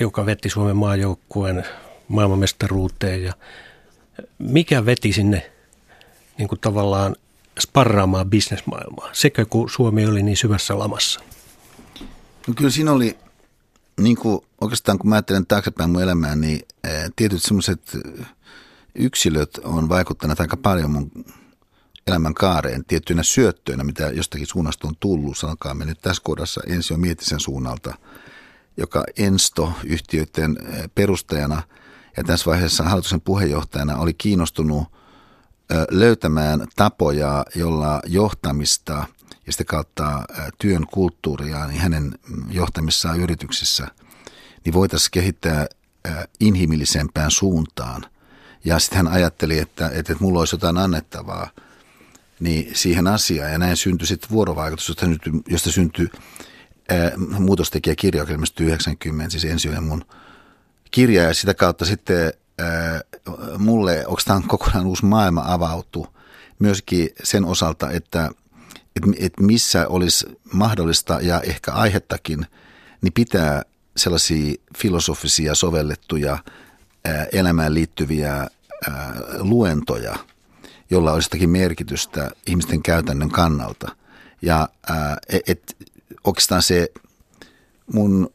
joka 0.00 0.26
vetti 0.26 0.48
Suomen 0.48 0.76
maajoukkueen 0.76 1.64
maailmanmestaruuteen 2.08 3.22
ja 3.24 3.32
mikä 4.38 4.86
veti 4.86 5.12
sinne 5.12 5.50
niin 6.38 6.48
kuin 6.48 6.60
tavallaan 6.60 7.16
sparraamaan 7.60 8.30
bisnesmaailmaa, 8.30 9.10
sekä 9.12 9.44
kun 9.44 9.70
Suomi 9.70 10.06
oli 10.06 10.22
niin 10.22 10.36
syvässä 10.36 10.78
lamassa? 10.78 11.20
No 12.48 12.54
kyllä 12.56 12.70
siinä 12.70 12.92
oli, 12.92 13.18
niin 14.00 14.16
kuin 14.16 14.40
oikeastaan 14.60 14.98
kun 14.98 15.08
mä 15.08 15.14
ajattelen 15.14 15.46
taaksepäin 15.46 15.90
mun 15.90 16.02
elämään, 16.02 16.40
niin 16.40 16.60
tietyt 17.16 17.42
semmoiset 17.42 17.98
yksilöt 18.94 19.60
on 19.64 19.88
vaikuttanut 19.88 20.40
aika 20.40 20.56
paljon 20.56 20.90
mun 20.90 21.10
elämän 22.06 22.34
kaareen 22.34 22.84
tiettyinä 22.84 23.22
syöttöinä, 23.22 23.84
mitä 23.84 24.06
jostakin 24.06 24.46
suunnasta 24.46 24.88
on 24.88 24.94
tullut. 25.00 25.38
Sanokaa 25.38 25.74
me 25.74 25.84
nyt 25.84 26.00
tässä 26.02 26.22
kohdassa 26.24 26.60
ensi 26.66 26.94
on 26.94 27.00
Miettisen 27.00 27.40
suunnalta, 27.40 27.94
joka 28.76 29.04
Ensto-yhtiöiden 29.16 30.58
perustajana– 30.94 31.62
ja 32.16 32.24
tässä 32.24 32.50
vaiheessa 32.50 32.84
hallituksen 32.84 33.20
puheenjohtajana 33.20 33.96
oli 33.96 34.14
kiinnostunut 34.14 34.84
löytämään 35.90 36.66
tapoja, 36.76 37.44
jolla 37.54 38.00
johtamista 38.06 39.06
ja 39.46 39.52
sitä 39.52 39.64
kautta 39.64 40.24
työn 40.58 40.86
kulttuuria 40.86 41.66
niin 41.66 41.80
hänen 41.80 42.18
johtamissaan 42.50 43.20
yrityksissä 43.20 43.88
niin 44.64 44.72
voitaisiin 44.72 45.10
kehittää 45.10 45.66
inhimillisempään 46.40 47.30
suuntaan. 47.30 48.06
Ja 48.64 48.78
sitten 48.78 48.96
hän 48.96 49.08
ajatteli, 49.08 49.58
että, 49.58 49.86
että, 49.86 49.98
että 49.98 50.24
mulla 50.24 50.38
olisi 50.38 50.54
jotain 50.54 50.78
annettavaa 50.78 51.50
niin 52.40 52.70
siihen 52.74 53.06
asiaan. 53.06 53.52
Ja 53.52 53.58
näin 53.58 53.76
syntyi 53.76 54.06
sitten 54.06 54.30
vuorovaikutus, 54.30 54.88
josta, 54.88 55.06
syntyi, 55.06 55.32
josta 55.48 55.72
syntyi 55.72 56.08
ää, 56.88 57.12
muutostekijä 57.38 57.94
kirja, 57.94 58.22
joka 58.22 58.32
90, 58.60 59.30
siis 59.30 59.44
ensi 59.44 59.80
mun 59.80 60.04
kirja. 60.90 61.22
Ja 61.22 61.34
sitä 61.34 61.54
kautta 61.54 61.84
sitten 61.84 62.32
ää, 62.58 63.00
mulle, 63.58 64.04
tämä 64.26 64.40
kokonaan 64.46 64.86
uusi 64.86 65.04
maailma 65.04 65.44
avautu 65.46 66.06
myöskin 66.58 67.08
sen 67.22 67.44
osalta, 67.44 67.90
että, 67.90 68.30
että, 68.96 69.10
että 69.18 69.42
missä 69.42 69.88
olisi 69.88 70.26
mahdollista 70.52 71.18
ja 71.22 71.40
ehkä 71.40 71.72
aihettakin, 71.72 72.46
niin 73.02 73.12
pitää 73.12 73.62
sellaisia 73.96 74.54
filosofisia 74.78 75.54
sovellettuja 75.54 76.38
elämään 77.32 77.74
liittyviä 77.74 78.46
luentoja, 79.38 80.16
jolla 80.90 81.12
olisi 81.12 81.26
jotakin 81.26 81.50
merkitystä 81.50 82.30
ihmisten 82.46 82.82
käytännön 82.82 83.30
kannalta. 83.30 83.96
Ja 84.42 84.68
et, 85.28 85.42
et, 85.48 85.76
oikeastaan 86.24 86.62
se 86.62 86.88
mun 87.92 88.30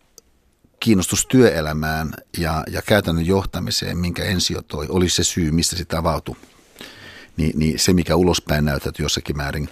kiinnostus 0.79 1.25
työelämään 1.25 2.13
ja, 2.37 2.63
ja 2.71 2.81
käytännön 2.81 3.25
johtamiseen, 3.25 3.97
minkä 3.97 4.23
ensio 4.23 4.61
toi, 4.61 4.85
oli 4.89 5.09
se 5.09 5.23
syy, 5.23 5.51
mistä 5.51 5.75
sitä 5.75 5.97
avautui. 5.97 6.35
Ni, 7.37 7.51
niin 7.55 7.79
se, 7.79 7.93
mikä 7.93 8.15
ulospäin 8.15 8.65
näytät 8.65 8.99
jossakin 8.99 9.37
määrin, 9.37 9.69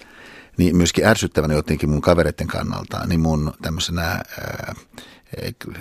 niin 0.56 0.76
myöskin 0.76 1.06
ärsyttävänä 1.06 1.54
jotenkin 1.54 1.90
mun 1.90 2.00
kavereiden 2.00 2.46
kannalta, 2.46 3.06
niin 3.06 3.20
mun 3.20 3.54
tämmöisenä 3.62 4.04
ää, 4.04 4.74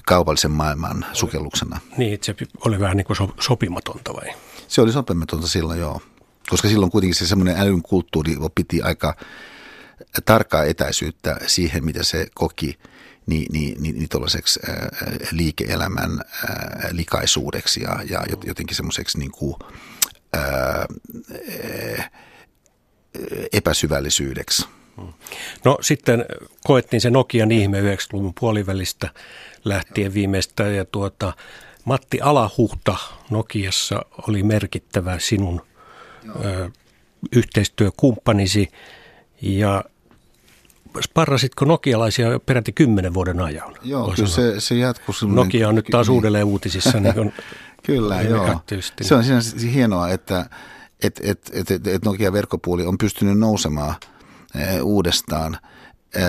kaupallisen 0.06 0.52
maailman 0.52 1.06
sukelluksena. 1.14 1.80
Niin, 1.98 2.20
se 2.22 2.36
oli 2.66 2.80
vähän 2.80 2.98
niin 2.98 3.06
kuin 3.06 3.18
sopimatonta 3.40 4.14
vai? 4.14 4.34
Se 4.68 4.82
oli 4.82 4.92
sopimatonta 4.92 5.48
silloin, 5.48 5.80
joo. 5.80 6.02
Koska 6.50 6.68
silloin 6.68 6.92
kuitenkin 6.92 7.16
se 7.16 7.28
semmoinen 7.28 7.58
älyn 7.58 7.82
kulttuuri 7.82 8.36
piti 8.56 8.82
aika 8.82 9.16
tarkkaa 10.26 10.64
etäisyyttä 10.64 11.38
siihen, 11.48 11.86
mitä 11.86 12.04
se 12.04 12.28
koki 12.34 12.78
niin, 13.26 13.46
niin, 13.52 13.84
niin, 13.84 13.96
niin 13.96 14.10
tuollaiseksi 14.10 14.60
liike-elämän 15.32 16.20
ää, 16.20 16.90
likaisuudeksi 16.92 17.82
ja, 17.82 18.00
ja 18.10 18.24
jotenkin 18.46 18.76
semmoiseksi 18.76 19.20
niin 19.20 19.32
kuin, 19.32 19.56
ää, 20.34 20.86
epäsyvällisyydeksi. 23.54 24.68
No 25.66 25.78
sitten 25.82 26.26
koettiin 26.64 27.02
se 27.02 27.10
Nokian 27.10 27.52
ihme 27.52 27.82
90-luvun 27.82 28.34
puolivälistä 28.40 29.10
lähtien 29.66 30.14
viimeistä 30.14 30.64
ja 30.64 30.86
tuota, 30.86 31.34
Matti 31.86 32.22
Alahuhta 32.22 32.98
Nokiassa 33.30 34.06
oli 34.28 34.44
merkittävä 34.44 35.20
sinun 35.20 35.62
ö, 36.46 36.70
yhteistyökumppanisi 37.32 38.72
ja 39.42 39.84
sparrasitko 41.02 41.66
nokialaisia 41.66 42.40
peräti 42.46 42.72
kymmenen 42.72 43.14
vuoden 43.14 43.42
ajan? 43.42 43.76
Joo, 43.84 44.12
kyllä 44.16 44.30
se, 44.30 44.60
se 44.60 44.76
jatkuu. 44.76 45.16
Nokia 45.28 45.70
on 45.70 45.76
nyt 45.76 45.86
taas 45.92 46.08
niin. 46.08 46.16
uudelleen 46.16 46.46
uutisissa. 46.46 47.00
Niin 47.00 47.14
kuin 47.14 47.34
kyllä, 47.86 48.22
joo. 48.22 48.62
Se 49.02 49.16
on 49.16 49.24
siinä 49.24 49.72
hienoa, 49.74 50.10
että 50.10 50.46
et, 51.04 51.20
et, 51.24 51.50
et, 51.54 51.72
et, 51.72 51.88
et 51.88 52.06
Nokia 52.06 52.34
verkkopuoli 52.34 52.86
on 52.86 52.98
pystynyt 52.98 53.40
nousemaan 53.40 53.96
e, 54.56 54.82
uudestaan. 54.82 55.58
E, 56.16 56.22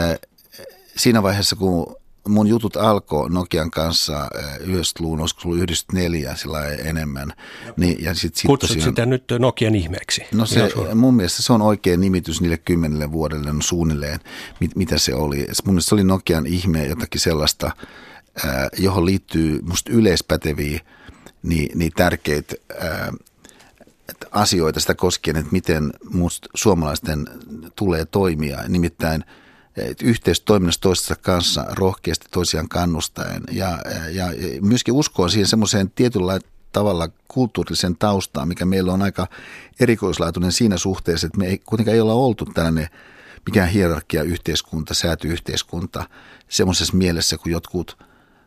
siinä 0.97 1.23
vaiheessa, 1.23 1.57
kun 1.57 1.97
mun 2.29 2.47
jutut 2.47 2.77
alkoi 2.77 3.31
Nokian 3.31 3.71
kanssa 3.71 4.29
90-luvun, 4.61 5.21
olisiko 5.21 5.41
ollut 5.45 5.59
94 5.59 6.37
sillä 6.37 6.67
enemmän. 6.69 7.33
Niin, 7.77 8.05
ja 8.05 8.15
sit, 8.15 8.35
sit 8.35 8.47
Kutsut 8.47 8.69
tosiaan, 8.69 8.91
sitä 8.91 9.07
nyt 9.07 9.25
Nokian 9.39 9.75
ihmeeksi. 9.75 10.23
No 10.33 10.47
se, 10.47 10.73
mun 10.95 11.15
mielestä 11.15 11.43
se 11.43 11.53
on 11.53 11.63
oikein 11.63 12.01
nimitys 12.01 12.41
niille 12.41 12.57
kymmenelle 12.59 13.13
vuodelle 13.13 13.53
no 13.53 13.63
suunnilleen, 13.63 14.21
mit, 14.61 14.77
mitä 14.77 14.99
se 14.99 15.15
oli. 15.15 15.47
Mun 15.65 15.75
mielestä 15.75 15.89
se 15.89 15.95
oli 15.95 16.05
Nokian 16.05 16.47
ihme 16.47 16.87
jotakin 16.87 17.21
sellaista, 17.21 17.71
johon 18.79 19.07
liittyy 19.07 19.63
musta 19.63 19.93
yleispäteviä 19.93 20.81
niin, 21.43 21.79
niin 21.79 21.93
tärkeitä 21.97 22.55
asioita 24.31 24.81
sitä 24.81 24.95
koskien, 24.95 25.37
että 25.37 25.53
miten 25.53 25.93
musta 26.11 26.49
suomalaisten 26.55 27.27
tulee 27.77 28.05
toimia. 28.05 28.59
Nimittäin– 28.69 29.25
yhteistoiminnassa 30.03 30.81
toistensa 30.81 31.23
kanssa 31.23 31.65
rohkeasti 31.71 32.27
toisiaan 32.31 32.69
kannustaen 32.69 33.43
ja, 33.53 33.79
ja 34.13 34.25
myöskin 34.61 34.95
uskoa 34.95 35.29
siihen 35.29 35.47
semmoiseen 35.47 35.91
tietyllä 35.91 36.39
tavalla 36.73 37.09
kulttuurisen 37.29 37.97
taustaan, 37.97 38.49
mikä 38.49 38.65
meillä 38.65 38.93
on 38.93 39.03
aika 39.03 39.27
erikoislaatuinen 39.81 40.53
siinä 40.53 40.77
suhteessa, 40.77 41.27
että 41.27 41.39
me 41.39 41.47
ei 41.47 41.59
kuitenkaan 41.59 41.95
ei 41.95 42.01
olla 42.01 42.15
oltu 42.15 42.45
tällainen 42.45 42.89
mikään 43.47 43.69
hierarkia 43.69 44.23
yhteiskunta, 44.23 44.95
säätyyhteiskunta 44.95 46.09
semmoisessa 46.49 46.97
mielessä, 46.97 47.39
kun 47.39 47.53
jotkut 47.53 47.99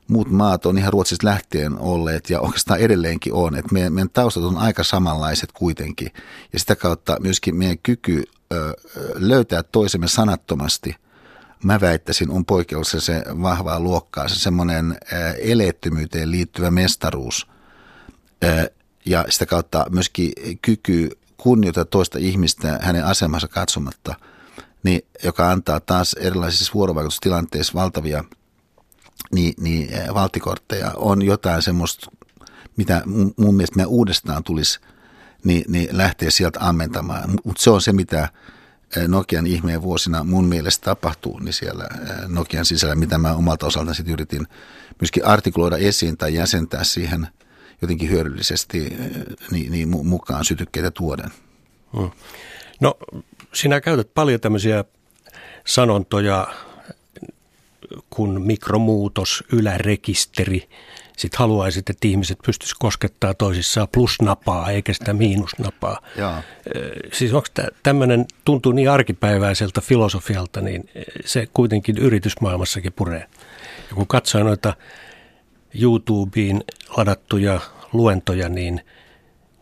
muut 0.09 0.29
maat 0.31 0.65
on 0.65 0.77
ihan 0.77 0.93
Ruotsista 0.93 1.27
lähtien 1.27 1.79
olleet 1.79 2.29
ja 2.29 2.39
oikeastaan 2.39 2.79
edelleenkin 2.79 3.33
on, 3.33 3.55
että 3.55 3.73
meidän, 3.73 3.93
meidän 3.93 4.09
taustat 4.09 4.43
on 4.43 4.57
aika 4.57 4.83
samanlaiset 4.83 5.51
kuitenkin. 5.51 6.11
Ja 6.53 6.59
sitä 6.59 6.75
kautta 6.75 7.17
myöskin 7.19 7.55
meidän 7.55 7.77
kyky 7.77 8.23
ö, 8.53 8.73
löytää 9.15 9.63
toisemme 9.63 10.07
sanattomasti– 10.07 10.95
mä 11.63 11.81
väittäisin, 11.81 12.31
on 12.31 12.45
se 12.85 13.23
vahvaa 13.41 13.79
luokkaa, 13.79 14.27
se 14.27 14.35
semmoinen 14.35 14.97
eleettömyyteen 15.41 16.31
liittyvä 16.31 16.71
mestaruus. 16.71 17.47
Ja 19.05 19.25
sitä 19.29 19.45
kautta 19.45 19.85
myöskin 19.89 20.31
kyky 20.61 21.09
kunnioittaa 21.37 21.85
toista 21.85 22.19
ihmistä 22.19 22.79
hänen 22.81 23.05
asemansa 23.05 23.47
katsomatta, 23.47 24.15
niin, 24.83 25.01
joka 25.23 25.51
antaa 25.51 25.79
taas 25.79 26.13
erilaisissa 26.13 26.73
vuorovaikutustilanteissa 26.73 27.73
valtavia 27.73 28.23
niin, 29.31 29.53
niin, 29.57 29.89
valtikortteja, 30.13 30.91
on 30.95 31.21
jotain 31.21 31.61
semmoista, 31.61 32.11
mitä 32.77 33.01
mun 33.37 33.55
mielestä 33.55 33.75
me 33.75 33.85
uudestaan 33.85 34.43
tulisi 34.43 34.79
niin, 35.43 35.63
niin 35.67 35.97
lähteä 35.97 36.29
sieltä 36.29 36.59
ammentamaan. 36.61 37.29
Mutta 37.43 37.63
se 37.63 37.69
on 37.69 37.81
se, 37.81 37.93
mitä 37.93 38.29
Nokian 39.07 39.47
ihmeen 39.47 39.81
vuosina 39.81 40.23
mun 40.23 40.45
mielestä 40.45 40.85
tapahtuu, 40.85 41.39
niin 41.39 41.53
siellä 41.53 41.89
Nokian 42.27 42.65
sisällä, 42.65 42.95
mitä 42.95 43.17
mä 43.17 43.33
omalta 43.33 43.65
osaltani 43.65 43.95
sitten 43.95 44.13
yritin 44.13 44.47
myöskin 45.01 45.25
artikuloida 45.25 45.77
esiin 45.77 46.17
tai 46.17 46.33
jäsentää 46.33 46.83
siihen 46.83 47.27
jotenkin 47.81 48.09
hyödyllisesti 48.09 48.97
niin, 49.51 49.71
niin 49.71 49.89
mukaan 50.07 50.45
sytykkeitä 50.45 50.91
tuoden. 50.91 51.31
Hmm. 51.97 52.11
No 52.79 52.97
sinä 53.53 53.81
käytät 53.81 54.13
paljon 54.13 54.39
tämmöisiä 54.39 54.83
sanontoja 55.65 56.47
kuin 58.09 58.41
mikromuutos, 58.41 59.43
ylärekisteri, 59.51 60.69
sitten 61.17 61.39
haluaisit, 61.39 61.89
että 61.89 62.07
ihmiset 62.07 62.39
pystyisivät 62.45 62.79
koskettaa 62.79 63.33
toisissaan 63.33 63.87
plusnapaa 63.93 64.71
eikä 64.71 64.93
sitä 64.93 65.13
miinusnapaa. 65.13 66.01
Jaa. 66.17 66.41
Siis 67.13 67.33
onko 67.33 67.47
tämmöinen, 67.83 68.25
tuntuu 68.45 68.71
niin 68.71 68.89
arkipäiväiseltä 68.91 69.81
filosofialta, 69.81 70.61
niin 70.61 70.89
se 71.25 71.47
kuitenkin 71.53 71.97
yritysmaailmassakin 71.97 72.93
puree. 72.93 73.25
Ja 73.89 73.95
kun 73.95 74.07
katsoo 74.07 74.43
noita 74.43 74.73
YouTubeen 75.81 76.63
ladattuja 76.97 77.59
luentoja, 77.93 78.49
niin 78.49 78.81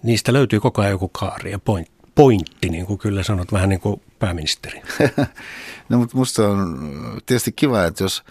niistä 0.03 0.33
löytyy 0.33 0.59
koko 0.59 0.81
ajan 0.81 0.91
joku 0.91 1.07
kaari 1.07 1.51
ja 1.51 1.59
point, 1.59 1.89
pointti, 2.17 2.69
niin 2.69 2.86
kuin 2.86 2.99
kyllä 2.99 3.23
sanot, 3.23 3.51
vähän 3.51 3.69
niin 3.69 3.80
kuin 3.80 4.01
pääministeri. 4.19 4.82
no 5.89 5.97
mutta 5.97 6.17
musta 6.17 6.49
on 6.49 6.89
tietysti 7.25 7.51
kiva, 7.51 7.84
että 7.84 8.03
jos– 8.03 8.23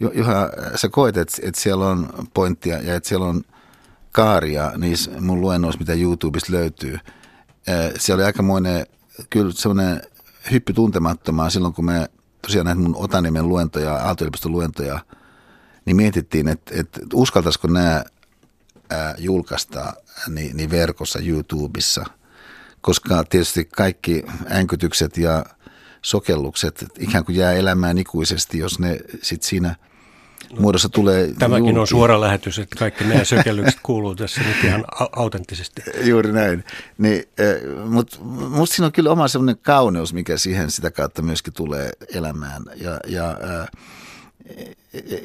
Juha, 0.00 0.50
sä 0.76 0.88
koet, 0.88 1.16
että, 1.16 1.36
että 1.42 1.60
siellä 1.60 1.86
on 1.86 2.08
pointtia 2.34 2.82
ja 2.82 2.94
että 2.94 3.08
siellä 3.08 3.26
on 3.26 3.42
kaaria 4.12 4.72
niissä 4.76 5.10
mun 5.20 5.40
luennoissa, 5.40 5.78
mitä 5.78 5.92
YouTubesta 5.94 6.52
löytyy. 6.52 6.98
Siellä 7.98 8.20
oli 8.20 8.26
aikamoinen, 8.26 8.86
kyllä 9.30 9.52
semmoinen 9.52 10.02
hyppy 10.50 10.72
tuntemattomaa 10.72 11.50
silloin, 11.50 11.74
kun 11.74 11.84
me 11.84 12.10
tosiaan 12.42 12.64
näitä 12.64 12.80
mun 12.80 12.96
Otanimen 12.96 13.48
luentoja, 13.48 13.94
aalto 13.94 14.24
luentoja, 14.44 15.00
niin 15.84 15.96
mietittiin, 15.96 16.48
että, 16.48 16.74
että 16.80 17.00
uskaltaisiko 17.14 17.68
nämä 17.68 18.04
julkaista 19.18 19.92
niin, 20.28 20.56
niin 20.56 20.70
verkossa 20.70 21.18
YouTubessa, 21.18 22.04
koska 22.80 23.24
tietysti 23.24 23.64
kaikki 23.64 24.22
änkytykset 24.52 25.16
ja 25.16 25.44
sokellukset 26.02 26.84
ikään 26.98 27.24
kuin 27.24 27.36
jää 27.36 27.52
elämään 27.52 27.98
ikuisesti, 27.98 28.58
jos 28.58 28.78
ne 28.78 28.98
sitten 29.22 29.48
siinä– 29.48 29.76
muodossa 30.58 30.88
tulee 30.88 31.34
Tämäkin 31.38 31.64
julki. 31.66 31.80
on 31.80 31.86
suora 31.86 32.20
lähetys, 32.20 32.58
että 32.58 32.76
kaikki 32.78 33.04
meidän 33.04 33.26
sökellykset 33.26 33.80
kuuluu 33.82 34.14
tässä 34.14 34.40
nyt 34.40 34.64
ihan 34.64 34.84
autenttisesti. 35.16 35.82
Juuri 36.02 36.32
näin. 36.32 36.64
Niin, 36.98 37.24
Mutta 37.88 38.18
minusta 38.24 38.74
siinä 38.74 38.86
on 38.86 38.92
kyllä 38.92 39.10
oma 39.10 39.28
sellainen 39.28 39.58
kauneus, 39.62 40.14
mikä 40.14 40.36
siihen 40.36 40.70
sitä 40.70 40.90
kautta 40.90 41.22
myöskin 41.22 41.52
tulee 41.52 41.90
elämään. 42.14 42.62
Ja, 42.76 43.00
ja 43.06 43.38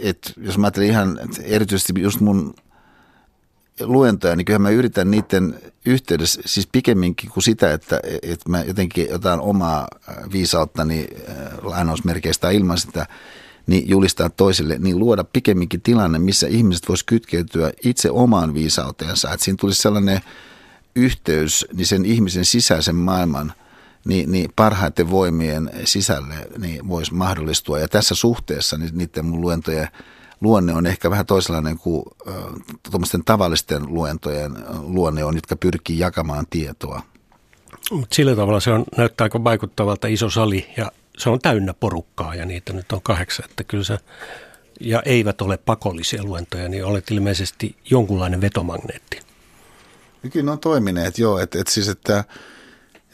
et, 0.01 0.33
jos 0.37 0.57
mä 0.57 0.67
ajattelen 0.67 0.89
ihan 0.89 1.19
erityisesti 1.43 1.93
just 1.97 2.19
mun 2.19 2.53
luentoja, 3.79 4.35
niin 4.35 4.45
kyllä 4.45 4.59
mä 4.59 4.69
yritän 4.69 5.11
niiden 5.11 5.59
yhteydessä, 5.85 6.41
siis 6.45 6.67
pikemminkin 6.67 7.29
kuin 7.29 7.43
sitä, 7.43 7.73
että, 7.73 7.99
että 8.23 8.49
mä 8.49 8.63
jotenkin 8.63 9.07
jotain 9.09 9.39
omaa 9.39 9.87
viisauttani 10.31 11.07
lainausmerkeistä 11.61 12.49
ilman 12.49 12.77
sitä, 12.77 13.07
niin 13.67 13.89
julistaa 13.89 14.29
toisille, 14.29 14.77
niin 14.79 14.99
luoda 14.99 15.23
pikemminkin 15.23 15.81
tilanne, 15.81 16.19
missä 16.19 16.47
ihmiset 16.47 16.87
vois 16.87 17.03
kytkeytyä 17.03 17.71
itse 17.83 18.11
omaan 18.11 18.53
viisauteensa. 18.53 19.33
Että 19.33 19.43
siinä 19.43 19.57
tulisi 19.59 19.81
sellainen 19.81 20.19
yhteys 20.95 21.65
niin 21.73 21.87
sen 21.87 22.05
ihmisen 22.05 22.45
sisäisen 22.45 22.95
maailman 22.95 23.53
niin, 24.05 24.31
niin 24.31 24.51
parhaiten 24.55 25.09
voimien 25.09 25.71
sisälle 25.85 26.35
niin 26.57 26.87
voisi 26.87 27.13
mahdollistua. 27.13 27.79
Ja 27.79 27.87
tässä 27.87 28.15
suhteessa 28.15 28.77
niin 28.77 28.97
niiden 28.97 29.25
mun 29.25 29.41
luentojen 29.41 29.87
luonne 30.41 30.73
on 30.73 30.85
ehkä 30.85 31.09
vähän 31.09 31.25
toisenlainen 31.25 31.77
kuin 31.77 32.03
äh, 32.27 33.21
tavallisten 33.25 33.83
luentojen 33.87 34.55
luonne 34.81 35.23
on, 35.23 35.35
jotka 35.35 35.55
pyrkii 35.55 35.99
jakamaan 35.99 36.45
tietoa. 36.49 37.01
Sillä 38.11 38.35
tavalla 38.35 38.59
se 38.59 38.71
on, 38.71 38.83
näyttää 38.97 39.25
aika 39.25 39.43
vaikuttavalta 39.43 40.07
iso 40.07 40.29
sali 40.29 40.73
ja 40.77 40.91
se 41.17 41.29
on 41.29 41.39
täynnä 41.39 41.73
porukkaa 41.73 42.35
ja 42.35 42.45
niitä 42.45 42.73
nyt 42.73 42.91
on 42.91 43.01
kahdeksan, 43.01 43.45
että 43.49 43.63
kyllä 43.63 43.83
se, 43.83 43.97
ja 44.79 45.01
eivät 45.05 45.41
ole 45.41 45.57
pakollisia 45.57 46.23
luentoja, 46.23 46.69
niin 46.69 46.85
olet 46.85 47.11
ilmeisesti 47.11 47.75
jonkunlainen 47.89 48.41
vetomagneetti. 48.41 49.19
Kyllä 50.31 50.45
ne 50.45 50.51
on 50.51 50.59
toimineet, 50.59 51.17
joo, 51.17 51.39
että 51.39 51.59
et 51.59 51.67
siis, 51.67 51.87
että 51.87 52.23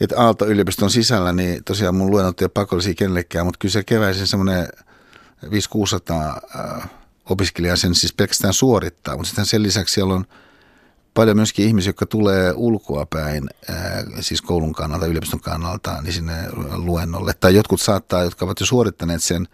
että 0.00 0.20
Aalto-yliopiston 0.20 0.90
sisällä, 0.90 1.32
niin 1.32 1.64
tosiaan 1.64 1.94
mun 1.94 2.10
luennot 2.10 2.40
ei 2.40 2.44
ole 2.44 2.50
pakollisia 2.54 2.94
kenellekään, 2.94 3.46
mutta 3.46 3.58
kyllä 3.58 3.72
se 3.72 3.84
keväisin 3.84 4.26
semmoinen 4.26 4.68
500-600 5.44 5.48
äh, 6.60 6.90
opiskelijaa 7.30 7.76
sen 7.76 7.94
siis 7.94 8.12
pelkästään 8.12 8.54
suorittaa, 8.54 9.16
mutta 9.16 9.28
sitten 9.28 9.46
sen 9.46 9.62
lisäksi 9.62 9.94
siellä 9.94 10.14
on 10.14 10.24
paljon 11.14 11.36
myöskin 11.36 11.66
ihmisiä, 11.66 11.88
jotka 11.88 12.06
tulee 12.06 12.52
ulkoa 12.56 13.06
päin, 13.06 13.50
siis 14.20 14.42
koulun 14.42 14.72
kannalta, 14.72 15.06
yliopiston 15.06 15.40
kannalta, 15.40 16.02
niin 16.02 16.12
sinne 16.12 16.34
luennolle. 16.76 17.34
Tai 17.40 17.54
jotkut 17.54 17.80
saattaa, 17.80 18.24
jotka 18.24 18.44
ovat 18.44 18.60
jo 18.60 18.66
suorittaneet 18.66 19.22
sen, 19.22 19.48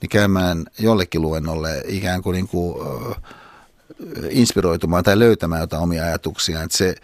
niin 0.00 0.10
käymään 0.10 0.64
jollekin 0.78 1.22
luennolle 1.22 1.82
ikään 1.86 2.22
kuin, 2.22 2.34
niin 2.34 2.48
kuin 2.48 2.76
inspiroitumaan 4.30 5.04
tai 5.04 5.18
löytämään 5.18 5.60
jotain 5.60 5.82
omia 5.82 6.04
ajatuksia. 6.04 6.62
Että 6.62 6.76
se 6.76 6.94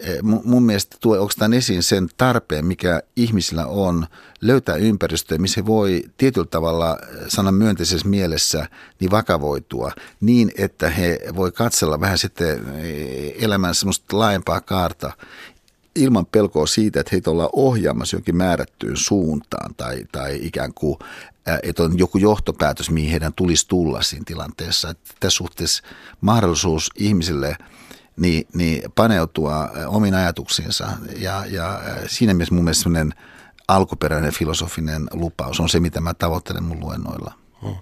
Eh, 0.00 0.22
mun 0.22 0.62
mielestä 0.62 0.96
tuo 1.00 1.16
oikeastaan 1.16 1.54
esiin 1.54 1.82
sen 1.82 2.08
tarpeen, 2.16 2.66
mikä 2.66 3.02
ihmisillä 3.16 3.66
on 3.66 4.06
löytää 4.40 4.76
ympäristöä, 4.76 5.38
missä 5.38 5.60
he 5.60 5.66
voi 5.66 6.04
tietyllä 6.16 6.46
tavalla 6.50 6.98
eh, 7.02 7.08
sanan 7.28 7.54
myönteisessä 7.54 8.08
mielessä 8.08 8.66
niin 9.00 9.10
vakavoitua 9.10 9.92
niin, 10.20 10.50
että 10.58 10.90
he 10.90 11.18
voi 11.36 11.52
katsella 11.52 12.00
vähän 12.00 12.18
sitten 12.18 12.78
eh, 12.78 13.34
elämän 13.44 13.74
semmoista 13.74 14.18
laajempaa 14.18 14.60
kaarta 14.60 15.12
ilman 15.94 16.26
pelkoa 16.26 16.66
siitä, 16.66 17.00
että 17.00 17.10
heitä 17.12 17.30
ollaan 17.30 17.50
ohjaamassa 17.52 18.16
jonkin 18.16 18.36
määrättyyn 18.36 18.96
suuntaan 18.96 19.74
tai, 19.74 20.04
tai 20.12 20.38
ikään 20.42 20.74
kuin, 20.74 20.98
että 21.62 21.82
on 21.82 21.98
joku 21.98 22.18
johtopäätös, 22.18 22.90
mihin 22.90 23.10
heidän 23.10 23.32
tulisi 23.32 23.68
tulla 23.68 24.02
siinä 24.02 24.24
tilanteessa. 24.26 24.90
Että 24.90 25.14
tässä 25.20 25.36
suhteessa 25.36 25.82
mahdollisuus 26.20 26.90
ihmisille– 26.96 27.56
niin, 28.18 28.46
niin 28.54 28.92
paneutua 28.94 29.70
omiin 29.86 30.14
ajatuksiinsa. 30.14 30.88
Ja, 31.18 31.44
ja 31.50 31.80
siinä 32.06 32.34
mielessä 32.34 32.54
mun 32.54 32.64
mielestä 32.64 32.82
sellainen 32.82 33.14
alkuperäinen 33.68 34.32
filosofinen 34.32 35.08
lupaus 35.12 35.60
on 35.60 35.68
se, 35.68 35.80
mitä 35.80 36.00
mä 36.00 36.14
tavoittelen 36.14 36.64
mun 36.64 36.80
luennoilla. 36.80 37.32
Hmm. 37.62 37.76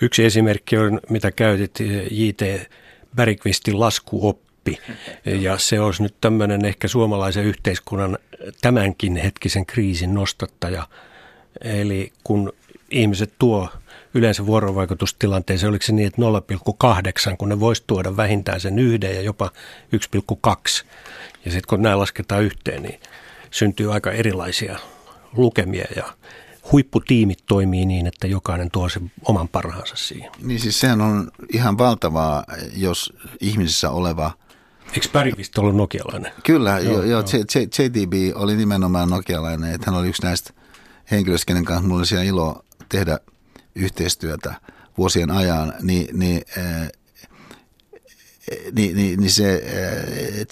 Yksi 0.00 0.24
esimerkki 0.24 0.78
on, 0.78 1.00
mitä 1.10 1.32
käytit, 1.32 1.80
J.T. 2.10 2.70
Bergqvistin 3.16 3.80
laskuoppi. 3.80 4.48
Ja 5.24 5.58
se 5.58 5.80
olisi 5.80 6.02
nyt 6.02 6.14
tämmöinen 6.20 6.64
ehkä 6.64 6.88
suomalaisen 6.88 7.44
yhteiskunnan 7.44 8.18
tämänkin 8.60 9.16
hetkisen 9.16 9.66
kriisin 9.66 10.14
nostattaja. 10.14 10.88
Eli 11.60 12.12
kun 12.24 12.52
ihmiset 12.90 13.32
tuo 13.38 13.68
yleensä 14.14 14.46
vuorovaikutustilanteeseen, 14.46 15.70
oliko 15.70 15.84
se 15.84 15.92
niin, 15.92 16.06
että 16.06 16.22
0,8, 17.30 17.36
kun 17.36 17.48
ne 17.48 17.60
voisi 17.60 17.84
tuoda 17.86 18.16
vähintään 18.16 18.60
sen 18.60 18.78
yhden 18.78 19.14
ja 19.14 19.22
jopa 19.22 19.50
1,2. 19.96 20.86
Ja 21.44 21.50
sitten 21.50 21.68
kun 21.68 21.82
nämä 21.82 21.98
lasketaan 21.98 22.42
yhteen, 22.42 22.82
niin 22.82 23.00
syntyy 23.50 23.92
aika 23.92 24.12
erilaisia 24.12 24.78
lukemia 25.36 25.84
ja 25.96 26.04
huipputiimit 26.72 27.38
toimii 27.46 27.86
niin, 27.86 28.06
että 28.06 28.26
jokainen 28.26 28.70
tuo 28.70 28.88
sen 28.88 29.12
oman 29.24 29.48
parhaansa 29.48 29.96
siihen. 29.96 30.30
Niin 30.42 30.60
siis 30.60 30.80
sehän 30.80 31.00
on 31.00 31.30
ihan 31.52 31.78
valtavaa, 31.78 32.44
jos 32.76 33.12
ihmisissä 33.40 33.90
oleva 33.90 34.30
Eikö 34.94 35.08
Bergqvist 35.12 35.58
ollut 35.58 35.76
nokialainen? 35.76 36.32
Kyllä, 36.44 36.78
joo, 36.78 37.02
joo, 37.02 37.24
JDB 37.78 38.12
oli 38.34 38.56
nimenomaan 38.56 39.10
nokialainen, 39.10 39.74
että 39.74 39.90
hän 39.90 40.00
oli 40.00 40.08
yksi 40.08 40.22
näistä 40.22 40.52
henkilöistä, 41.10 41.46
kenen 41.46 41.64
kanssa 41.64 41.88
mulla 41.88 42.04
oli 42.14 42.26
ilo 42.26 42.64
tehdä 42.88 43.18
yhteistyötä 43.74 44.54
vuosien 44.98 45.30
ajan, 45.30 45.74
niin, 45.82 46.18
niin 46.18 46.42
niin, 48.76 48.96
niin, 48.96 49.20
niin 49.20 49.30
se 49.30 49.62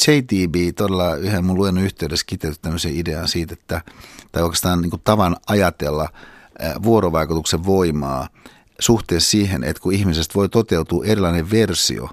JTB 0.09 0.77
todella 0.77 1.15
yhden 1.15 1.45
mun 1.45 1.57
luennon 1.57 1.85
yhteydessä 1.85 2.27
kiteytti 2.27 2.63
tämmöisen 2.63 2.97
idean 2.97 3.29
siitä, 3.29 3.55
että, 3.55 3.81
tai 4.33 4.43
oikeastaan 4.43 4.83
niin 4.83 4.91
tavan 5.05 5.37
ajatella 5.47 6.09
vuorovaikutuksen 6.83 7.65
voimaa 7.65 8.29
suhteessa 8.81 9.31
siihen, 9.31 9.65
että 9.65 9.83
kun 9.83 9.93
ihmisestä 9.93 10.35
voi 10.35 10.49
toteutua 10.49 11.05
erilainen 11.05 11.51
versio, 11.51 12.09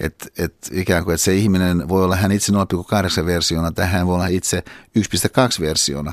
että, 0.00 0.26
että 0.38 0.68
ikään 0.72 1.04
kuin 1.04 1.14
että 1.14 1.24
se 1.24 1.34
ihminen 1.34 1.88
voi 1.88 2.04
olla 2.04 2.16
hän 2.16 2.32
itse 2.32 2.52
0,8 3.20 3.26
versiona 3.26 3.72
tai 3.72 3.86
hän 3.86 4.06
voi 4.06 4.14
olla 4.14 4.26
itse 4.26 4.62
1,2 4.98 5.60
versiona, 5.60 6.12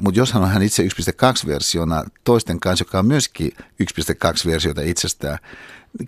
mutta 0.00 0.20
jos 0.20 0.32
hän 0.32 0.42
on 0.42 0.50
hän 0.50 0.62
itse 0.62 0.82
1.2-versiona 0.82 2.10
toisten 2.24 2.60
kanssa, 2.60 2.84
joka 2.84 2.98
on 2.98 3.06
myöskin 3.06 3.52
1.2-versiota 3.58 4.80
itsestään, 4.82 5.38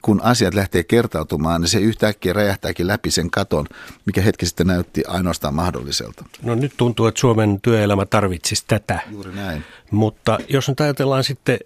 kun 0.02 0.20
asiat 0.22 0.54
lähtee 0.54 0.84
kertautumaan, 0.84 1.60
niin 1.60 1.68
se 1.68 1.78
yhtäkkiä 1.78 2.32
räjähtääkin 2.32 2.86
läpi 2.86 3.10
sen 3.10 3.30
katon, 3.30 3.66
mikä 4.06 4.22
hetki 4.22 4.46
sitten 4.46 4.66
näytti 4.66 5.02
ainoastaan 5.06 5.54
mahdolliselta. 5.54 6.24
No 6.42 6.54
nyt 6.54 6.72
tuntuu, 6.76 7.06
että 7.06 7.20
Suomen 7.20 7.60
työelämä 7.60 8.06
tarvitsisi 8.06 8.64
tätä. 8.66 9.00
Juuri 9.10 9.32
näin. 9.32 9.64
Mutta 9.90 10.38
jos 10.48 10.68
nyt 10.68 10.80
ajatellaan 10.80 11.24
sitten 11.24 11.58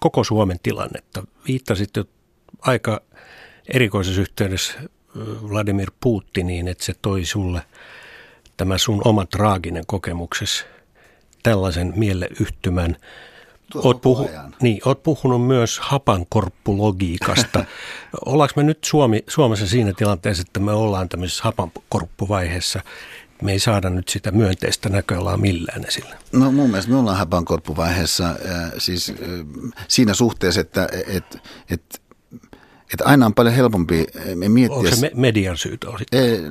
koko 0.00 0.24
Suomen 0.24 0.58
tilannetta, 0.62 1.22
viittasit 1.48 1.96
jo 1.96 2.04
aika 2.60 3.00
erikoisessa 3.74 4.20
yhteydessä 4.20 4.74
Vladimir 5.50 5.90
Putiniin, 6.00 6.68
että 6.68 6.84
se 6.84 6.94
toi 7.02 7.24
sulle 7.24 7.62
tämä 8.56 8.78
sun 8.78 9.02
oma 9.04 9.26
traaginen 9.26 9.84
kokemuksesi– 9.86 10.64
tällaisen 11.42 11.92
mieleyhtymän. 11.96 12.96
Oot, 13.74 14.00
puhu, 14.00 14.30
niin, 14.62 14.80
oot 14.84 15.02
puhunut 15.02 15.46
myös 15.46 15.78
hapankorppulogiikasta. 15.78 17.64
Ollaanko 18.26 18.52
me 18.56 18.62
nyt 18.62 18.84
Suomi, 18.84 19.24
Suomessa 19.28 19.66
siinä 19.66 19.92
tilanteessa, 19.96 20.40
että 20.46 20.60
me 20.60 20.72
ollaan 20.72 21.08
tämmöisessä 21.08 21.44
hapankorppuvaiheessa? 21.44 22.80
Me 23.42 23.52
ei 23.52 23.58
saada 23.58 23.90
nyt 23.90 24.08
sitä 24.08 24.30
myönteistä 24.30 24.88
näköalaa 24.88 25.36
millään 25.36 25.84
esille. 25.84 26.16
No 26.32 26.52
mun 26.52 26.70
mielestä 26.70 26.90
me 26.90 26.98
ollaan 26.98 27.16
hapankorppuvaiheessa 27.16 28.28
äh, 28.28 28.72
siis 28.78 29.10
äh, 29.10 29.16
siinä 29.88 30.14
suhteessa, 30.14 30.60
että 30.60 30.88
et, 31.06 31.38
et, 31.70 31.99
että 32.92 33.04
aina 33.04 33.26
on 33.26 33.34
paljon 33.34 33.54
helpompi 33.54 34.06
miettiä... 34.48 34.78
Onko 34.78 34.96
se 34.96 35.10
median 35.14 35.56
syytä? 35.56 35.86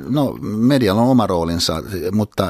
No, 0.09 0.37
medialla 0.41 1.01
on 1.01 1.07
oma 1.07 1.27
roolinsa, 1.27 1.83
mutta 2.11 2.47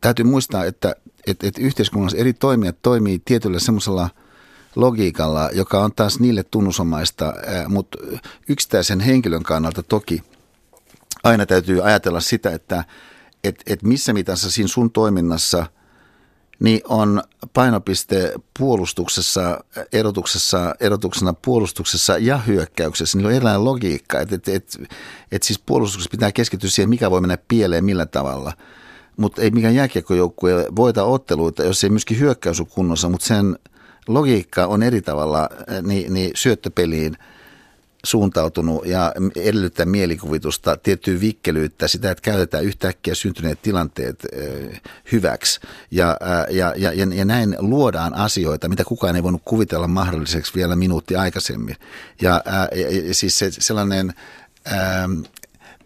täytyy 0.00 0.24
muistaa, 0.24 0.64
että, 0.64 0.96
että, 1.26 1.46
että 1.46 1.60
yhteiskunnassa 1.60 2.16
eri 2.16 2.32
toimijat 2.32 2.76
toimii 2.82 3.22
tietyllä 3.24 3.58
semmoisella 3.58 4.10
logiikalla, 4.76 5.50
joka 5.52 5.84
on 5.84 5.92
taas 5.96 6.20
niille 6.20 6.42
tunnusomaista, 6.42 7.34
mutta 7.68 7.98
yksittäisen 8.48 9.00
henkilön 9.00 9.42
kannalta 9.42 9.82
toki 9.82 10.22
aina 11.22 11.46
täytyy 11.46 11.84
ajatella 11.84 12.20
sitä, 12.20 12.50
että, 12.50 12.84
että, 13.44 13.62
että 13.66 13.86
missä 13.86 14.12
mitassa 14.12 14.50
siinä 14.50 14.68
sun 14.68 14.90
toiminnassa– 14.90 15.66
niin 16.60 16.80
on 16.88 17.22
painopiste 17.52 18.32
puolustuksessa, 18.58 19.64
erotuksessa, 19.92 20.74
erotuksena 20.80 21.32
puolustuksessa 21.32 22.18
ja 22.18 22.38
hyökkäyksessä. 22.38 23.18
Niillä 23.18 23.28
on 23.28 23.34
erilainen 23.34 23.64
logiikka, 23.64 24.20
että 24.20 24.34
et, 24.34 24.48
et, 24.48 24.78
et 25.32 25.42
siis 25.42 25.58
puolustuksessa 25.58 26.10
pitää 26.10 26.32
keskittyä 26.32 26.70
siihen, 26.70 26.90
mikä 26.90 27.10
voi 27.10 27.20
mennä 27.20 27.38
pieleen 27.48 27.84
millä 27.84 28.06
tavalla. 28.06 28.52
Mutta 29.16 29.42
ei 29.42 29.50
mikään 29.50 29.74
jääkiekkojoukkue 29.74 30.66
voita 30.76 31.04
otteluita, 31.04 31.64
jos 31.64 31.84
ei 31.84 31.90
myöskin 31.90 32.20
hyökkäys 32.20 32.60
ole 32.60 32.68
kunnossa, 32.70 33.08
mutta 33.08 33.26
sen 33.26 33.58
logiikka 34.08 34.66
on 34.66 34.82
eri 34.82 35.02
tavalla 35.02 35.48
niin, 35.82 36.14
niin 36.14 36.30
syöttöpeliin– 36.34 37.16
suuntautunut 38.04 38.86
ja 38.86 39.12
edellyttää 39.36 39.86
mielikuvitusta, 39.86 40.76
tiettyä 40.76 41.20
vikkelyyttä, 41.20 41.88
sitä, 41.88 42.10
että 42.10 42.22
käytetään 42.22 42.64
yhtäkkiä 42.64 43.14
syntyneet 43.14 43.62
tilanteet 43.62 44.26
hyväksi. 45.12 45.60
Ja, 45.90 46.16
ja, 46.50 46.74
ja, 46.76 46.92
ja 46.92 47.24
näin 47.24 47.56
luodaan 47.58 48.14
asioita, 48.14 48.68
mitä 48.68 48.84
kukaan 48.84 49.16
ei 49.16 49.22
voinut 49.22 49.42
kuvitella 49.44 49.88
mahdolliseksi 49.88 50.54
vielä 50.54 50.76
minuutti 50.76 51.16
aikaisemmin. 51.16 51.76
Ja, 52.22 52.42
ja 53.08 53.14
siis 53.14 53.38
se, 53.38 53.50
sellainen 53.50 54.14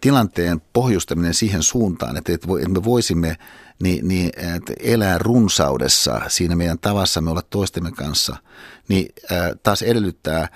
tilanteen 0.01 0.61
pohjustaminen 0.73 1.33
siihen 1.33 1.63
suuntaan, 1.63 2.17
että, 2.17 2.33
että 2.33 2.47
me 2.47 2.83
voisimme 2.83 3.37
niin, 3.83 4.07
niin, 4.07 4.31
että 4.55 4.73
elää 4.79 5.17
runsaudessa 5.17 6.21
siinä 6.27 6.55
meidän 6.55 6.79
tavassamme 6.79 7.31
olla 7.31 7.43
toistemme 7.49 7.91
kanssa, 7.91 8.35
niin 8.87 9.09
taas 9.63 9.81
edellyttää 9.81 10.47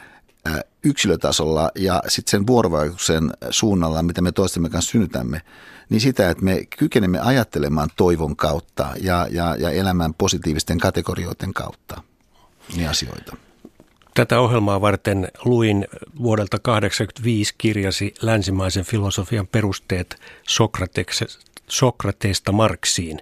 yksilötasolla 0.87 1.71
ja 1.75 2.03
sitten 2.07 2.31
sen 2.31 2.47
vuorovaikutuksen 2.47 3.31
suunnalla, 3.49 4.03
mitä 4.03 4.21
me 4.21 4.31
toistemme 4.31 4.69
kanssa 4.69 4.91
synnytämme, 4.91 5.41
niin 5.89 6.01
sitä, 6.01 6.29
että 6.29 6.43
me 6.43 6.65
kykenemme 6.79 7.19
ajattelemaan 7.19 7.89
toivon 7.95 8.35
kautta 8.35 8.87
ja, 9.01 9.27
ja, 9.31 9.55
ja 9.55 9.69
elämään 9.69 10.13
positiivisten 10.13 10.77
kategorioiden 10.77 11.53
kautta 11.53 12.01
niin 12.75 12.89
asioita. 12.89 13.37
Tätä 14.13 14.39
ohjelmaa 14.39 14.81
varten 14.81 15.27
luin 15.45 15.87
vuodelta 16.21 16.59
1985 16.59 17.55
kirjasi 17.57 18.13
länsimaisen 18.21 18.85
filosofian 18.85 19.47
perusteet 19.47 20.21
Sokrateesta 21.67 22.51
Marksiin. 22.51 23.19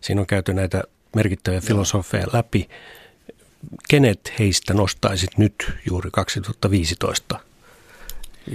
Siinä 0.00 0.20
on 0.20 0.26
käyty 0.26 0.54
näitä 0.54 0.82
merkittäviä 1.16 1.60
filosofeja 1.60 2.26
läpi. 2.32 2.68
Kenet 3.88 4.32
heistä 4.38 4.74
nostaisit 4.74 5.38
nyt 5.38 5.72
juuri 5.90 6.10
2015, 6.10 7.40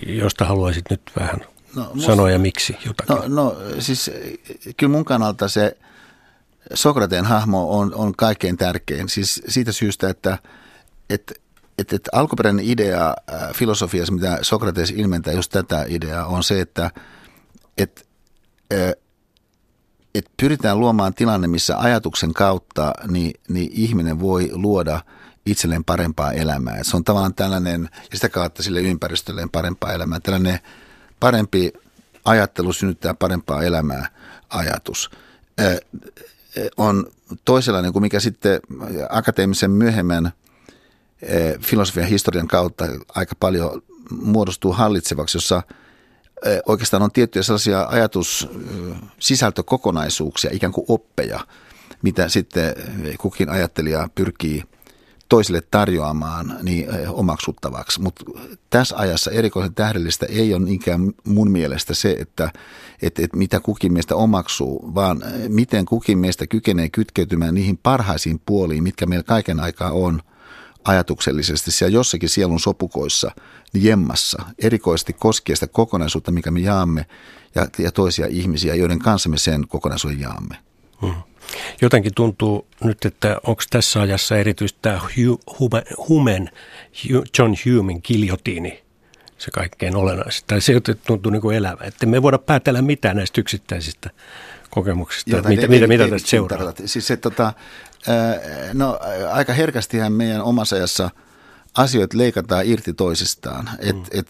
josta 0.06 0.46
haluaisit 0.46 0.86
nyt 0.90 1.02
vähän 1.20 1.40
no, 1.76 1.92
sanoa 1.98 2.32
ja 2.32 2.40
miksi 2.40 2.78
jotakin? 2.86 3.16
No, 3.16 3.28
no 3.28 3.56
siis 3.80 4.12
kyllä 4.78 4.92
mun 4.92 5.06
kannalta 5.06 5.48
se 5.48 5.78
Sokrateen 6.74 7.26
hahmo 7.26 7.78
on, 7.80 7.96
on 7.96 8.16
kaikkein 8.16 8.58
tärkein. 8.58 9.10
Siis 9.10 9.42
siitä 9.48 9.72
syystä, 9.72 10.10
että, 10.10 10.38
että 11.10 11.34
että, 11.80 11.96
että 11.96 12.10
alkuperäinen 12.14 12.66
idea 12.66 13.14
äh, 13.34 13.54
filosofiassa, 13.54 14.14
mitä 14.14 14.38
Sokrates 14.42 14.92
ilmentää 14.92 15.34
just 15.34 15.52
tätä 15.52 15.86
ideaa, 15.88 16.26
on 16.26 16.44
se, 16.44 16.62
että, 16.62 16.92
että, 17.78 18.02
äh, 18.74 18.94
että 20.16 20.32
pyritään 20.42 20.80
luomaan 20.80 21.14
tilanne, 21.14 21.48
missä 21.48 21.80
ajatuksen 21.80 22.34
kautta 22.34 22.94
niin, 23.08 23.34
niin 23.50 23.72
ihminen 23.74 24.20
voi 24.20 24.50
luoda 24.54 25.02
itselleen 25.46 25.84
parempaa 25.84 26.32
elämää. 26.32 26.76
Että 26.76 26.90
se 26.90 26.98
on 26.98 27.04
tavallaan 27.04 27.34
tällainen, 27.34 27.90
ja 27.94 28.18
sitä 28.18 28.30
kautta 28.30 28.64
sille 28.64 28.82
ympäristölleen 28.82 29.50
parempaa 29.50 29.94
elämää. 29.94 30.20
Tällainen 30.20 30.60
parempi 31.20 31.74
ajattelu 32.26 32.74
synnyttää 32.74 33.14
parempaa 33.14 33.64
elämää 33.64 34.10
ajatus. 34.50 35.10
Äh, 35.60 35.78
on 36.78 37.06
toisenlainen 37.46 37.94
kuin 37.94 38.04
mikä 38.04 38.20
sitten 38.20 38.60
akateemisen 39.10 39.72
myöhemmän– 39.72 40.32
filosofian 41.62 42.08
historian 42.08 42.48
kautta 42.48 42.86
aika 43.16 43.36
paljon 43.40 43.82
muodostuu 44.12 44.74
hallitsevaksi, 44.74 45.38
jossa 45.38 45.64
oikeastaan 46.66 47.04
on 47.04 47.12
tiettyjä 47.12 47.44
sellaisia 47.44 47.88
ajatussisältökokonaisuuksia, 47.90 50.52
ikään 50.54 50.74
kuin 50.74 50.86
oppeja, 50.88 51.40
mitä 52.02 52.30
sitten 52.30 52.76
kukin 53.20 53.50
ajattelija 53.50 54.10
pyrkii 54.16 54.64
toisille 55.30 55.62
tarjoamaan 55.72 56.58
niin 56.64 56.88
omaksuttavaksi. 57.10 58.02
Mutta 58.02 58.26
tässä 58.70 58.98
ajassa 58.98 59.32
erikoisen 59.32 59.74
tähdellistä 59.74 60.26
ei 60.26 60.54
ole 60.54 60.66
niinkään 60.66 61.12
mun 61.24 61.52
mielestä 61.52 61.94
se, 61.94 62.16
että, 62.20 62.52
että, 63.02 63.24
että 63.24 63.38
mitä 63.38 63.60
kukin 63.60 63.94
meistä 63.94 64.16
omaksuu, 64.16 64.96
vaan 64.96 65.24
miten 65.48 65.86
kukin 65.86 66.18
meistä 66.18 66.48
kykenee 66.48 66.90
kytkeytymään 66.90 67.56
niihin 67.56 67.78
parhaisiin 67.78 68.42
puoliin, 68.46 68.84
mitkä 68.84 69.06
meillä 69.06 69.24
kaiken 69.24 69.60
aikaa 69.60 69.92
on– 69.92 70.22
ajatuksellisesti 70.86 71.72
siellä 71.72 71.94
jossakin 71.94 72.30
sielun 72.30 72.60
sopukoissa 72.60 73.32
niin 73.74 73.84
jemmassa, 73.84 74.44
erikoisesti 74.60 75.14
koskien 75.14 75.58
sitä 75.58 75.68
kokonaisuutta, 75.68 76.32
mikä 76.32 76.52
me 76.52 76.60
jaamme, 76.60 77.06
ja, 77.56 77.68
ja 77.78 77.92
toisia 77.92 78.28
ihmisiä, 78.30 78.76
joiden 78.76 79.00
kanssa 79.00 79.30
me 79.30 79.38
sen 79.38 79.68
kokonaisuuden 79.68 80.20
jaamme. 80.20 80.56
Hmm. 81.02 81.16
Jotenkin 81.82 82.14
tuntuu 82.16 82.68
nyt, 82.84 83.06
että 83.06 83.38
onko 83.44 83.64
tässä 83.70 84.02
ajassa 84.02 84.38
erityisesti 84.38 84.80
tämä 84.82 85.00
Humen, 86.10 86.50
John 87.40 87.54
Humein 87.66 88.02
kiljotiini 88.02 88.84
se 89.40 89.52
kaikkein 89.52 89.96
olennaisin. 89.96 90.44
Tai 90.48 90.62
se 90.62 90.82
tuntuu 91.08 91.32
niin 91.32 91.42
kuin 91.42 91.58
elävä. 91.58 91.84
Että 91.84 92.06
me 92.06 92.22
voida 92.22 92.38
päätellä 92.38 92.82
mitään 92.82 93.18
näistä 93.18 93.42
yksittäisistä 93.42 94.10
kokemuksista, 94.70 95.50
mitä, 95.50 95.68
mitä, 95.68 95.88
mitä 95.88 96.08
tästä 96.08 96.30
seuraa. 96.30 96.74
Siis 96.86 97.08
se, 97.08 97.18
tota, 97.18 97.54
no 98.74 99.00
aika 99.32 99.54
herkästihän 99.54 100.14
meidän 100.14 100.42
omassa 100.42 100.76
ajassa 100.76 101.10
asioita 101.78 102.18
leikataan 102.18 102.66
irti 102.66 102.94
toisistaan. 102.94 103.70
Että 103.80 103.94
mm. 103.94 104.20
et, 104.20 104.28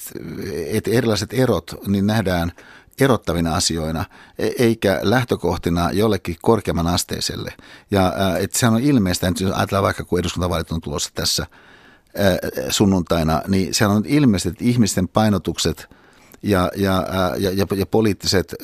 et 0.72 0.88
erilaiset 0.88 1.34
erot 1.34 1.76
niin 1.88 2.08
nähdään 2.08 2.52
erottavina 3.00 3.56
asioina, 3.56 4.06
e, 4.40 4.50
eikä 4.60 5.00
lähtökohtina 5.02 5.92
jollekin 5.92 6.36
korkeamman 6.42 6.88
asteiselle. 6.88 7.54
Ja 7.92 8.14
että 8.40 8.60
sehän 8.60 8.76
on 8.76 8.82
ilmeistä, 8.82 9.28
että 9.28 9.44
jos 9.44 9.54
ajatellaan 9.54 9.84
vaikka 9.84 10.04
kun 10.04 10.20
eduskuntavaalit 10.20 10.72
on 10.72 10.82
tulossa 10.82 11.10
tässä 11.14 11.48
sunnuntaina, 12.70 13.42
niin 13.48 13.74
sehän 13.74 13.96
on 13.96 14.04
ilmeistä, 14.06 14.50
että 14.50 14.64
ihmisten 14.64 15.08
painotukset 15.08 15.90
ja, 16.44 16.72
ja, 16.76 17.08
ja, 17.38 17.52
ja, 17.52 17.66
ja 17.76 17.86
poliittiset 17.86 18.56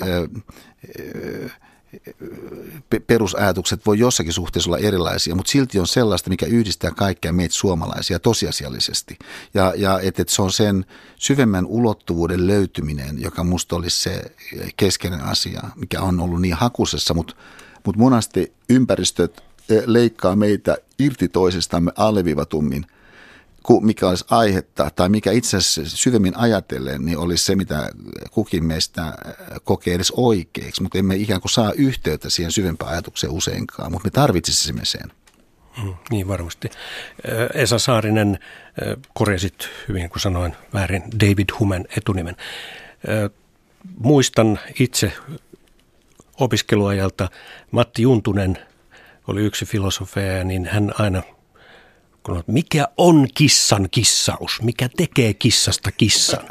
perusajatukset 3.08 3.86
voi 3.86 4.00
jossakin 4.00 4.34
suhteessa 4.34 4.70
olla 4.70 4.78
erilaisia, 4.78 5.36
mutta 5.36 5.52
silti 5.52 5.80
on 5.80 5.88
sellaista, 5.88 6.30
mikä 6.30 6.46
yhdistää 6.46 6.92
kaikkia 6.92 7.34
meitä 7.34 7.56
suomalaisia 7.56 8.20
tosiasiallisesti. 8.20 9.18
Ja, 9.54 9.74
ja 9.76 10.00
että 10.00 10.22
et 10.22 10.30
se 10.30 10.42
on 10.42 10.52
sen 10.52 10.86
syvemmän 11.16 11.66
ulottuvuuden 11.66 12.48
löytyminen, 12.48 13.22
joka 13.22 13.44
musta 13.44 13.76
olisi 13.76 14.02
se 14.02 14.24
keskeinen 14.78 15.22
asia, 15.22 15.62
mikä 15.76 16.02
on 16.02 16.20
ollut 16.20 16.42
niin 16.42 16.56
hakusessa, 16.56 17.14
mutta, 17.14 17.36
mutta 17.86 18.00
monasti 18.00 18.54
ympäristöt 18.70 19.44
eh, 19.70 19.84
leikkaa 19.86 20.36
meitä 20.36 20.78
irti 21.00 21.28
toisistamme 21.28 21.92
alleviivatummin 21.98 22.86
mikä 23.82 24.10
olisi 24.10 24.26
aihetta 24.30 24.90
tai 24.96 25.10
mikä 25.10 25.32
itse 25.32 25.58
asiassa 25.58 25.98
syvemmin 25.98 26.38
ajatellen, 26.38 27.06
niin 27.06 27.18
olisi 27.18 27.46
se, 27.46 27.56
mitä 27.56 27.90
kukin 28.32 28.66
meistä 28.66 29.14
kokee 29.64 29.94
edes 29.94 30.12
oikeaksi, 30.12 30.84
mutta 30.84 30.98
emme 30.98 31.16
ikään 31.16 31.42
kuin 31.42 31.52
saa 31.52 31.72
yhteyttä 31.72 32.30
siihen 32.30 32.52
syvempään 32.52 32.92
ajatukseen 32.92 33.34
useinkaan, 33.34 33.92
mutta 33.92 34.08
me 34.08 34.12
tarvitsisimme 34.12 34.86
sen. 34.86 35.12
Mm, 35.84 35.94
niin 36.10 36.28
varmasti. 36.28 36.70
Esa 37.54 37.80
Saarinen, 37.80 38.40
korjasit 39.14 39.70
hyvin 39.88 40.10
kun 40.10 40.20
sanoin 40.20 40.56
väärin 40.74 41.04
David 41.20 41.50
Humen 41.60 41.86
etunimen. 41.98 42.36
Muistan 43.98 44.60
itse 44.80 45.14
opiskeluajalta 46.40 47.30
Matti 47.72 48.02
Juntunen 48.02 48.58
oli 49.28 49.42
yksi 49.42 49.66
filosofeja, 49.66 50.44
niin 50.44 50.66
hän 50.66 50.92
aina– 50.98 51.24
kun 52.26 52.44
mikä 52.48 52.88
on 52.98 53.28
kissan 53.34 53.88
kissaus, 53.92 54.62
mikä 54.62 54.90
tekee 54.98 55.34
kissasta 55.34 55.92
kissan. 55.92 56.44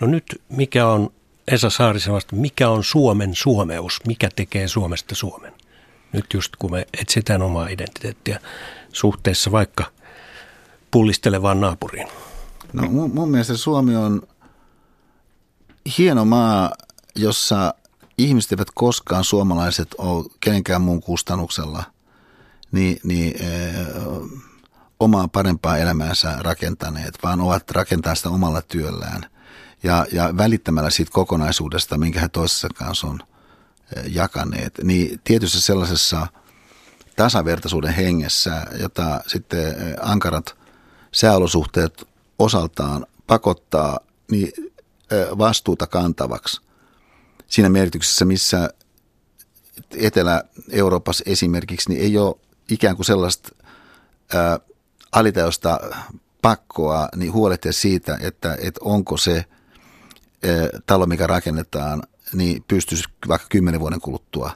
No 0.00 0.06
nyt 0.06 0.42
mikä 0.48 0.88
on 0.88 1.10
Esa 1.48 1.70
Saarisen 1.70 2.12
vasta, 2.12 2.36
mikä 2.36 2.68
on 2.68 2.84
Suomen 2.84 3.34
suomeus, 3.34 4.00
mikä 4.06 4.28
tekee 4.36 4.68
Suomesta 4.68 5.14
Suomen. 5.14 5.52
Nyt 6.12 6.24
just 6.34 6.56
kun 6.56 6.70
me 6.70 6.86
etsitään 7.00 7.42
omaa 7.42 7.68
identiteettiä 7.68 8.40
suhteessa 8.92 9.52
vaikka 9.52 9.84
pullistelevaan 10.90 11.60
naapuriin. 11.60 12.08
No 12.72 12.82
mun, 12.90 13.14
mun 13.14 13.30
mielestä 13.30 13.56
Suomi 13.56 13.96
on 13.96 14.22
hieno 15.98 16.24
maa, 16.24 16.72
jossa 17.16 17.74
ihmiset 18.18 18.52
eivät 18.52 18.68
koskaan 18.74 19.24
suomalaiset 19.24 19.88
ole 19.98 20.24
kenenkään 20.40 20.82
muun 20.82 21.02
kustannuksella, 21.02 21.82
niin, 22.72 23.00
niin 23.04 23.34
omaa 25.00 25.28
parempaa 25.28 25.78
elämäänsä 25.78 26.36
rakentaneet, 26.40 27.18
vaan 27.22 27.40
ovat 27.40 27.70
rakentaa 27.70 28.14
sitä 28.14 28.28
omalla 28.28 28.62
työllään 28.62 29.26
ja, 29.82 30.06
ja 30.12 30.36
välittämällä 30.36 30.90
siitä 30.90 31.12
kokonaisuudesta, 31.12 31.98
minkä 31.98 32.20
he 32.20 32.28
toisessa 32.28 32.68
kanssa 32.74 33.06
on 33.06 33.20
eh, 33.96 34.04
jakaneet. 34.06 34.78
Niin 34.82 35.20
tietysti 35.24 35.60
sellaisessa 35.60 36.26
tasavertaisuuden 37.16 37.94
hengessä, 37.94 38.66
jota 38.80 39.20
sitten 39.26 39.66
eh, 39.66 39.94
ankarat 40.00 40.56
sääolosuhteet 41.12 42.08
osaltaan 42.38 43.06
pakottaa 43.26 44.00
niin 44.30 44.52
eh, 45.10 45.38
vastuuta 45.38 45.86
kantavaksi. 45.86 46.60
Siinä 47.46 47.68
merkityksessä, 47.68 48.24
missä 48.24 48.70
Etelä-Euroopassa 49.96 51.24
esimerkiksi 51.26 51.88
niin 51.88 52.02
ei 52.02 52.18
ole 52.18 52.34
ikään 52.70 52.96
kuin 52.96 53.06
sellaista 53.06 53.48
alitajosta 55.14 55.80
pakkoa 56.42 57.08
niin 57.16 57.32
huolehtia 57.32 57.72
siitä, 57.72 58.18
että, 58.20 58.56
että 58.60 58.80
onko 58.84 59.16
se 59.16 59.44
talo, 60.86 61.06
mikä 61.06 61.26
rakennetaan, 61.26 62.02
niin 62.32 62.64
pystyisi 62.68 63.04
vaikka 63.28 63.46
kymmenen 63.50 63.80
vuoden 63.80 64.00
kuluttua, 64.00 64.50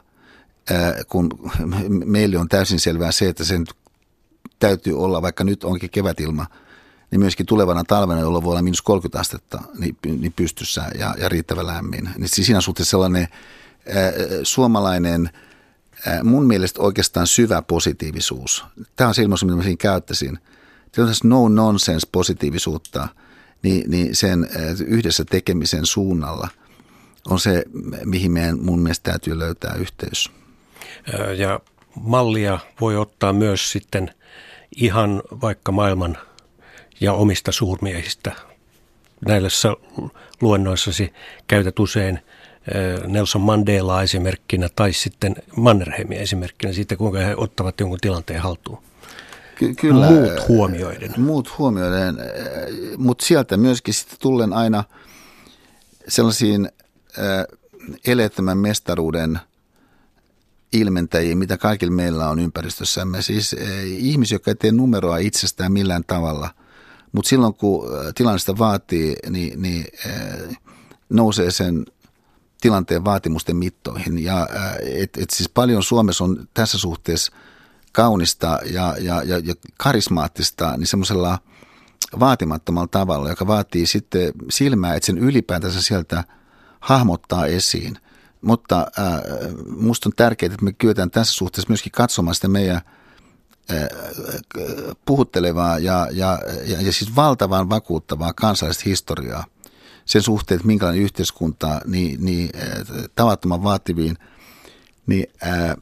kun 1.07 1.51
meille 2.05 2.37
on 2.37 2.49
täysin 2.49 2.79
selvää 2.79 3.11
se, 3.11 3.29
että 3.29 3.43
sen 3.43 3.65
täytyy 4.59 4.99
olla, 4.99 5.21
vaikka 5.21 5.43
nyt 5.43 5.63
onkin 5.63 5.89
kevätilma, 5.89 6.45
niin 7.11 7.19
myöskin 7.19 7.45
tulevana 7.45 7.83
talvena, 7.83 8.21
jolloin 8.21 8.43
voi 8.43 8.51
olla 8.51 8.61
miinus 8.61 8.81
30 8.81 9.19
astetta 9.19 9.61
niin, 9.77 9.97
niin 10.03 10.33
pystyssä 10.33 10.91
ja, 10.99 11.15
ja 11.19 11.29
riittävän 11.29 11.67
lämmin. 11.67 12.09
Niin 12.17 12.29
siinä 12.29 12.61
suhteessa 12.61 12.89
sellainen 12.89 13.27
ää, 13.87 14.11
suomalainen, 14.43 15.29
ää, 15.33 15.41
mun 16.23 16.47
mielestä 16.47 16.81
oikeastaan 16.81 17.27
syvä 17.27 17.61
positiivisuus. 17.61 18.65
Tämä 18.95 19.07
on 19.07 19.13
se 19.13 19.21
ilmaisu, 19.21 19.45
mitä 19.45 19.57
mä 19.57 19.63
siinä 19.63 19.77
käyttäisin. 19.77 20.39
Tällaista 20.91 21.27
no 21.27 21.47
nonsense 21.47 22.07
positiivisuutta, 22.11 23.07
niin, 23.63 23.91
niin 23.91 24.15
sen 24.15 24.49
ää, 24.55 24.75
yhdessä 24.85 25.25
tekemisen 25.25 25.85
suunnalla 25.85 26.47
on 27.29 27.39
se, 27.39 27.63
mihin 28.05 28.31
meidän 28.31 28.59
mun 28.59 28.79
mielestä 28.79 29.11
täytyy 29.11 29.39
löytää 29.39 29.73
yhteys. 29.73 30.31
Ja 31.37 31.59
mallia 31.95 32.59
voi 32.81 32.97
ottaa 32.97 33.33
myös 33.33 33.71
sitten 33.71 34.13
ihan 34.75 35.23
vaikka 35.41 35.71
maailman 35.71 36.17
ja 37.01 37.13
omista 37.13 37.51
suurmiehistä. 37.51 38.31
Näissä 39.25 39.69
luennoissasi 40.41 41.13
käytät 41.47 41.79
usein 41.79 42.19
Nelson 43.07 43.41
Mandela 43.41 44.03
esimerkkinä 44.03 44.69
tai 44.75 44.93
sitten 44.93 45.35
Mannerheimia 45.55 46.19
esimerkkinä 46.19 46.73
siitä, 46.73 46.95
kuinka 46.95 47.19
he 47.19 47.35
ottavat 47.37 47.79
jonkun 47.79 47.99
tilanteen 48.01 48.41
haltuun. 48.41 48.83
Ky- 49.55 49.73
kyllä, 49.75 50.09
muut 50.09 50.47
huomioiden. 50.47 51.13
Muut 51.17 51.57
huomioiden, 51.57 52.17
mutta 52.97 53.25
sieltä 53.25 53.57
myöskin 53.57 53.93
sitten 53.93 54.17
tullen 54.19 54.53
aina 54.53 54.83
sellaisiin 56.07 56.69
eleettömän 58.07 58.57
mestaruuden 58.57 59.39
ilmentäjiä, 60.73 61.35
mitä 61.35 61.57
kaikilla 61.57 61.93
meillä 61.93 62.29
on 62.29 62.39
ympäristössämme. 62.39 63.21
Siis 63.21 63.55
ihmisiä, 63.85 64.35
jotka 64.35 64.51
ei 64.51 64.55
tee 64.55 64.71
numeroa 64.71 65.17
itsestään 65.17 65.71
millään 65.71 66.03
tavalla, 66.07 66.49
mutta 67.11 67.29
silloin 67.29 67.53
kun 67.53 67.89
tilanne 68.15 68.39
sitä 68.39 68.57
vaatii, 68.57 69.15
niin, 69.29 69.61
niin 69.61 69.85
nousee 71.09 71.51
sen 71.51 71.85
tilanteen 72.61 73.05
vaatimusten 73.05 73.55
mittoihin. 73.55 74.19
Ja 74.23 74.47
et, 74.81 75.17
et 75.17 75.29
siis 75.29 75.49
paljon 75.49 75.83
Suomessa 75.83 76.23
on 76.23 76.47
tässä 76.53 76.77
suhteessa 76.77 77.31
kaunista 77.91 78.59
ja, 78.71 78.95
ja, 78.99 79.23
ja, 79.23 79.37
ja 79.37 79.55
karismaattista, 79.77 80.77
niin 80.77 80.87
semmoisella 80.87 81.39
vaatimattomalla 82.19 82.87
tavalla, 82.87 83.29
joka 83.29 83.47
vaatii 83.47 83.85
sitten 83.85 84.33
silmää, 84.49 84.95
että 84.95 85.05
sen 85.05 85.17
ylipäätänsä 85.17 85.81
sieltä 85.81 86.23
hahmottaa 86.79 87.45
esiin. 87.45 87.97
Mutta 88.41 88.87
äh, 88.99 89.21
musta 89.77 90.09
on 90.09 90.13
tärkeää, 90.15 90.53
että 90.53 90.65
me 90.65 90.73
kyetään 90.73 91.11
tässä 91.11 91.33
suhteessa 91.33 91.69
myöskin 91.69 91.91
katsomaan 91.91 92.35
sitä 92.35 92.47
meidän 92.47 92.81
äh, 93.71 93.87
puhuttelevaa 95.05 95.79
ja, 95.79 96.07
ja, 96.11 96.39
ja, 96.65 96.81
ja 96.81 96.93
siis 96.93 97.15
valtavan 97.15 97.69
vakuuttavaa 97.69 98.33
kansallista 98.33 98.83
historiaa 98.85 99.45
sen 100.09 100.21
suhteen, 100.21 100.55
että 100.55 100.67
minkälainen 100.67 101.03
yhteiskunta 101.03 101.81
niin, 101.85 102.25
niin 102.25 102.49
äh, 102.55 103.09
tavattoman 103.15 103.63
vaativiin 103.63 104.17
niin, 105.07 105.27
äh, 105.43 105.75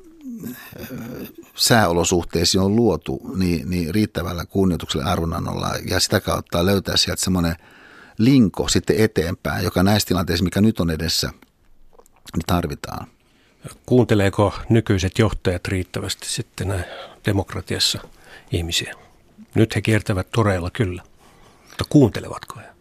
sääolosuhteisiin 1.55 2.61
on 2.61 2.75
luotu 2.75 3.21
niin, 3.35 3.69
niin 3.69 3.95
riittävällä 3.95 4.45
kunnioituksella 4.45 5.05
arvonannolla 5.05 5.71
ja 5.89 5.99
sitä 5.99 6.21
kautta 6.21 6.65
löytää 6.65 6.97
sieltä 6.97 7.23
semmoinen 7.23 7.55
linko 8.17 8.67
sitten 8.67 8.95
eteenpäin, 8.99 9.63
joka 9.63 9.83
näissä 9.83 10.07
tilanteissa, 10.07 10.43
mikä 10.43 10.61
nyt 10.61 10.79
on 10.79 10.89
edessä, 10.89 11.29
niin 12.33 12.43
tarvitaan. 12.47 13.07
Kuunteleeko 13.85 14.53
nykyiset 14.69 15.19
johtajat 15.19 15.67
riittävästi 15.67 16.27
sitten 16.29 16.85
demokratiassa 17.25 17.99
ihmisiä? 18.51 18.93
Nyt 19.55 19.75
he 19.75 19.81
kiertävät 19.81 20.27
toreilla 20.31 20.69
kyllä, 20.71 21.03
mutta 21.67 21.83
kuuntelevatko 21.89 22.59
he? 22.59 22.76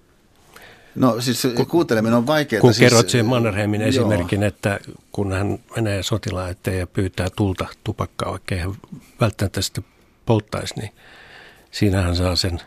No 0.97 1.21
siis 1.21 1.47
kun, 1.57 1.67
kuunteleminen 1.67 2.17
on 2.17 2.27
vaikeaa. 2.27 2.61
Kun 2.61 2.75
siis, 2.75 2.91
kerrot 2.91 3.09
sen 3.09 3.27
Mannerheimin 3.27 3.81
joo. 3.81 3.89
esimerkin, 3.89 4.43
että 4.43 4.81
kun 5.13 5.33
hän 5.33 5.59
menee 5.77 6.03
sotilaan 6.03 6.51
eteen 6.51 6.79
ja 6.79 6.87
pyytää 6.87 7.29
tulta 7.37 7.67
tupakkaa, 7.85 8.31
oikein 8.31 8.61
hän 8.61 8.75
välttämättä 9.21 9.61
sitten 9.61 9.85
polttaisi, 10.27 10.75
niin 10.77 10.91
siinä 11.71 12.03
hän 12.03 12.17
saa 12.17 12.37
sen 12.37 12.61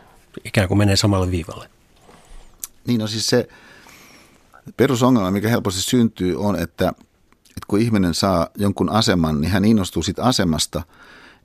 ikään 0.44 0.68
kuin 0.68 0.78
menee 0.78 0.96
samalle 0.96 1.30
viivalle. 1.30 1.70
Niin 2.86 3.00
on 3.00 3.04
no 3.04 3.06
siis 3.06 3.26
se 3.26 3.48
perusongelma, 4.76 5.30
mikä 5.30 5.48
helposti 5.48 5.82
syntyy, 5.82 6.36
on, 6.36 6.56
että, 6.56 6.88
että 7.48 7.66
kun 7.68 7.80
ihminen 7.80 8.14
saa 8.14 8.48
jonkun 8.56 8.88
aseman, 8.90 9.40
niin 9.40 9.50
hän 9.50 9.64
innostuu 9.64 10.02
siitä 10.02 10.22
asemasta, 10.22 10.82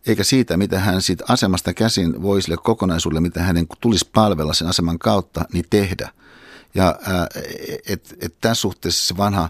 eikä 0.07 0.23
siitä, 0.23 0.57
mitä 0.57 0.79
hän 0.79 1.01
siitä 1.01 1.23
asemasta 1.27 1.73
käsin 1.73 2.21
voi 2.21 2.41
sille 2.41 2.57
kokonaisuudelle, 2.63 3.21
mitä 3.21 3.43
hänen 3.43 3.67
tulisi 3.81 4.09
palvella 4.13 4.53
sen 4.53 4.67
aseman 4.67 4.99
kautta, 4.99 5.45
niin 5.53 5.65
tehdä– 5.69 6.09
ja 6.75 6.99
että 7.87 8.15
et 8.21 8.35
tässä 8.41 8.61
suhteessa 8.61 9.07
se 9.07 9.17
vanha 9.17 9.49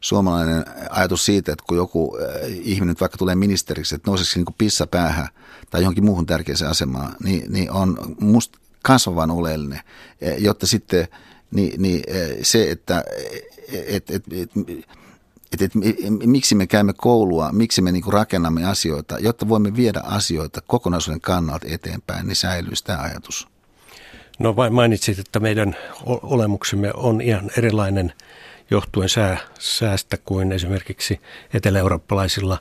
suomalainen 0.00 0.64
ajatus 0.90 1.24
siitä, 1.24 1.52
että 1.52 1.64
kun 1.68 1.76
joku 1.76 2.18
ihminen 2.48 2.96
vaikka 3.00 3.18
tulee 3.18 3.34
ministeriksi, 3.34 3.94
että 3.94 4.10
nouseksi 4.10 4.38
niin 4.38 4.54
pissa 4.58 4.86
päähän 4.86 5.28
tai 5.70 5.82
johonkin 5.82 6.04
muuhun 6.04 6.26
tärkeäseen 6.26 6.70
asemaan, 6.70 7.16
niin, 7.22 7.52
niin 7.52 7.70
on 7.70 8.16
musta 8.20 8.58
kasvavan 8.82 9.30
oleellinen, 9.30 9.80
e, 10.20 10.34
jotta 10.34 10.66
sitten 10.66 11.08
niin, 11.50 11.82
niin 11.82 12.02
se, 12.42 12.70
että 12.70 13.04
et, 13.68 14.10
et, 14.10 14.24
et, 14.32 14.50
et, 15.52 15.62
et, 15.62 15.72
miksi 16.26 16.54
me 16.54 16.66
käymme 16.66 16.92
koulua, 16.92 17.52
miksi 17.52 17.82
me 17.82 17.92
niin 17.92 18.12
rakennamme 18.12 18.64
asioita, 18.64 19.18
jotta 19.18 19.48
voimme 19.48 19.76
viedä 19.76 20.00
asioita 20.04 20.60
kokonaisuuden 20.66 21.20
kannalta 21.20 21.66
eteenpäin, 21.70 22.26
niin 22.26 22.36
säilyy 22.36 22.76
sitä 22.76 23.00
ajatus. 23.00 23.51
No 24.42 24.56
vain 24.56 24.72
mainitsit, 24.72 25.18
että 25.18 25.40
meidän 25.40 25.76
olemuksemme 26.06 26.90
on 26.94 27.20
ihan 27.20 27.50
erilainen 27.58 28.12
johtuen 28.70 29.08
sää, 29.08 29.38
säästä 29.58 30.16
kuin 30.16 30.52
esimerkiksi 30.52 31.20
etelä-eurooppalaisilla 31.54 32.58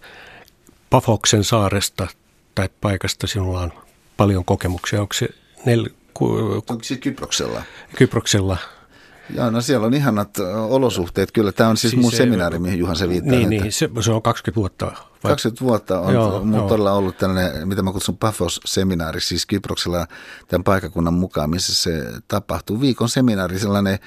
Pafoksen 0.90 1.44
saaresta 1.44 2.08
tai 2.56 2.70
paikasta. 2.82 3.28
Sinulla 3.28 3.60
on 3.60 3.74
paljon 4.18 4.46
kokemuksia. 4.46 5.02
Onko 5.02 5.14
se 5.14 5.30
nel, 5.66 5.90
ku, 6.14 6.36
Onko 6.70 6.84
se 6.84 6.98
Kyproksella? 6.98 7.64
Kyproksella. 7.98 8.58
Joo, 9.36 9.50
no 9.50 9.62
siellä 9.62 9.88
on 9.88 9.94
ihanat 9.94 10.38
olosuhteet. 10.70 11.32
Kyllä 11.32 11.52
tämä 11.52 11.70
on 11.70 11.78
siis, 11.78 11.92
siis 11.92 12.02
mun 12.02 12.12
se, 12.12 12.18
seminaari, 12.18 12.60
mihin 12.60 12.80
Juhan 12.80 12.96
se 12.96 13.10
viittaa. 13.10 13.32
Niin, 13.32 13.50
niin 13.50 13.72
se, 13.72 13.90
se 14.02 14.12
on 14.12 14.22
20 14.22 14.56
vuotta. 14.56 14.86
Vai? 14.86 15.32
20 15.32 15.66
vuotta 15.66 16.00
on 16.00 16.14
joo, 16.14 16.46
joo. 16.54 16.68
todella 16.68 16.94
ollut 16.94 17.18
tällainen, 17.18 17.68
mitä 17.68 17.82
mä 17.82 17.92
kutsun 17.92 18.18
Pafos-seminaari, 18.18 19.22
siis 19.22 19.46
Kyproksella 19.46 20.08
tämän 20.48 20.64
paikakunnan 20.64 21.14
mukaan, 21.14 21.50
missä 21.50 21.76
se 21.76 22.06
tapahtuu. 22.28 22.82
Viikon 22.82 23.10
seminaari, 23.10 23.60
sellainen 23.60 24.00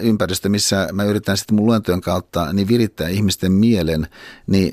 ympäristö, 0.00 0.48
missä 0.48 0.88
mä 0.92 1.04
yritän 1.04 1.36
sitten 1.36 1.56
mun 1.56 1.66
luentojen 1.66 2.00
kautta 2.00 2.52
niin 2.52 2.68
virittää 2.68 3.08
ihmisten 3.08 3.52
mielen 3.52 4.06
niin 4.46 4.72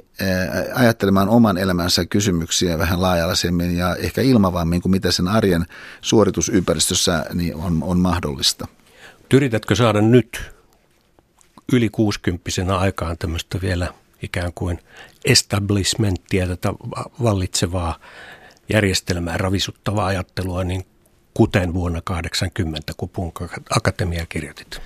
ajattelemaan 0.73 1.29
oman 1.29 1.57
elämänsä 1.57 2.05
kysymyksiä 2.05 2.77
vähän 2.77 3.01
laajalaisemmin 3.01 3.77
ja 3.77 3.95
ehkä 3.95 4.21
ilmavammin 4.21 4.81
kuin 4.81 4.91
mitä 4.91 5.11
sen 5.11 5.27
arjen 5.27 5.65
suoritusympäristössä 6.01 7.25
niin 7.33 7.55
on, 7.55 7.83
on 7.83 7.99
mahdollista. 7.99 8.67
Yritätkö 9.33 9.75
saada 9.75 10.01
nyt 10.01 10.51
yli 11.73 11.89
60 11.89 12.77
aikaan 12.77 13.17
tämmöistä 13.17 13.61
vielä 13.61 13.93
ikään 14.21 14.53
kuin 14.53 14.79
establishmenttia, 15.25 16.47
tätä 16.47 16.73
vallitsevaa 17.23 17.99
järjestelmää, 18.73 19.37
ravisuttavaa 19.37 20.05
ajattelua, 20.05 20.63
niin 20.63 20.85
kuten 21.33 21.73
vuonna 21.73 22.01
80, 22.01 22.93
kun 22.97 23.09
Punk 23.09 23.39
Akatemia 23.69 24.25
kirjoitit? 24.25 24.81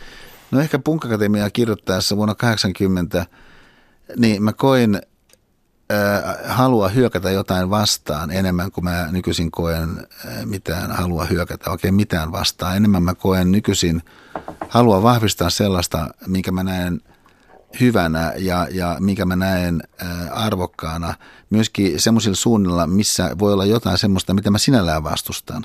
No 0.51 0.59
ehkä 0.59 0.79
Punk 0.79 1.05
Akatemia 1.05 1.49
kirjoittaessa 1.49 2.17
vuonna 2.17 2.35
80, 2.35 3.25
niin 4.17 4.43
mä 4.43 4.53
koin 4.53 5.01
halua 6.47 6.89
hyökätä 6.89 7.31
jotain 7.31 7.69
vastaan 7.69 8.31
enemmän 8.31 8.71
kuin 8.71 8.83
mä 8.83 9.07
nykyisin 9.11 9.51
koen 9.51 10.07
mitään 10.45 10.91
halua 10.91 11.25
hyökätä 11.25 11.71
oikein 11.71 11.95
mitään 11.95 12.31
vastaan. 12.31 12.77
Enemmän 12.77 13.03
mä 13.03 13.15
koen 13.15 13.51
nykyisin 13.51 14.01
halua 14.69 15.03
vahvistaa 15.03 15.49
sellaista, 15.49 16.07
minkä 16.27 16.51
mä 16.51 16.63
näen 16.63 17.01
hyvänä 17.79 18.33
ja, 18.37 18.67
ja 18.71 18.97
minkä 18.99 19.25
mä 19.25 19.35
näen 19.35 19.83
arvokkaana. 20.31 21.13
Myöskin 21.49 21.99
semmoisilla 21.99 22.35
suunnilla, 22.35 22.87
missä 22.87 23.35
voi 23.39 23.53
olla 23.53 23.65
jotain 23.65 23.97
semmoista, 23.97 24.33
mitä 24.33 24.51
mä 24.51 24.57
sinällään 24.57 25.03
vastustan. 25.03 25.61